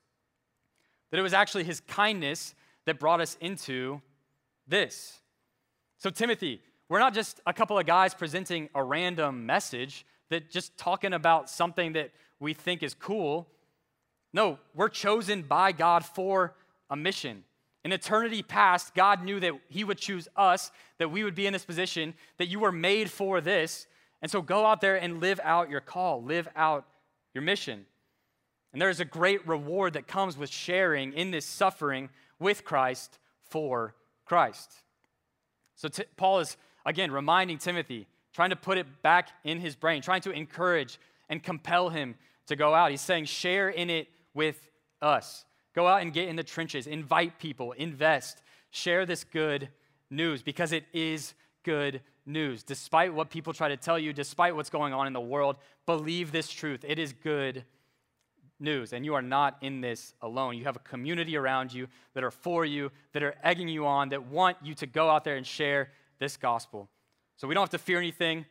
That 1.10 1.18
it 1.18 1.22
was 1.22 1.32
actually 1.32 1.64
His 1.64 1.80
kindness 1.80 2.54
that 2.84 2.98
brought 2.98 3.22
us 3.22 3.38
into 3.40 4.02
this. 4.68 5.20
So, 5.96 6.10
Timothy, 6.10 6.60
we're 6.92 6.98
not 6.98 7.14
just 7.14 7.40
a 7.46 7.54
couple 7.54 7.78
of 7.78 7.86
guys 7.86 8.12
presenting 8.12 8.68
a 8.74 8.84
random 8.84 9.46
message 9.46 10.04
that 10.28 10.50
just 10.50 10.76
talking 10.76 11.14
about 11.14 11.48
something 11.48 11.94
that 11.94 12.10
we 12.38 12.52
think 12.52 12.82
is 12.82 12.92
cool. 12.92 13.48
No, 14.34 14.58
we're 14.74 14.90
chosen 14.90 15.40
by 15.40 15.72
God 15.72 16.04
for 16.04 16.54
a 16.90 16.96
mission. 16.96 17.44
In 17.82 17.92
eternity 17.92 18.42
past, 18.42 18.94
God 18.94 19.24
knew 19.24 19.40
that 19.40 19.54
He 19.70 19.84
would 19.84 19.96
choose 19.96 20.28
us, 20.36 20.70
that 20.98 21.10
we 21.10 21.24
would 21.24 21.34
be 21.34 21.46
in 21.46 21.54
this 21.54 21.64
position, 21.64 22.12
that 22.36 22.48
you 22.48 22.60
were 22.60 22.70
made 22.70 23.10
for 23.10 23.40
this. 23.40 23.86
And 24.20 24.30
so 24.30 24.42
go 24.42 24.66
out 24.66 24.82
there 24.82 24.96
and 24.96 25.18
live 25.18 25.40
out 25.42 25.70
your 25.70 25.80
call, 25.80 26.22
live 26.22 26.46
out 26.54 26.86
your 27.32 27.40
mission. 27.40 27.86
And 28.74 28.82
there's 28.82 29.00
a 29.00 29.06
great 29.06 29.48
reward 29.48 29.94
that 29.94 30.06
comes 30.06 30.36
with 30.36 30.50
sharing 30.50 31.14
in 31.14 31.30
this 31.30 31.46
suffering 31.46 32.10
with 32.38 32.66
Christ 32.66 33.18
for 33.48 33.94
Christ. 34.26 34.70
So 35.74 35.88
t- 35.88 36.04
Paul 36.18 36.40
is, 36.40 36.58
again, 36.84 37.10
reminding 37.10 37.58
Timothy, 37.58 38.06
trying 38.32 38.50
to 38.50 38.56
put 38.56 38.78
it 38.78 38.86
back 39.02 39.28
in 39.44 39.60
his 39.60 39.76
brain, 39.76 40.02
trying 40.02 40.22
to 40.22 40.30
encourage 40.30 40.98
and 41.28 41.42
compel 41.42 41.88
him 41.88 42.14
to 42.46 42.56
go 42.56 42.74
out. 42.74 42.90
He's 42.90 43.00
saying, 43.00 43.26
share 43.26 43.68
in 43.68 43.90
it 43.90 44.08
with 44.34 44.68
us. 45.00 45.44
Go 45.74 45.86
out 45.86 46.02
and 46.02 46.12
get 46.12 46.28
in 46.28 46.36
the 46.36 46.42
trenches, 46.42 46.86
invite 46.86 47.38
people, 47.38 47.72
invest, 47.72 48.42
share 48.70 49.06
this 49.06 49.24
good 49.24 49.68
news 50.10 50.42
because 50.42 50.72
it 50.72 50.84
is 50.92 51.34
good 51.62 52.02
news. 52.26 52.62
Despite 52.62 53.14
what 53.14 53.30
people 53.30 53.52
try 53.52 53.68
to 53.68 53.76
tell 53.76 53.98
you, 53.98 54.12
despite 54.12 54.54
what's 54.54 54.70
going 54.70 54.92
on 54.92 55.06
in 55.06 55.12
the 55.12 55.20
world, 55.20 55.56
believe 55.86 56.32
this 56.32 56.50
truth. 56.50 56.84
It 56.86 56.98
is 56.98 57.12
good 57.12 57.64
news. 58.60 58.92
And 58.92 59.04
you 59.04 59.14
are 59.14 59.22
not 59.22 59.56
in 59.60 59.80
this 59.80 60.14
alone. 60.22 60.56
You 60.56 60.64
have 60.64 60.76
a 60.76 60.80
community 60.80 61.36
around 61.36 61.72
you 61.72 61.88
that 62.14 62.22
are 62.22 62.30
for 62.30 62.64
you, 62.64 62.90
that 63.12 63.22
are 63.22 63.34
egging 63.42 63.68
you 63.68 63.86
on, 63.86 64.10
that 64.10 64.26
want 64.26 64.56
you 64.62 64.74
to 64.74 64.86
go 64.86 65.08
out 65.08 65.24
there 65.24 65.36
and 65.36 65.46
share 65.46 65.90
this 66.22 66.36
gospel. 66.36 66.88
So 67.36 67.48
we 67.48 67.54
don't 67.54 67.62
have 67.62 67.70
to 67.70 67.78
fear 67.78 67.98
anything. 67.98 68.46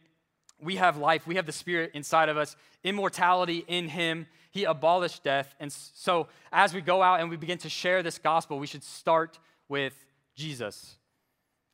We 0.61 0.75
have 0.75 0.97
life, 0.97 1.25
we 1.25 1.35
have 1.37 1.45
the 1.45 1.51
Spirit 1.51 1.91
inside 1.95 2.29
of 2.29 2.37
us, 2.37 2.55
immortality 2.83 3.63
in 3.67 3.87
Him. 3.87 4.27
He 4.51 4.65
abolished 4.65 5.23
death. 5.23 5.55
And 5.59 5.71
so, 5.71 6.27
as 6.51 6.73
we 6.73 6.81
go 6.81 7.01
out 7.01 7.21
and 7.21 7.29
we 7.29 7.37
begin 7.37 7.57
to 7.59 7.69
share 7.69 8.03
this 8.03 8.19
gospel, 8.19 8.59
we 8.59 8.67
should 8.67 8.83
start 8.83 9.39
with 9.69 9.93
Jesus. 10.35 10.97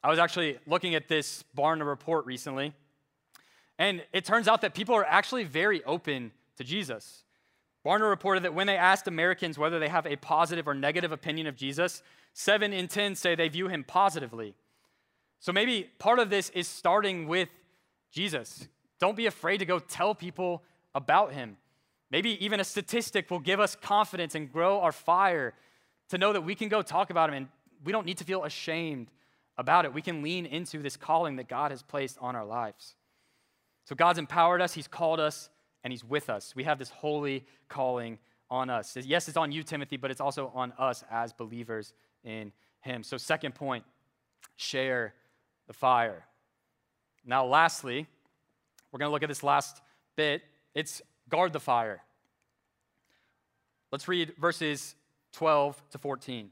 I 0.04 0.10
was 0.10 0.20
actually 0.20 0.60
looking 0.68 0.93
at 0.93 1.08
this 1.08 1.43
Barna 1.58 1.86
report 1.86 2.28
recently, 2.28 2.74
and 3.80 4.04
it 4.14 4.24
turns 4.24 4.48
out 4.48 4.62
that 4.62 4.76
people 4.76 4.95
are 4.95 5.04
actually 5.04 5.43
very 5.43 5.84
open 5.84 6.32
to 6.58 6.64
Jesus. 6.64 7.24
Barna 7.86 8.08
reported 8.08 8.43
that 8.43 8.54
when 8.54 8.68
they 8.68 8.78
asked 8.78 9.08
Americans 9.08 9.58
whether 9.58 9.80
they 9.80 9.89
have 9.89 10.06
a 10.06 10.16
positive 10.18 10.68
or 10.68 10.76
negative 10.76 11.12
opinion 11.12 11.48
of 11.48 11.56
Jesus, 11.56 12.04
seven 12.34 12.72
in 12.72 12.88
10 12.88 13.16
say 13.16 13.34
they 13.34 13.50
view 13.50 13.68
him 13.68 13.84
positively. 13.84 14.54
So 15.40 15.52
maybe 15.52 15.90
part 16.00 16.20
of 16.20 16.30
this 16.30 16.50
is 16.50 16.68
starting 16.68 17.28
with 17.28 17.50
Jesus. 18.12 18.68
Don't 19.00 19.16
be 19.16 19.28
afraid 19.28 19.60
to 19.60 19.66
go 19.66 19.80
tell 19.80 20.16
people 20.16 20.64
about 20.96 21.34
him. 21.34 21.58
Maybe 22.10 22.44
even 22.44 22.60
a 22.60 22.64
statistic 22.64 23.30
will 23.30 23.40
give 23.40 23.60
us 23.60 23.76
confidence 23.76 24.34
and 24.34 24.52
grow 24.52 24.80
our 24.80 24.92
fire 24.92 25.54
to 26.10 26.18
know 26.18 26.34
that 26.34 26.42
we 26.42 26.56
can 26.56 26.70
go 26.70 26.82
talk 26.82 27.10
about 27.10 27.30
him 27.30 27.36
and 27.36 27.48
we 27.84 27.92
don't 27.92 28.06
need 28.06 28.18
to 28.18 28.24
feel 28.24 28.44
ashamed 28.44 29.12
about 29.58 29.86
it. 29.86 29.94
We 29.94 30.02
can 30.02 30.22
lean 30.22 30.46
into 30.46 30.82
this 30.82 30.96
calling 30.96 31.36
that 31.38 31.48
God 31.48 31.72
has 31.72 31.82
placed 31.82 32.18
on 32.20 32.36
our 32.36 32.46
lives. 32.46 32.96
So 33.86 33.96
God's 33.96 34.20
empowered 34.20 34.62
us, 34.62 34.74
He's 34.74 34.88
called 34.88 35.20
us, 35.20 35.50
and 35.84 35.92
He's 35.92 36.04
with 36.04 36.30
us. 36.30 36.56
We 36.56 36.64
have 36.64 36.80
this 36.80 36.90
holy 36.90 37.46
calling 37.70 38.20
on 38.50 38.70
us. 38.70 38.98
Yes, 39.02 39.28
it's 39.28 39.38
on 39.38 39.52
you, 39.52 39.64
Timothy, 39.64 39.98
but 39.98 40.12
it's 40.12 40.22
also 40.22 40.52
on 40.54 40.74
us 40.78 41.04
as 41.10 41.34
believers 41.34 41.94
in 42.24 42.52
Him. 42.82 43.04
So, 43.04 43.18
second 43.18 43.56
point 43.56 43.84
share 44.56 45.14
the 45.68 45.74
fire. 45.74 46.26
Now, 47.26 47.45
lastly, 47.45 48.07
we're 48.91 48.99
going 48.99 49.09
to 49.09 49.13
look 49.13 49.24
at 49.24 49.30
this 49.30 49.43
last 49.43 49.82
bit. 50.15 50.41
It's 50.74 51.01
guard 51.30 51.53
the 51.53 51.59
fire. 51.59 52.01
Let's 53.91 54.07
read 54.07 54.34
verses 54.38 54.95
12 55.34 55.82
to 55.91 55.97
14. 55.97 56.49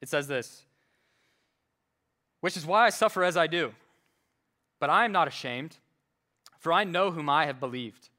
It 0.00 0.08
says 0.08 0.26
this 0.26 0.64
Which 2.40 2.56
is 2.56 2.66
why 2.66 2.86
I 2.86 2.90
suffer 2.90 3.24
as 3.24 3.36
I 3.36 3.46
do. 3.46 3.72
But 4.78 4.90
I 4.90 5.04
am 5.04 5.12
not 5.12 5.28
ashamed, 5.28 5.76
for 6.58 6.72
I 6.72 6.84
know 6.84 7.10
whom 7.10 7.30
I 7.30 7.46
have 7.46 7.60
believed. 7.60 8.10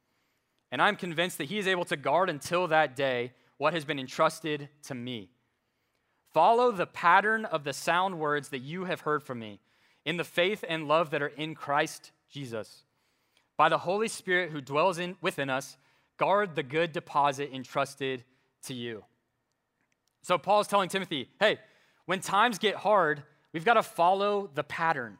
And 0.71 0.81
I'm 0.81 0.95
convinced 0.95 1.37
that 1.37 1.45
he 1.45 1.59
is 1.59 1.67
able 1.67 1.85
to 1.85 1.95
guard 1.95 2.29
until 2.29 2.67
that 2.67 2.95
day 2.95 3.31
what 3.57 3.73
has 3.73 3.85
been 3.85 3.99
entrusted 3.99 4.69
to 4.83 4.95
me. 4.95 5.29
Follow 6.37 6.71
the 6.71 6.85
pattern 6.85 7.45
of 7.45 7.63
the 7.63 7.73
sound 7.73 8.19
words 8.19 8.49
that 8.49 8.59
you 8.59 8.85
have 8.85 9.01
heard 9.01 9.23
from 9.23 9.39
me 9.39 9.59
in 10.05 10.17
the 10.17 10.23
faith 10.23 10.63
and 10.69 10.87
love 10.87 11.09
that 11.09 11.23
are 11.23 11.29
in 11.29 11.55
Christ 11.55 12.11
Jesus. 12.29 12.83
By 13.57 13.69
the 13.69 13.79
Holy 13.79 14.07
Spirit 14.07 14.51
who 14.51 14.61
dwells 14.61 14.99
in, 14.99 15.15
within 15.19 15.49
us, 15.49 15.77
guard 16.17 16.53
the 16.53 16.61
good 16.61 16.91
deposit 16.91 17.49
entrusted 17.51 18.23
to 18.65 18.75
you. 18.75 19.03
So 20.21 20.37
Paul's 20.37 20.67
telling 20.67 20.89
Timothy, 20.89 21.27
hey, 21.39 21.57
when 22.05 22.19
times 22.19 22.59
get 22.59 22.75
hard, 22.75 23.23
we've 23.51 23.65
got 23.65 23.73
to 23.73 23.81
follow 23.81 24.51
the 24.53 24.63
pattern. 24.63 25.17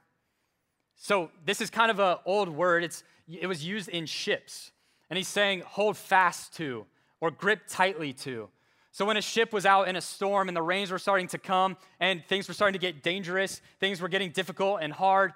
So 0.98 1.32
this 1.44 1.62
is 1.62 1.72
kind 1.72 1.90
of 1.90 1.98
an 1.98 2.18
old 2.28 2.48
word. 2.48 2.84
It's, 2.84 3.04
it 3.28 3.48
was 3.48 3.66
used 3.66 3.90
in 3.90 4.06
ships. 4.06 4.72
And 5.10 5.18
he's 5.18 5.28
saying, 5.28 5.64
hold 5.66 5.98
fast 5.98 6.54
to 6.58 6.86
or 7.20 7.32
grip 7.32 7.62
tightly 7.68 8.14
to. 8.14 8.50
So 8.98 9.06
when 9.06 9.16
a 9.16 9.22
ship 9.22 9.54
was 9.54 9.68
out 9.68 9.88
in 9.88 9.96
a 9.96 10.02
storm 10.02 10.48
and 10.48 10.58
the 10.58 10.62
rains 10.64 10.90
were 10.90 10.98
starting 10.98 11.28
to 11.28 11.38
come 11.38 11.78
and 12.00 12.26
things 12.26 12.48
were 12.48 12.56
starting 12.56 12.74
to 12.74 12.80
get 12.80 13.04
dangerous, 13.04 13.62
things 13.80 14.02
were 14.02 14.08
getting 14.08 14.32
difficult 14.32 14.80
and 14.82 14.92
hard, 14.92 15.34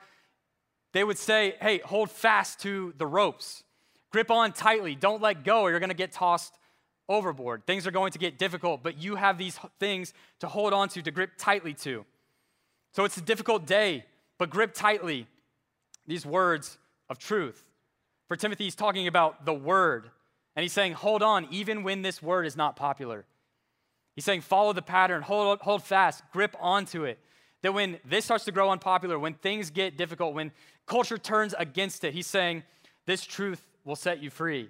they 0.94 1.04
would 1.04 1.20
say, 1.20 1.54
hey, 1.62 1.78
hold 1.78 2.10
fast 2.10 2.60
to 2.62 2.92
the 2.98 3.06
ropes. 3.06 3.62
Grip 4.10 4.32
on 4.32 4.52
tightly. 4.52 4.96
Don't 4.96 5.22
let 5.22 5.44
go 5.44 5.62
or 5.62 5.70
you're 5.70 5.80
going 5.80 5.92
to 5.92 5.96
get 5.96 6.12
tossed 6.12 6.56
overboard. 7.08 7.68
Things 7.68 7.86
are 7.86 7.92
going 7.92 8.12
to 8.14 8.18
get 8.18 8.40
difficult, 8.40 8.82
but 8.82 8.98
you 8.98 9.16
have 9.16 9.38
these 9.38 9.60
things 9.80 10.16
to 10.40 10.48
hold 10.48 10.74
on 10.74 10.90
to, 10.90 11.04
to 11.04 11.12
grip 11.12 11.34
tightly 11.38 11.76
to. 11.76 12.04
So 12.94 13.06
it's 13.06 13.18
a 13.18 13.22
difficult 13.22 13.68
day, 13.68 14.06
but 14.40 14.50
grip 14.50 14.74
tightly 14.74 15.28
these 16.08 16.26
words 16.26 16.80
of 17.12 17.20
truth. 17.20 17.64
For 18.28 18.36
Timothy, 18.36 18.64
he's 18.64 18.74
talking 18.74 19.06
about 19.06 19.46
the 19.46 19.54
word, 19.54 20.10
and 20.56 20.64
he's 20.64 20.74
saying, 20.74 20.94
hold 20.94 21.22
on, 21.22 21.48
even 21.52 21.84
when 21.84 22.02
this 22.02 22.24
word 22.24 22.48
is 22.48 22.58
not 22.58 22.76
popular. 22.76 23.28
He's 24.16 24.26
saying, 24.26 24.42
follow 24.42 24.74
the 24.74 24.82
pattern, 24.82 25.22
hold, 25.22 25.60
hold 25.60 25.84
fast, 25.84 26.24
grip 26.32 26.56
onto 26.60 27.06
it. 27.06 27.20
That 27.62 27.74
when 27.74 28.00
this 28.04 28.26
starts 28.26 28.46
to 28.46 28.52
grow 28.52 28.70
unpopular, 28.72 29.18
when 29.20 29.36
things 29.36 29.70
get 29.70 29.98
difficult, 29.98 30.34
when 30.34 30.52
culture 30.86 31.18
turns 31.18 31.54
against 31.58 32.04
it, 32.04 32.14
he's 32.14 32.28
saying, 32.28 32.64
this 33.06 33.24
truth 33.24 33.62
will 33.86 33.96
set 33.96 34.22
you 34.22 34.30
free. 34.30 34.70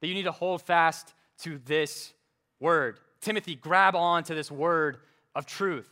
That 0.00 0.06
you 0.06 0.14
need 0.14 0.24
to 0.24 0.32
hold 0.32 0.62
fast 0.62 1.14
to 1.40 1.58
this 1.64 2.12
word. 2.60 3.00
Timothy, 3.20 3.54
grab 3.54 3.96
on 3.96 4.22
to 4.24 4.34
this 4.34 4.50
word 4.50 4.98
of 5.34 5.46
truth 5.46 5.88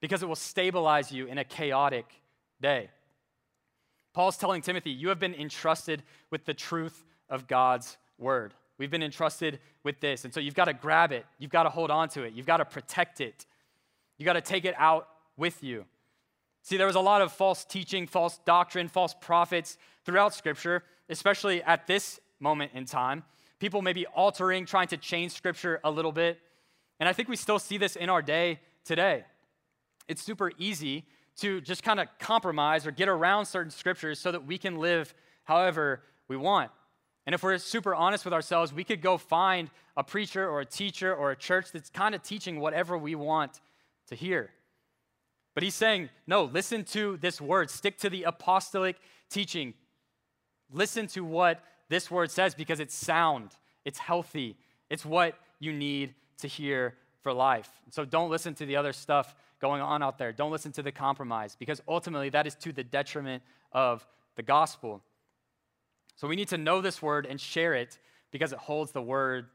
because 0.00 0.22
it 0.22 0.26
will 0.26 0.36
stabilize 0.36 1.12
you 1.12 1.26
in 1.26 1.38
a 1.38 1.44
chaotic 1.44 2.06
day. 2.60 2.88
Paul's 4.14 4.36
telling 4.36 4.62
Timothy, 4.62 4.90
you 4.90 5.08
have 5.08 5.18
been 5.18 5.34
entrusted 5.34 6.02
with 6.30 6.44
the 6.44 6.54
truth 6.54 7.04
of 7.28 7.46
God's 7.46 7.96
word. 8.18 8.54
We've 8.82 8.90
been 8.90 9.04
entrusted 9.04 9.60
with 9.84 10.00
this. 10.00 10.24
And 10.24 10.34
so 10.34 10.40
you've 10.40 10.56
got 10.56 10.64
to 10.64 10.74
grab 10.74 11.12
it. 11.12 11.24
You've 11.38 11.52
got 11.52 11.62
to 11.62 11.68
hold 11.68 11.88
on 11.92 12.08
to 12.08 12.24
it. 12.24 12.32
You've 12.32 12.46
got 12.46 12.56
to 12.56 12.64
protect 12.64 13.20
it. 13.20 13.46
You've 14.18 14.24
got 14.24 14.32
to 14.32 14.40
take 14.40 14.64
it 14.64 14.74
out 14.76 15.06
with 15.36 15.62
you. 15.62 15.84
See, 16.62 16.76
there 16.76 16.88
was 16.88 16.96
a 16.96 17.00
lot 17.00 17.22
of 17.22 17.30
false 17.30 17.64
teaching, 17.64 18.08
false 18.08 18.40
doctrine, 18.44 18.88
false 18.88 19.14
prophets 19.14 19.78
throughout 20.04 20.34
Scripture, 20.34 20.82
especially 21.08 21.62
at 21.62 21.86
this 21.86 22.18
moment 22.40 22.72
in 22.74 22.84
time. 22.84 23.22
People 23.60 23.82
may 23.82 23.92
be 23.92 24.04
altering, 24.06 24.66
trying 24.66 24.88
to 24.88 24.96
change 24.96 25.30
Scripture 25.30 25.78
a 25.84 25.90
little 25.92 26.10
bit. 26.10 26.40
And 26.98 27.08
I 27.08 27.12
think 27.12 27.28
we 27.28 27.36
still 27.36 27.60
see 27.60 27.78
this 27.78 27.94
in 27.94 28.10
our 28.10 28.20
day 28.20 28.58
today. 28.84 29.22
It's 30.08 30.24
super 30.24 30.50
easy 30.58 31.06
to 31.36 31.60
just 31.60 31.84
kind 31.84 32.00
of 32.00 32.08
compromise 32.18 32.84
or 32.84 32.90
get 32.90 33.08
around 33.08 33.46
certain 33.46 33.70
scriptures 33.70 34.18
so 34.18 34.32
that 34.32 34.44
we 34.44 34.58
can 34.58 34.78
live 34.78 35.14
however 35.44 36.02
we 36.26 36.36
want. 36.36 36.72
And 37.26 37.34
if 37.34 37.42
we're 37.42 37.58
super 37.58 37.94
honest 37.94 38.24
with 38.24 38.34
ourselves, 38.34 38.72
we 38.72 38.84
could 38.84 39.00
go 39.00 39.16
find 39.16 39.70
a 39.96 40.02
preacher 40.02 40.48
or 40.48 40.60
a 40.60 40.66
teacher 40.66 41.14
or 41.14 41.30
a 41.30 41.36
church 41.36 41.70
that's 41.72 41.90
kind 41.90 42.14
of 42.14 42.22
teaching 42.22 42.58
whatever 42.58 42.98
we 42.98 43.14
want 43.14 43.60
to 44.08 44.14
hear. 44.14 44.50
But 45.54 45.62
he's 45.62 45.74
saying, 45.74 46.08
no, 46.26 46.44
listen 46.44 46.84
to 46.86 47.18
this 47.18 47.40
word, 47.40 47.70
stick 47.70 47.98
to 47.98 48.10
the 48.10 48.24
apostolic 48.24 48.96
teaching. 49.30 49.74
Listen 50.70 51.06
to 51.08 51.24
what 51.24 51.62
this 51.88 52.10
word 52.10 52.30
says 52.30 52.54
because 52.54 52.80
it's 52.80 52.94
sound, 52.94 53.50
it's 53.84 53.98
healthy, 53.98 54.56
it's 54.88 55.04
what 55.04 55.34
you 55.60 55.72
need 55.72 56.14
to 56.38 56.48
hear 56.48 56.94
for 57.20 57.32
life. 57.32 57.70
So 57.90 58.04
don't 58.04 58.30
listen 58.30 58.54
to 58.54 58.66
the 58.66 58.76
other 58.76 58.92
stuff 58.92 59.34
going 59.60 59.80
on 59.80 60.02
out 60.02 60.18
there. 60.18 60.32
Don't 60.32 60.50
listen 60.50 60.72
to 60.72 60.82
the 60.82 60.90
compromise 60.90 61.54
because 61.56 61.80
ultimately 61.86 62.30
that 62.30 62.46
is 62.46 62.54
to 62.56 62.72
the 62.72 62.82
detriment 62.82 63.42
of 63.72 64.06
the 64.36 64.42
gospel. 64.42 65.02
So 66.16 66.28
we 66.28 66.36
need 66.36 66.48
to 66.48 66.58
know 66.58 66.80
this 66.80 67.00
word 67.00 67.26
and 67.26 67.40
share 67.40 67.74
it 67.74 67.98
because 68.30 68.52
it 68.52 68.58
holds 68.58 68.92
the 68.92 69.02
word 69.02 69.46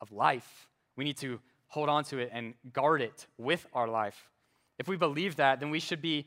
of 0.00 0.12
life. 0.12 0.68
We 0.96 1.04
need 1.04 1.16
to 1.18 1.40
hold 1.68 1.88
on 1.88 2.04
to 2.04 2.18
it 2.18 2.30
and 2.32 2.54
guard 2.72 3.02
it 3.02 3.26
with 3.38 3.66
our 3.72 3.88
life. 3.88 4.30
If 4.78 4.88
we 4.88 4.96
believe 4.96 5.36
that, 5.36 5.60
then 5.60 5.70
we 5.70 5.80
should 5.80 6.02
be 6.02 6.26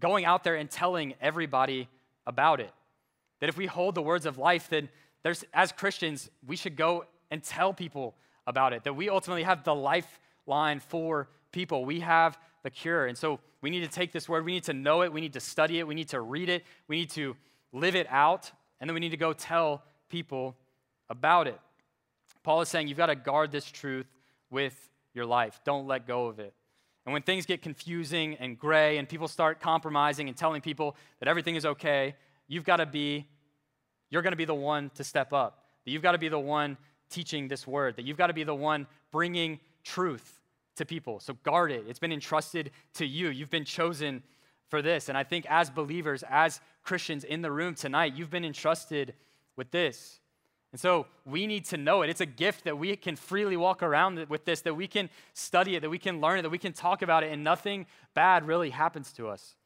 going 0.00 0.24
out 0.24 0.44
there 0.44 0.56
and 0.56 0.70
telling 0.70 1.14
everybody 1.20 1.88
about 2.26 2.60
it. 2.60 2.72
That 3.40 3.48
if 3.48 3.56
we 3.56 3.66
hold 3.66 3.94
the 3.94 4.02
words 4.02 4.26
of 4.26 4.38
life, 4.38 4.68
then 4.68 4.88
there's, 5.22 5.44
as 5.52 5.72
Christians, 5.72 6.30
we 6.46 6.56
should 6.56 6.76
go 6.76 7.04
and 7.30 7.42
tell 7.42 7.72
people 7.72 8.14
about 8.46 8.72
it. 8.72 8.84
That 8.84 8.94
we 8.94 9.08
ultimately 9.08 9.42
have 9.42 9.64
the 9.64 9.74
lifeline 9.74 10.80
for 10.80 11.28
people. 11.52 11.84
We 11.84 12.00
have 12.00 12.38
the 12.62 12.70
cure. 12.70 13.06
And 13.06 13.16
so 13.16 13.40
we 13.60 13.70
need 13.70 13.80
to 13.80 13.88
take 13.88 14.12
this 14.12 14.28
word, 14.28 14.44
we 14.44 14.52
need 14.52 14.64
to 14.64 14.72
know 14.72 15.02
it, 15.02 15.12
we 15.12 15.20
need 15.20 15.32
to 15.34 15.40
study 15.40 15.78
it, 15.78 15.86
we 15.86 15.94
need 15.94 16.08
to 16.08 16.20
read 16.20 16.48
it, 16.48 16.64
we 16.88 16.96
need 16.96 17.10
to 17.10 17.36
live 17.72 17.94
it 17.94 18.06
out, 18.10 18.50
and 18.82 18.88
then 18.88 18.94
we 18.94 19.00
need 19.00 19.10
to 19.10 19.16
go 19.16 19.32
tell 19.32 19.84
people 20.08 20.56
about 21.08 21.46
it. 21.46 21.58
Paul 22.42 22.62
is 22.62 22.68
saying 22.68 22.88
you've 22.88 22.98
got 22.98 23.06
to 23.06 23.14
guard 23.14 23.52
this 23.52 23.64
truth 23.64 24.08
with 24.50 24.90
your 25.14 25.24
life. 25.24 25.60
Don't 25.64 25.86
let 25.86 26.04
go 26.04 26.26
of 26.26 26.40
it. 26.40 26.52
And 27.06 27.12
when 27.12 27.22
things 27.22 27.46
get 27.46 27.62
confusing 27.62 28.34
and 28.40 28.58
gray 28.58 28.98
and 28.98 29.08
people 29.08 29.28
start 29.28 29.60
compromising 29.60 30.26
and 30.26 30.36
telling 30.36 30.60
people 30.60 30.96
that 31.20 31.28
everything 31.28 31.54
is 31.54 31.64
okay, 31.64 32.16
you've 32.48 32.64
got 32.64 32.78
to 32.78 32.86
be, 32.86 33.28
you're 34.10 34.20
going 34.20 34.32
to 34.32 34.36
be 34.36 34.44
the 34.44 34.52
one 34.52 34.90
to 34.96 35.04
step 35.04 35.32
up. 35.32 35.64
That 35.84 35.92
you've 35.92 36.02
got 36.02 36.12
to 36.12 36.18
be 36.18 36.28
the 36.28 36.40
one 36.40 36.76
teaching 37.08 37.46
this 37.46 37.68
word, 37.68 37.94
that 37.96 38.04
you've 38.04 38.18
got 38.18 38.28
to 38.28 38.32
be 38.32 38.42
the 38.42 38.54
one 38.54 38.88
bringing 39.12 39.60
truth 39.84 40.40
to 40.74 40.84
people. 40.84 41.20
So 41.20 41.34
guard 41.44 41.70
it. 41.70 41.84
It's 41.88 42.00
been 42.00 42.12
entrusted 42.12 42.72
to 42.94 43.06
you. 43.06 43.28
You've 43.28 43.50
been 43.50 43.64
chosen 43.64 44.24
for 44.72 44.80
this. 44.80 45.10
And 45.10 45.18
I 45.18 45.22
think 45.22 45.44
as 45.50 45.68
believers, 45.68 46.24
as 46.30 46.58
Christians 46.82 47.24
in 47.24 47.42
the 47.42 47.50
room 47.50 47.74
tonight, 47.74 48.14
you've 48.16 48.30
been 48.30 48.42
entrusted 48.42 49.12
with 49.54 49.70
this. 49.70 50.18
And 50.72 50.80
so 50.80 51.06
we 51.26 51.46
need 51.46 51.66
to 51.66 51.76
know 51.76 52.00
it. 52.00 52.08
It's 52.08 52.22
a 52.22 52.26
gift 52.26 52.64
that 52.64 52.78
we 52.78 52.96
can 52.96 53.14
freely 53.14 53.58
walk 53.58 53.82
around 53.82 54.26
with 54.30 54.46
this, 54.46 54.62
that 54.62 54.72
we 54.72 54.88
can 54.88 55.10
study 55.34 55.76
it, 55.76 55.80
that 55.80 55.90
we 55.90 55.98
can 55.98 56.22
learn 56.22 56.38
it, 56.38 56.42
that 56.42 56.48
we 56.48 56.56
can 56.56 56.72
talk 56.72 57.02
about 57.02 57.22
it, 57.22 57.30
and 57.30 57.44
nothing 57.44 57.84
bad 58.14 58.46
really 58.46 58.70
happens 58.70 59.12
to 59.12 59.28
us. 59.28 59.56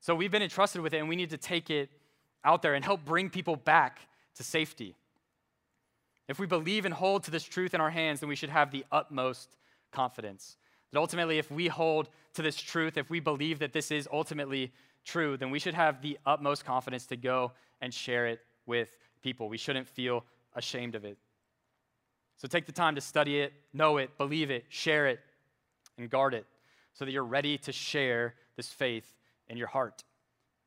So 0.00 0.16
we've 0.16 0.32
been 0.32 0.42
entrusted 0.42 0.82
with 0.82 0.94
it, 0.94 0.98
and 0.98 1.08
we 1.08 1.14
need 1.14 1.30
to 1.30 1.38
take 1.38 1.70
it 1.70 1.88
out 2.44 2.60
there 2.60 2.74
and 2.74 2.84
help 2.84 3.04
bring 3.04 3.30
people 3.30 3.54
back 3.54 4.00
to 4.34 4.42
safety. 4.42 4.96
If 6.26 6.40
we 6.40 6.46
believe 6.48 6.86
and 6.86 6.92
hold 6.92 7.22
to 7.22 7.30
this 7.30 7.44
truth 7.44 7.72
in 7.72 7.80
our 7.80 7.90
hands, 7.90 8.18
then 8.18 8.28
we 8.28 8.34
should 8.34 8.50
have 8.50 8.72
the 8.72 8.84
utmost 8.90 9.56
confidence. 9.92 10.56
That 10.90 10.98
ultimately, 10.98 11.38
if 11.38 11.52
we 11.52 11.68
hold 11.68 12.08
to 12.34 12.42
this 12.42 12.56
truth, 12.56 12.96
if 12.96 13.10
we 13.10 13.20
believe 13.20 13.58
that 13.60 13.72
this 13.72 13.90
is 13.90 14.08
ultimately 14.12 14.72
true, 15.04 15.36
then 15.36 15.50
we 15.50 15.58
should 15.58 15.74
have 15.74 16.02
the 16.02 16.18
utmost 16.26 16.64
confidence 16.64 17.06
to 17.06 17.16
go 17.16 17.52
and 17.80 17.92
share 17.92 18.26
it 18.26 18.40
with 18.66 18.88
people. 19.22 19.48
We 19.48 19.58
shouldn't 19.58 19.88
feel 19.88 20.24
ashamed 20.54 20.94
of 20.94 21.04
it. 21.04 21.18
So 22.36 22.48
take 22.48 22.66
the 22.66 22.72
time 22.72 22.94
to 22.96 23.00
study 23.00 23.40
it, 23.40 23.52
know 23.72 23.98
it, 23.98 24.16
believe 24.18 24.50
it, 24.50 24.64
share 24.68 25.06
it, 25.06 25.20
and 25.98 26.10
guard 26.10 26.34
it 26.34 26.46
so 26.92 27.04
that 27.04 27.12
you're 27.12 27.24
ready 27.24 27.58
to 27.58 27.72
share 27.72 28.34
this 28.56 28.68
faith 28.68 29.14
in 29.48 29.56
your 29.56 29.68
heart. 29.68 30.02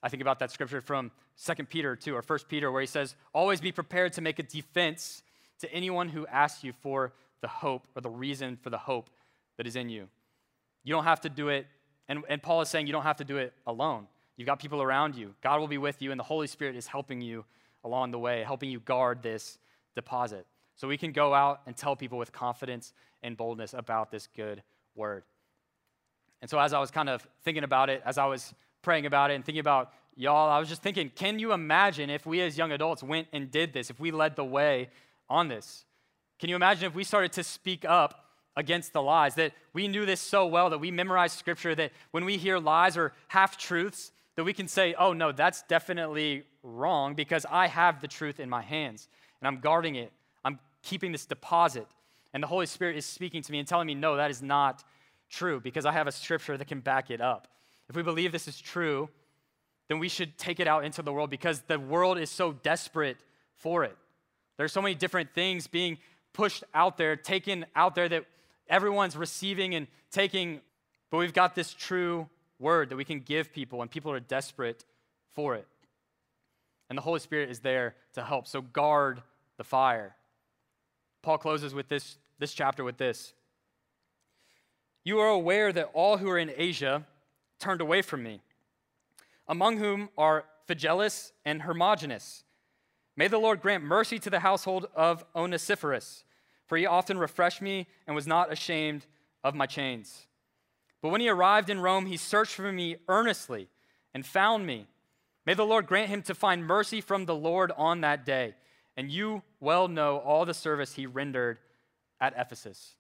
I 0.02 0.10
think 0.10 0.22
about 0.22 0.40
that 0.40 0.52
scripture 0.52 0.82
from 0.82 1.12
2 1.44 1.66
Peter 1.66 1.96
2 1.96 2.16
or 2.16 2.24
1 2.26 2.40
Peter 2.48 2.72
where 2.72 2.82
he 2.82 2.88
says, 2.88 3.16
Always 3.34 3.62
be 3.62 3.72
prepared 3.72 4.14
to 4.14 4.22
make 4.22 4.40
a 4.40 4.44
defense 4.44 5.24
to 5.60 5.72
anyone 5.74 6.10
who 6.10 6.28
asks 6.28 6.64
you 6.64 6.74
for 6.82 7.14
the 7.42 7.48
hope 7.48 7.88
or 7.96 8.02
the 8.02 8.10
reason 8.10 8.58
for 8.62 8.70
the 8.70 8.78
hope 8.78 9.10
that 9.58 9.68
is 9.68 9.76
in 9.76 9.90
you. 9.90 10.08
You 10.88 10.94
don't 10.94 11.04
have 11.04 11.20
to 11.22 11.30
do 11.30 11.50
it, 11.50 11.68
and, 12.08 12.24
and 12.30 12.42
Paul 12.42 12.62
is 12.62 12.70
saying 12.70 12.88
you 12.88 12.94
don't 12.94 13.04
have 13.04 13.18
to 13.18 13.26
do 13.26 13.36
it 13.36 13.52
alone. 13.66 14.08
You've 14.38 14.46
got 14.46 14.58
people 14.58 14.82
around 14.82 15.18
you. 15.18 15.34
God 15.44 15.60
will 15.60 15.68
be 15.68 15.78
with 15.78 16.02
you, 16.02 16.12
and 16.12 16.18
the 16.18 16.24
Holy 16.24 16.48
Spirit 16.48 16.78
is 16.78 16.88
helping 16.88 17.20
you 17.20 17.44
along 17.84 18.12
the 18.12 18.20
way, 18.20 18.42
helping 18.42 18.70
you 18.70 18.80
guard 18.80 19.22
this 19.22 19.58
deposit. 19.96 20.48
So 20.78 20.88
we 20.88 20.96
can 20.96 21.12
go 21.12 21.34
out 21.34 21.60
and 21.66 21.76
tell 21.76 21.98
people 21.98 22.18
with 22.18 22.32
confidence 22.32 22.94
and 23.22 23.36
boldness 23.36 23.74
about 23.74 24.12
this 24.12 24.30
good 24.34 24.64
word. 24.96 25.24
And 26.42 26.50
so 26.50 26.58
as 26.58 26.72
I 26.72 26.80
was 26.80 26.90
kind 26.90 27.10
of 27.10 27.28
thinking 27.44 27.66
about 27.66 27.90
it, 27.90 28.02
as 28.06 28.18
I 28.18 28.28
was 28.28 28.54
praying 28.82 29.06
about 29.06 29.30
it 29.30 29.34
and 29.34 29.44
thinking 29.44 29.60
about 29.60 29.92
y'all, 30.16 30.50
I 30.50 30.58
was 30.58 30.70
just 30.70 30.82
thinking, 30.82 31.12
can 31.14 31.38
you 31.38 31.52
imagine 31.52 32.10
if 32.10 32.26
we 32.26 32.40
as 32.40 32.58
young 32.58 32.72
adults 32.72 33.04
went 33.04 33.28
and 33.34 33.52
did 33.52 33.74
this, 33.74 33.90
if 33.90 34.00
we 34.00 34.12
led 34.12 34.38
the 34.38 34.46
way 34.46 34.88
on 35.30 35.50
this? 35.50 35.84
Can 36.40 36.50
you 36.50 36.56
imagine 36.56 36.86
if 36.86 36.96
we 36.96 37.04
started 37.04 37.34
to 37.34 37.44
speak 37.44 37.84
up 37.84 38.27
against 38.58 38.92
the 38.92 39.02
lies, 39.02 39.36
that 39.36 39.54
we 39.72 39.88
knew 39.88 40.06
this 40.06 40.20
so 40.20 40.48
well 40.48 40.72
that 40.72 40.80
we 40.80 40.92
memorized 40.92 41.38
scripture, 41.38 41.76
that 41.76 41.92
when 42.12 42.26
we 42.26 42.38
hear 42.38 42.58
lies 42.58 42.98
or 42.98 43.14
half 43.28 43.56
truths, 43.58 44.12
that 44.36 44.44
we 44.44 44.52
can 44.52 44.68
say, 44.68 44.96
oh 44.98 45.14
no, 45.14 45.32
that's 45.32 45.62
definitely 45.64 46.44
wrong 46.64 47.14
because 47.14 47.46
I 47.50 47.68
have 47.68 48.02
the 48.02 48.08
truth 48.08 48.40
in 48.40 48.50
my 48.50 48.62
hands 48.62 49.08
and 49.40 49.48
I'm 49.48 49.62
guarding 49.62 49.96
it. 49.96 50.12
I'm 50.44 50.60
keeping 50.82 51.12
this 51.12 51.26
deposit. 51.26 51.88
And 52.34 52.44
the 52.44 52.48
Holy 52.48 52.66
Spirit 52.66 52.98
is 52.98 53.06
speaking 53.06 53.42
to 53.44 53.52
me 53.52 53.60
and 53.60 53.68
telling 53.68 53.88
me, 53.88 53.96
no, 53.96 54.18
that 54.18 54.32
is 54.32 54.42
not 54.42 54.84
true 55.30 55.60
because 55.60 55.86
I 55.86 55.92
have 55.92 56.08
a 56.08 56.12
scripture 56.12 56.58
that 56.58 56.68
can 56.68 56.80
back 56.80 57.12
it 57.12 57.22
up. 57.22 57.48
If 57.90 57.96
we 57.96 58.04
believe 58.04 58.32
this 58.32 58.48
is 58.48 58.60
true, 58.60 59.08
then 59.88 60.00
we 60.00 60.10
should 60.10 60.38
take 60.38 60.60
it 60.60 60.68
out 60.68 60.84
into 60.84 61.02
the 61.04 61.14
world 61.14 61.30
because 61.30 61.62
the 61.62 61.80
world 61.80 62.18
is 62.18 62.30
so 62.30 62.52
desperate 62.52 63.18
for 63.56 63.84
it. 63.84 63.96
There's 64.58 64.74
so 64.74 64.82
many 64.82 64.96
different 64.96 65.34
things 65.34 65.68
being 65.68 66.00
pushed 66.34 66.64
out 66.74 66.98
there, 66.98 67.16
taken 67.16 67.66
out 67.76 67.96
there 67.96 68.10
that 68.10 68.26
everyone's 68.70 69.16
receiving 69.16 69.76
and 69.76 69.88
taking, 70.12 70.62
but 71.10 71.18
we've 71.18 71.34
got 71.34 71.56
this 71.56 71.74
true 71.74 72.30
word 72.60 72.90
that 72.90 72.96
we 72.96 73.06
can 73.06 73.20
give 73.20 73.54
people, 73.54 73.82
and 73.82 73.92
people 73.92 74.12
are 74.12 74.20
desperate 74.20 74.84
for 75.34 75.56
it. 75.56 75.68
And 76.90 76.98
the 76.98 77.02
Holy 77.02 77.20
Spirit 77.20 77.50
is 77.50 77.60
there 77.60 77.96
to 78.14 78.24
help. 78.24 78.48
So 78.48 78.62
guard 78.62 79.22
the 79.58 79.64
fire. 79.64 80.16
Paul 81.22 81.38
closes 81.38 81.74
with 81.74 81.90
this, 81.90 82.18
this 82.40 82.54
chapter 82.54 82.84
with 82.84 82.98
this. 82.98 83.34
You 85.04 85.20
are 85.20 85.30
aware 85.30 85.72
that 85.72 85.90
all 85.94 86.18
who 86.18 86.30
are 86.30 86.38
in 86.38 86.52
Asia 86.56 87.06
turned 87.60 87.82
away 87.82 88.02
from 88.02 88.24
me, 88.24 88.42
among 89.48 89.78
whom 89.78 90.10
are 90.18 90.46
Phygelus 90.68 91.32
and 91.46 91.62
Hermogenes. 91.62 92.44
May 93.16 93.28
the 93.28 93.38
Lord 93.38 93.62
grant 93.62 93.84
mercy 93.84 94.20
to 94.20 94.30
the 94.30 94.42
household 94.42 94.88
of 94.96 95.26
Onesiphorus, 95.36 96.24
for 96.68 96.78
he 96.78 96.86
often 96.86 97.18
refreshed 97.18 97.62
me 97.62 97.88
and 98.06 98.16
was 98.16 98.28
not 98.28 98.52
ashamed 98.52 99.06
of 99.44 99.56
my 99.56 99.66
chains. 99.66 100.28
But 101.02 101.10
when 101.10 101.22
he 101.22 101.30
arrived 101.30 101.70
in 101.70 101.80
Rome, 101.80 102.06
he 102.06 102.18
searched 102.18 102.54
for 102.54 102.72
me 102.72 102.98
earnestly 103.08 103.70
and 104.14 104.26
found 104.26 104.66
me. 104.66 104.88
May 105.46 105.54
the 105.54 105.66
Lord 105.66 105.88
grant 105.88 106.10
him 106.10 106.22
to 106.24 106.36
find 106.36 106.66
mercy 106.66 107.02
from 107.02 107.26
the 107.26 107.36
Lord 107.36 107.72
on 107.78 108.02
that 108.02 108.26
day. 108.26 108.56
And 108.98 109.12
you 109.12 109.44
well 109.60 109.88
know 109.88 110.18
all 110.18 110.46
the 110.46 110.54
service 110.54 110.94
he 110.94 111.06
rendered 111.06 111.60
at 112.20 112.34
Ephesus. 112.38 112.96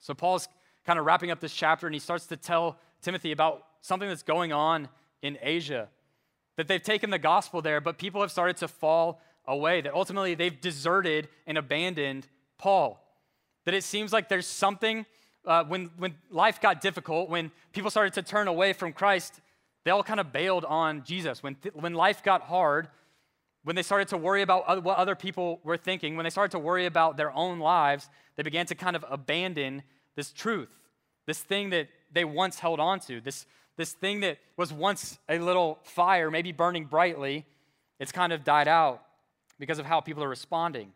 So 0.00 0.14
Paul's 0.14 0.48
kind 0.84 0.98
of 0.98 1.06
wrapping 1.06 1.30
up 1.30 1.40
this 1.40 1.54
chapter 1.54 1.86
and 1.86 1.94
he 1.94 2.00
starts 2.00 2.26
to 2.26 2.36
tell 2.36 2.76
Timothy 3.00 3.32
about 3.32 3.64
something 3.80 4.08
that's 4.08 4.24
going 4.24 4.52
on 4.52 4.88
in 5.22 5.38
Asia. 5.40 5.88
That 6.56 6.68
they've 6.68 6.82
taken 6.82 7.10
the 7.10 7.18
gospel 7.18 7.62
there, 7.62 7.80
but 7.80 7.98
people 7.98 8.20
have 8.20 8.30
started 8.30 8.58
to 8.58 8.68
fall 8.68 9.22
away. 9.46 9.80
That 9.80 9.94
ultimately 9.94 10.34
they've 10.34 10.60
deserted 10.60 11.28
and 11.46 11.56
abandoned 11.56 12.26
Paul. 12.62 13.04
That 13.64 13.74
it 13.74 13.82
seems 13.82 14.12
like 14.12 14.28
there's 14.28 14.46
something 14.46 15.04
uh, 15.44 15.64
when, 15.64 15.90
when 15.96 16.14
life 16.30 16.60
got 16.60 16.80
difficult, 16.80 17.28
when 17.28 17.50
people 17.72 17.90
started 17.90 18.12
to 18.14 18.22
turn 18.22 18.46
away 18.46 18.72
from 18.72 18.92
Christ, 18.92 19.40
they 19.84 19.90
all 19.90 20.04
kind 20.04 20.20
of 20.20 20.32
bailed 20.32 20.64
on 20.64 21.02
Jesus. 21.02 21.42
When, 21.42 21.56
th- 21.56 21.74
when 21.74 21.94
life 21.94 22.22
got 22.22 22.42
hard, 22.42 22.88
when 23.64 23.74
they 23.74 23.82
started 23.82 24.06
to 24.08 24.16
worry 24.16 24.42
about 24.42 24.64
other, 24.66 24.80
what 24.80 24.96
other 24.96 25.16
people 25.16 25.58
were 25.64 25.76
thinking, 25.76 26.14
when 26.14 26.22
they 26.22 26.30
started 26.30 26.52
to 26.52 26.60
worry 26.60 26.86
about 26.86 27.16
their 27.16 27.32
own 27.32 27.58
lives, 27.58 28.08
they 28.36 28.44
began 28.44 28.66
to 28.66 28.76
kind 28.76 28.94
of 28.94 29.04
abandon 29.10 29.82
this 30.14 30.32
truth, 30.32 30.72
this 31.26 31.40
thing 31.40 31.70
that 31.70 31.88
they 32.12 32.24
once 32.24 32.60
held 32.60 32.78
on 32.78 33.00
to, 33.00 33.20
this, 33.20 33.46
this 33.76 33.92
thing 33.92 34.20
that 34.20 34.38
was 34.56 34.72
once 34.72 35.18
a 35.28 35.40
little 35.40 35.80
fire, 35.82 36.30
maybe 36.30 36.52
burning 36.52 36.84
brightly. 36.84 37.44
It's 37.98 38.12
kind 38.12 38.32
of 38.32 38.44
died 38.44 38.68
out 38.68 39.02
because 39.58 39.80
of 39.80 39.86
how 39.86 40.00
people 40.00 40.22
are 40.22 40.28
responding. 40.28 40.92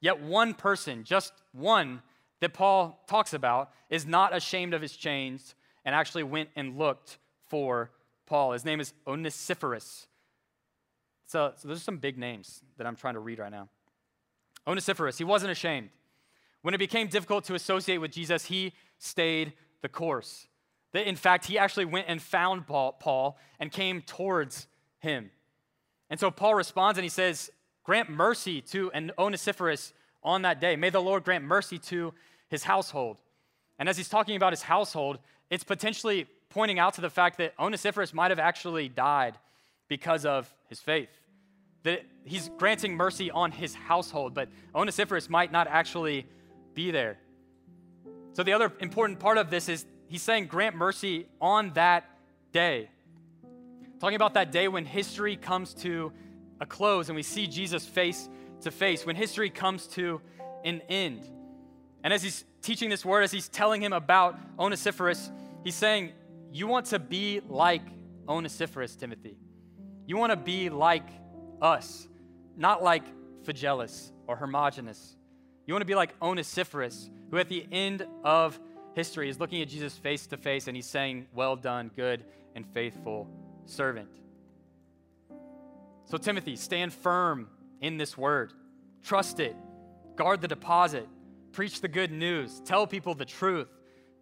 Yet 0.00 0.20
one 0.20 0.54
person, 0.54 1.04
just 1.04 1.32
one, 1.52 2.02
that 2.40 2.54
Paul 2.54 3.02
talks 3.08 3.34
about 3.34 3.70
is 3.90 4.06
not 4.06 4.34
ashamed 4.34 4.74
of 4.74 4.82
his 4.82 4.96
chains 4.96 5.54
and 5.84 5.94
actually 5.94 6.22
went 6.22 6.50
and 6.54 6.78
looked 6.78 7.18
for 7.48 7.90
Paul. 8.26 8.52
His 8.52 8.64
name 8.64 8.80
is 8.80 8.92
Onesiphorus. 9.06 10.06
So, 11.26 11.52
so 11.56 11.68
those 11.68 11.78
are 11.78 11.84
some 11.84 11.98
big 11.98 12.16
names 12.16 12.62
that 12.76 12.86
I'm 12.86 12.96
trying 12.96 13.14
to 13.14 13.20
read 13.20 13.38
right 13.38 13.50
now. 13.50 13.68
Onesiphorus, 14.66 15.18
he 15.18 15.24
wasn't 15.24 15.50
ashamed. 15.50 15.90
When 16.62 16.74
it 16.74 16.78
became 16.78 17.08
difficult 17.08 17.44
to 17.44 17.54
associate 17.54 17.98
with 17.98 18.12
Jesus, 18.12 18.44
he 18.44 18.72
stayed 18.98 19.52
the 19.82 19.88
course. 19.88 20.46
That 20.92 21.08
in 21.08 21.16
fact, 21.16 21.46
he 21.46 21.58
actually 21.58 21.84
went 21.84 22.06
and 22.08 22.20
found 22.20 22.66
Paul, 22.66 22.92
Paul 22.92 23.38
and 23.58 23.70
came 23.70 24.02
towards 24.02 24.66
him. 24.98 25.30
And 26.10 26.18
so 26.18 26.30
Paul 26.30 26.54
responds 26.54 26.98
and 26.98 27.04
he 27.04 27.10
says, 27.10 27.50
Grant 27.88 28.10
mercy 28.10 28.60
to 28.60 28.90
an 28.90 29.12
Onesiphorus 29.16 29.94
on 30.22 30.42
that 30.42 30.60
day. 30.60 30.76
May 30.76 30.90
the 30.90 31.00
Lord 31.00 31.24
grant 31.24 31.42
mercy 31.42 31.78
to 31.78 32.12
his 32.50 32.62
household. 32.62 33.16
And 33.78 33.88
as 33.88 33.96
he's 33.96 34.10
talking 34.10 34.36
about 34.36 34.52
his 34.52 34.60
household, 34.60 35.18
it's 35.48 35.64
potentially 35.64 36.26
pointing 36.50 36.78
out 36.78 36.92
to 36.96 37.00
the 37.00 37.08
fact 37.08 37.38
that 37.38 37.54
Onesiphorus 37.58 38.12
might 38.12 38.30
have 38.30 38.38
actually 38.38 38.90
died 38.90 39.38
because 39.88 40.26
of 40.26 40.54
his 40.68 40.80
faith. 40.80 41.08
That 41.84 42.02
he's 42.24 42.50
granting 42.58 42.94
mercy 42.94 43.30
on 43.30 43.52
his 43.52 43.74
household, 43.74 44.34
but 44.34 44.50
Onesiphorus 44.74 45.30
might 45.30 45.50
not 45.50 45.66
actually 45.66 46.26
be 46.74 46.90
there. 46.90 47.16
So, 48.34 48.42
the 48.42 48.52
other 48.52 48.70
important 48.80 49.18
part 49.18 49.38
of 49.38 49.48
this 49.48 49.66
is 49.70 49.86
he's 50.08 50.20
saying, 50.20 50.48
grant 50.48 50.76
mercy 50.76 51.24
on 51.40 51.72
that 51.72 52.04
day. 52.52 52.90
Talking 53.98 54.16
about 54.16 54.34
that 54.34 54.52
day 54.52 54.68
when 54.68 54.84
history 54.84 55.36
comes 55.36 55.72
to 55.72 56.12
a 56.60 56.66
close 56.66 57.08
and 57.08 57.16
we 57.16 57.22
see 57.22 57.46
Jesus 57.46 57.86
face 57.86 58.28
to 58.62 58.70
face, 58.70 59.06
when 59.06 59.16
history 59.16 59.50
comes 59.50 59.86
to 59.88 60.20
an 60.64 60.82
end. 60.88 61.22
And 62.02 62.12
as 62.12 62.22
he's 62.22 62.44
teaching 62.62 62.90
this 62.90 63.04
word, 63.04 63.22
as 63.22 63.30
he's 63.30 63.48
telling 63.48 63.82
him 63.82 63.92
about 63.92 64.38
Onesiphorus, 64.58 65.30
he's 65.64 65.74
saying, 65.74 66.12
You 66.50 66.66
want 66.66 66.86
to 66.86 66.98
be 66.98 67.40
like 67.48 67.82
Onesiphorus, 68.28 68.96
Timothy. 68.96 69.36
You 70.06 70.16
want 70.16 70.30
to 70.30 70.36
be 70.36 70.70
like 70.70 71.08
us, 71.60 72.08
not 72.56 72.82
like 72.82 73.04
Phygelus 73.44 74.10
or 74.26 74.36
Hermogenes. 74.36 75.16
You 75.66 75.74
want 75.74 75.82
to 75.82 75.86
be 75.86 75.94
like 75.94 76.14
Onesiphorus, 76.20 77.10
who 77.30 77.38
at 77.38 77.48
the 77.48 77.66
end 77.70 78.06
of 78.24 78.58
history 78.94 79.28
is 79.28 79.38
looking 79.38 79.62
at 79.62 79.68
Jesus 79.68 79.96
face 79.96 80.26
to 80.28 80.36
face 80.36 80.66
and 80.66 80.76
he's 80.76 80.86
saying, 80.86 81.26
Well 81.34 81.56
done, 81.56 81.90
good 81.94 82.24
and 82.54 82.66
faithful 82.66 83.28
servant. 83.66 84.08
So, 86.08 86.16
Timothy, 86.16 86.56
stand 86.56 86.92
firm 86.92 87.48
in 87.82 87.98
this 87.98 88.16
word. 88.16 88.54
Trust 89.02 89.40
it. 89.40 89.54
Guard 90.16 90.40
the 90.40 90.48
deposit. 90.48 91.06
Preach 91.52 91.82
the 91.82 91.88
good 91.88 92.10
news. 92.10 92.60
Tell 92.64 92.86
people 92.86 93.14
the 93.14 93.26
truth. 93.26 93.68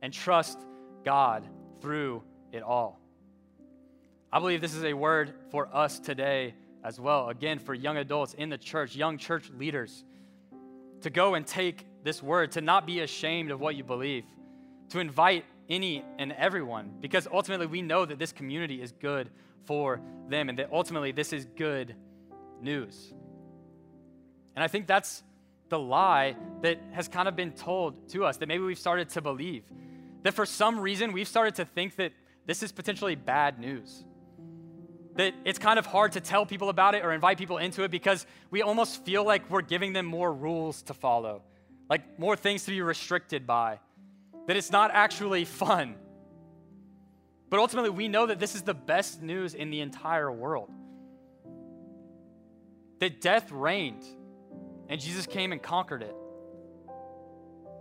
And 0.03 0.13
trust 0.13 0.59
God 1.05 1.47
through 1.81 2.25
it 2.53 2.63
all. 2.63 3.01
I 4.33 4.41
believe 4.41 4.61
this 4.61 4.75
is 4.75 4.85
a 4.85 4.95
word 4.95 5.33
for 5.51 5.69
us 5.75 6.01
today 6.01 6.55
as 6.83 6.99
well. 6.99 7.29
Again, 7.29 7.61
for 7.61 7.73
young 7.73 7.97
adults 7.97 8.35
in 8.35 8.49
the 8.49 8.59
church, 8.59 8.97
young 8.97 9.17
church 9.17 9.49
leaders, 9.57 10.05
to 11.03 11.11
go 11.11 11.35
and 11.35 11.47
take 11.47 11.87
this 12.03 12.21
word, 12.23 12.53
to 12.53 12.61
not 12.61 12.87
be 12.87 13.01
ashamed 13.01 13.53
of 13.53 13.61
what 13.61 13.77
you 13.77 13.85
believe, 13.85 14.25
to 14.91 14.99
invite 14.99 15.45
any 15.69 16.05
and 16.19 16.33
everyone, 16.33 16.95
because 17.01 17.27
ultimately 17.33 17.67
we 17.67 17.83
know 17.83 18.05
that 18.05 18.19
this 18.19 18.33
community 18.33 18.81
is 18.81 18.93
good 18.93 19.31
for 19.65 20.01
them 20.29 20.49
and 20.49 20.59
that 20.59 20.71
ultimately 20.73 21.13
this 21.13 21.33
is 21.33 21.45
good 21.57 21.95
news. 22.61 23.13
And 24.55 24.63
I 24.63 24.69
think 24.69 24.87
that's 24.87 25.23
the 25.69 25.79
lie 25.79 26.37
that 26.63 26.79
has 26.93 27.09
kind 27.09 27.29
of 27.29 27.37
been 27.37 27.53
told 27.53 28.09
to 28.11 28.25
us 28.25 28.37
that 28.39 28.47
maybe 28.47 28.65
we've 28.65 28.79
started 28.79 29.09
to 29.11 29.21
believe 29.21 29.65
that 30.23 30.33
for 30.33 30.47
some 30.47 30.81
reason 30.81 31.13
we've 31.13 31.29
started 31.29 31.55
to 31.57 31.65
think 31.65 31.97
that 31.97 32.13
this 32.47 32.63
is 32.63 32.73
potentially 32.73 33.15
bad 33.15 33.59
news. 33.59 34.05
That 35.17 35.35
it's 35.45 35.59
kind 35.59 35.79
of 35.79 35.87
hard 35.87 36.13
to 36.13 36.21
tell 36.21 36.47
people 36.47 36.69
about 36.69 36.95
it 36.95 37.05
or 37.05 37.13
invite 37.13 37.39
people 37.39 37.59
into 37.59 37.83
it 37.83 37.91
because 37.91 38.27
we 38.51 38.63
almost 38.63 39.05
feel 39.05 39.25
like 39.25 39.49
we're 39.51 39.63
giving 39.63 39.93
them 39.93 40.07
more 40.07 40.33
rules 40.33 40.83
to 40.83 40.95
follow, 40.95 41.43
like 41.89 42.19
more 42.19 42.37
things 42.37 42.65
to 42.65 42.71
be 42.71 42.83
restricted 42.83 43.47
by, 43.47 43.79
that 44.47 44.57
it's 44.57 44.71
not 44.71 44.91
actually 44.93 45.45
fun. 45.45 45.97
But 47.49 47.61
ultimately, 47.61 47.91
we 47.91 48.09
know 48.09 48.27
that 48.27 48.39
this 48.39 48.55
is 48.55 48.63
the 48.63 48.75
best 48.75 49.23
news 49.23 49.55
in 49.55 49.71
the 49.71 49.81
entire 49.81 50.31
world. 50.31 50.71
That 52.99 53.21
death 53.21 53.53
reigned 53.53 54.05
and 54.89 55.01
Jesus 55.01 55.27
came 55.27 55.53
and 55.53 55.63
conquered 55.63 56.03
it. 56.03 56.15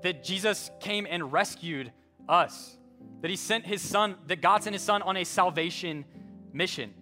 That 0.03 0.23
Jesus 0.23 0.71
came 0.79 1.07
and 1.09 1.31
rescued 1.31 1.91
us. 2.27 2.77
That 3.21 3.29
he 3.29 3.37
sent 3.37 3.65
his 3.65 3.81
son, 3.81 4.15
that 4.27 4.41
God 4.41 4.63
sent 4.63 4.73
his 4.73 4.81
son 4.81 5.01
on 5.01 5.17
a 5.17 5.23
salvation 5.23 6.05
mission. 6.53 6.93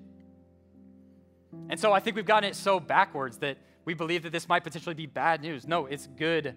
And 1.69 1.79
so 1.79 1.93
I 1.93 1.99
think 1.99 2.15
we've 2.15 2.25
gotten 2.25 2.49
it 2.49 2.55
so 2.55 2.79
backwards 2.79 3.37
that 3.39 3.57
we 3.85 3.93
believe 3.93 4.23
that 4.23 4.31
this 4.31 4.47
might 4.47 4.63
potentially 4.63 4.95
be 4.95 5.05
bad 5.05 5.41
news. 5.41 5.67
No, 5.67 5.85
it's 5.85 6.07
good 6.07 6.55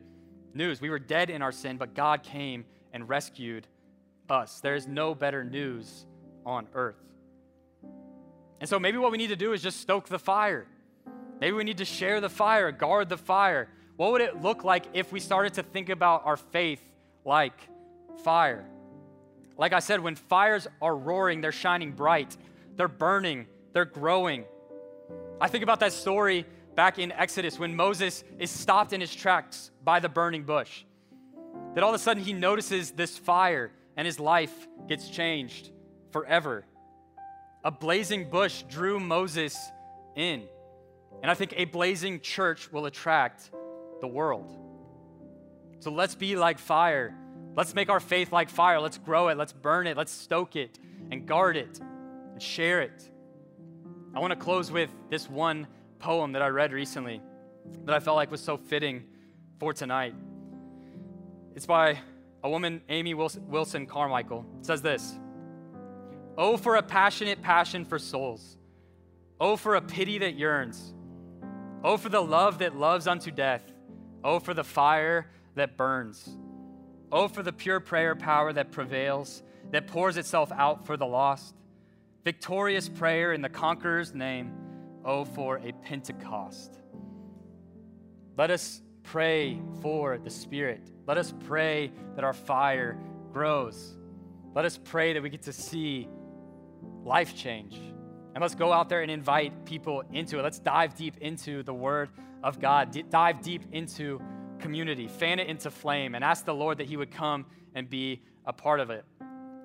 news. 0.54 0.80
We 0.80 0.90
were 0.90 0.98
dead 0.98 1.30
in 1.30 1.42
our 1.42 1.52
sin, 1.52 1.76
but 1.76 1.94
God 1.94 2.22
came 2.22 2.64
and 2.97 3.07
rescued 3.11 3.68
us. 4.30 4.61
There 4.61 4.74
is 4.74 4.88
no 4.88 5.14
better 5.14 5.44
news 5.44 6.07
on 6.47 6.66
earth. 6.72 6.97
And 8.59 8.68
so 8.68 8.78
maybe 8.78 8.97
what 8.97 9.12
we 9.12 9.18
need 9.18 9.28
to 9.28 9.36
do 9.36 9.53
is 9.53 9.62
just 9.62 9.80
stoke 9.80 10.09
the 10.09 10.18
fire. 10.18 10.66
Maybe 11.38 11.55
we 11.55 11.62
need 11.62 11.76
to 11.76 11.84
share 11.84 12.22
the 12.22 12.30
fire, 12.30 12.72
guard 12.72 13.11
the 13.11 13.18
fire. 13.18 13.68
What 13.97 14.12
would 14.12 14.22
it 14.22 14.40
look 14.40 14.64
like 14.64 14.86
if 14.94 15.12
we 15.12 15.20
started 15.20 15.53
to 15.55 15.62
think 15.62 15.90
about 15.90 16.24
our 16.24 16.38
faith 16.38 16.82
like 17.26 17.59
fire? 18.24 18.64
Like 19.59 19.74
I 19.74 19.80
said, 19.80 20.01
when 20.01 20.16
fires 20.16 20.66
are 20.80 20.97
roaring, 20.97 21.42
they're 21.42 21.53
shining 21.53 21.92
bright, 21.92 22.34
they're 22.76 22.88
burning, 22.88 23.47
they're 23.74 23.84
growing. 23.84 24.47
I 25.38 25.49
think 25.49 25.62
about 25.62 25.80
that 25.80 25.92
story 25.92 26.47
back 26.74 26.99
in 26.99 27.12
Exodus 27.12 27.59
when 27.59 27.76
Moses 27.76 28.24
is 28.38 28.51
stopped 28.51 28.94
in 28.94 29.03
his 29.03 29.14
tracks 29.14 29.70
by 29.84 30.01
the 30.01 30.09
burning 30.09 30.44
bush. 30.44 30.84
That 31.76 31.84
all 31.84 31.90
of 31.90 31.94
a 31.94 31.98
sudden 31.98 32.22
he 32.22 32.32
notices 32.32 32.92
this 32.92 33.18
fire 33.18 33.70
and 33.98 34.06
his 34.06 34.18
life 34.18 34.66
gets 34.88 35.10
changed 35.10 35.70
forever. 36.10 36.64
A 37.64 37.70
blazing 37.70 38.30
bush 38.30 38.62
drew 38.62 38.98
Moses 38.98 39.58
in. 40.14 40.44
And 41.20 41.30
I 41.30 41.34
think 41.34 41.52
a 41.54 41.66
blazing 41.66 42.20
church 42.20 42.72
will 42.72 42.86
attract 42.86 43.50
the 44.00 44.06
world. 44.06 44.56
So 45.80 45.90
let's 45.90 46.14
be 46.14 46.34
like 46.34 46.58
fire. 46.58 47.14
Let's 47.54 47.74
make 47.74 47.90
our 47.90 48.00
faith 48.00 48.32
like 48.32 48.48
fire. 48.48 48.80
Let's 48.80 48.96
grow 48.96 49.28
it. 49.28 49.36
Let's 49.36 49.52
burn 49.52 49.86
it. 49.86 49.98
Let's 49.98 50.12
stoke 50.12 50.56
it 50.56 50.78
and 51.10 51.26
guard 51.26 51.58
it 51.58 51.78
and 52.32 52.40
share 52.40 52.80
it. 52.80 53.10
I 54.14 54.20
want 54.20 54.30
to 54.30 54.38
close 54.38 54.72
with 54.72 54.88
this 55.10 55.28
one 55.28 55.66
poem 55.98 56.32
that 56.32 56.40
I 56.40 56.48
read 56.48 56.72
recently 56.72 57.20
that 57.84 57.94
I 57.94 58.00
felt 58.00 58.16
like 58.16 58.30
was 58.30 58.40
so 58.40 58.56
fitting 58.56 59.04
for 59.58 59.74
tonight. 59.74 60.14
It's 61.57 61.64
by 61.64 61.98
a 62.44 62.50
woman, 62.50 62.82
Amy 62.90 63.14
Wilson 63.14 63.86
Carmichael. 63.86 64.44
It 64.61 64.66
says 64.66 64.82
this 64.82 65.18
Oh, 66.36 66.59
for 66.59 66.76
a 66.76 66.82
passionate 66.82 67.40
passion 67.40 67.86
for 67.86 67.98
souls. 67.98 68.59
Oh, 69.40 69.57
for 69.57 69.74
a 69.74 69.80
pity 69.80 70.18
that 70.18 70.34
yearns. 70.34 70.92
Oh, 71.82 71.96
for 71.96 72.11
the 72.11 72.20
love 72.20 72.59
that 72.59 72.76
loves 72.76 73.07
unto 73.07 73.30
death. 73.30 73.62
Oh, 74.22 74.38
for 74.38 74.52
the 74.52 74.64
fire 74.64 75.30
that 75.54 75.78
burns. 75.78 76.28
Oh, 77.11 77.26
for 77.26 77.42
the 77.42 77.52
pure 77.52 77.80
prayer 77.80 78.14
power 78.14 78.52
that 78.52 78.70
prevails, 78.70 79.42
that 79.70 79.86
pours 79.86 80.18
itself 80.18 80.52
out 80.52 80.84
for 80.84 80.98
the 80.98 81.07
lost. 81.07 81.54
Victorious 82.22 82.88
prayer 82.88 83.32
in 83.32 83.40
the 83.40 83.48
conqueror's 83.48 84.14
name. 84.14 84.52
Oh, 85.07 85.24
for 85.24 85.59
a 85.59 85.72
Pentecost. 85.72 86.78
Let 88.36 88.50
us 88.50 88.82
pray 89.07 89.61
for 89.80 90.18
the 90.18 90.30
Spirit. 90.30 90.82
Let 91.07 91.16
us 91.16 91.32
pray 91.46 91.92
that 92.14 92.24
our 92.24 92.32
fire 92.32 92.98
grows. 93.32 93.96
Let 94.54 94.64
us 94.64 94.78
pray 94.82 95.12
that 95.12 95.22
we 95.22 95.30
get 95.30 95.42
to 95.42 95.52
see 95.52 96.09
life 97.04 97.36
change. 97.36 97.74
And 97.76 98.42
let's 98.42 98.54
go 98.54 98.72
out 98.72 98.88
there 98.88 99.02
and 99.02 99.11
invite 99.11 99.64
people 99.64 100.02
into 100.12 100.38
it. 100.38 100.42
Let's 100.42 100.59
dive 100.59 100.96
deep 100.96 101.16
into 101.18 101.62
the 101.62 101.72
Word 101.72 102.11
of 102.42 102.61
God, 102.61 102.90
D- 102.90 103.02
dive 103.02 103.40
deep 103.40 103.62
into 103.72 104.20
community, 104.59 105.09
fan 105.09 105.38
it 105.38 105.48
into 105.48 105.70
flame, 105.70 106.14
and 106.14 106.24
ask 106.24 106.44
the 106.44 106.54
Lord 106.54 106.78
that 106.78 106.86
He 106.86 106.96
would 106.96 107.11
come 107.11 107.46
and 107.74 107.88
be 107.88 108.22
a 108.44 108.52
part 108.52 108.80
of 108.80 108.90
it. 108.90 109.04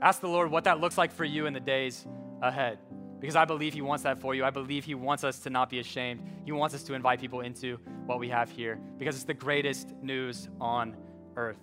Ask 0.02 0.22
the 0.22 0.30
Lord 0.30 0.52
what 0.52 0.64
that 0.66 0.80
looks 0.80 0.98
like 0.98 1.12
for 1.12 1.26
you 1.26 1.48
in 1.48 1.54
the 1.54 1.60
days 1.60 2.06
ahead. 2.42 2.80
Because 3.22 3.36
I 3.36 3.46
believe 3.46 3.74
He 3.74 3.82
wants 3.82 4.04
that 4.04 4.20
for 4.20 4.34
you. 4.36 4.44
I 4.44 4.50
believe 4.50 4.84
He 4.84 4.96
wants 4.96 5.24
us 5.24 5.40
to 5.40 5.50
not 5.50 5.70
be 5.70 5.80
ashamed. 5.80 6.22
He 6.44 6.52
wants 6.52 6.74
us 6.76 6.84
to 6.84 6.96
invite 6.96 7.22
people 7.22 7.42
into 7.42 7.78
what 8.08 8.20
we 8.20 8.28
have 8.30 8.50
here 8.50 8.80
because 8.98 9.16
it's 9.16 9.24
the 9.24 9.34
greatest 9.34 9.94
news 10.02 10.50
on 10.60 10.98
earth. 11.38 11.60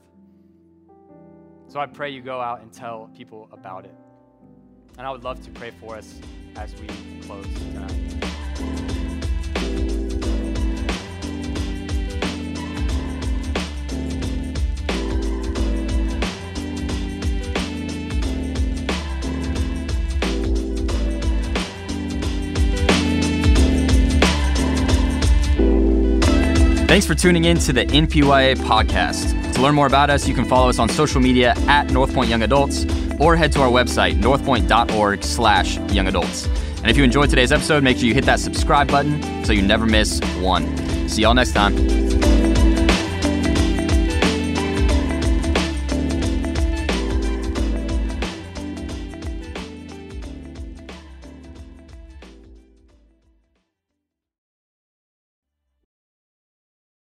So 1.66 1.80
I 1.80 1.86
pray 1.86 2.10
you 2.10 2.22
go 2.22 2.40
out 2.40 2.62
and 2.62 2.72
tell 2.72 3.10
people 3.14 3.48
about 3.52 3.84
it. 3.84 3.94
And 4.96 5.06
I 5.06 5.10
would 5.10 5.24
love 5.24 5.42
to 5.42 5.50
pray 5.50 5.72
for 5.80 5.96
us 5.96 6.18
as 6.56 6.74
we 6.80 6.86
close 7.20 7.46
tonight. 7.54 9.07
Thanks 26.98 27.06
for 27.06 27.14
tuning 27.14 27.44
in 27.44 27.58
to 27.58 27.72
the 27.72 27.86
NPYA 27.86 28.56
podcast. 28.56 29.54
To 29.54 29.62
learn 29.62 29.76
more 29.76 29.86
about 29.86 30.10
us, 30.10 30.26
you 30.26 30.34
can 30.34 30.44
follow 30.44 30.68
us 30.68 30.80
on 30.80 30.88
social 30.88 31.20
media 31.20 31.54
at 31.68 31.92
North 31.92 32.12
Point 32.12 32.28
Young 32.28 32.42
Adults 32.42 32.86
or 33.20 33.36
head 33.36 33.52
to 33.52 33.60
our 33.60 33.70
website, 33.70 34.20
northpoint.org 34.20 35.22
slash 35.22 35.78
young 35.92 36.08
adults. 36.08 36.46
And 36.78 36.90
if 36.90 36.96
you 36.96 37.04
enjoyed 37.04 37.30
today's 37.30 37.52
episode, 37.52 37.84
make 37.84 37.98
sure 37.98 38.08
you 38.08 38.14
hit 38.14 38.24
that 38.24 38.40
subscribe 38.40 38.88
button 38.88 39.44
so 39.44 39.52
you 39.52 39.62
never 39.62 39.86
miss 39.86 40.20
one. 40.40 40.76
See 41.08 41.22
y'all 41.22 41.34
next 41.34 41.52
time. 41.52 42.07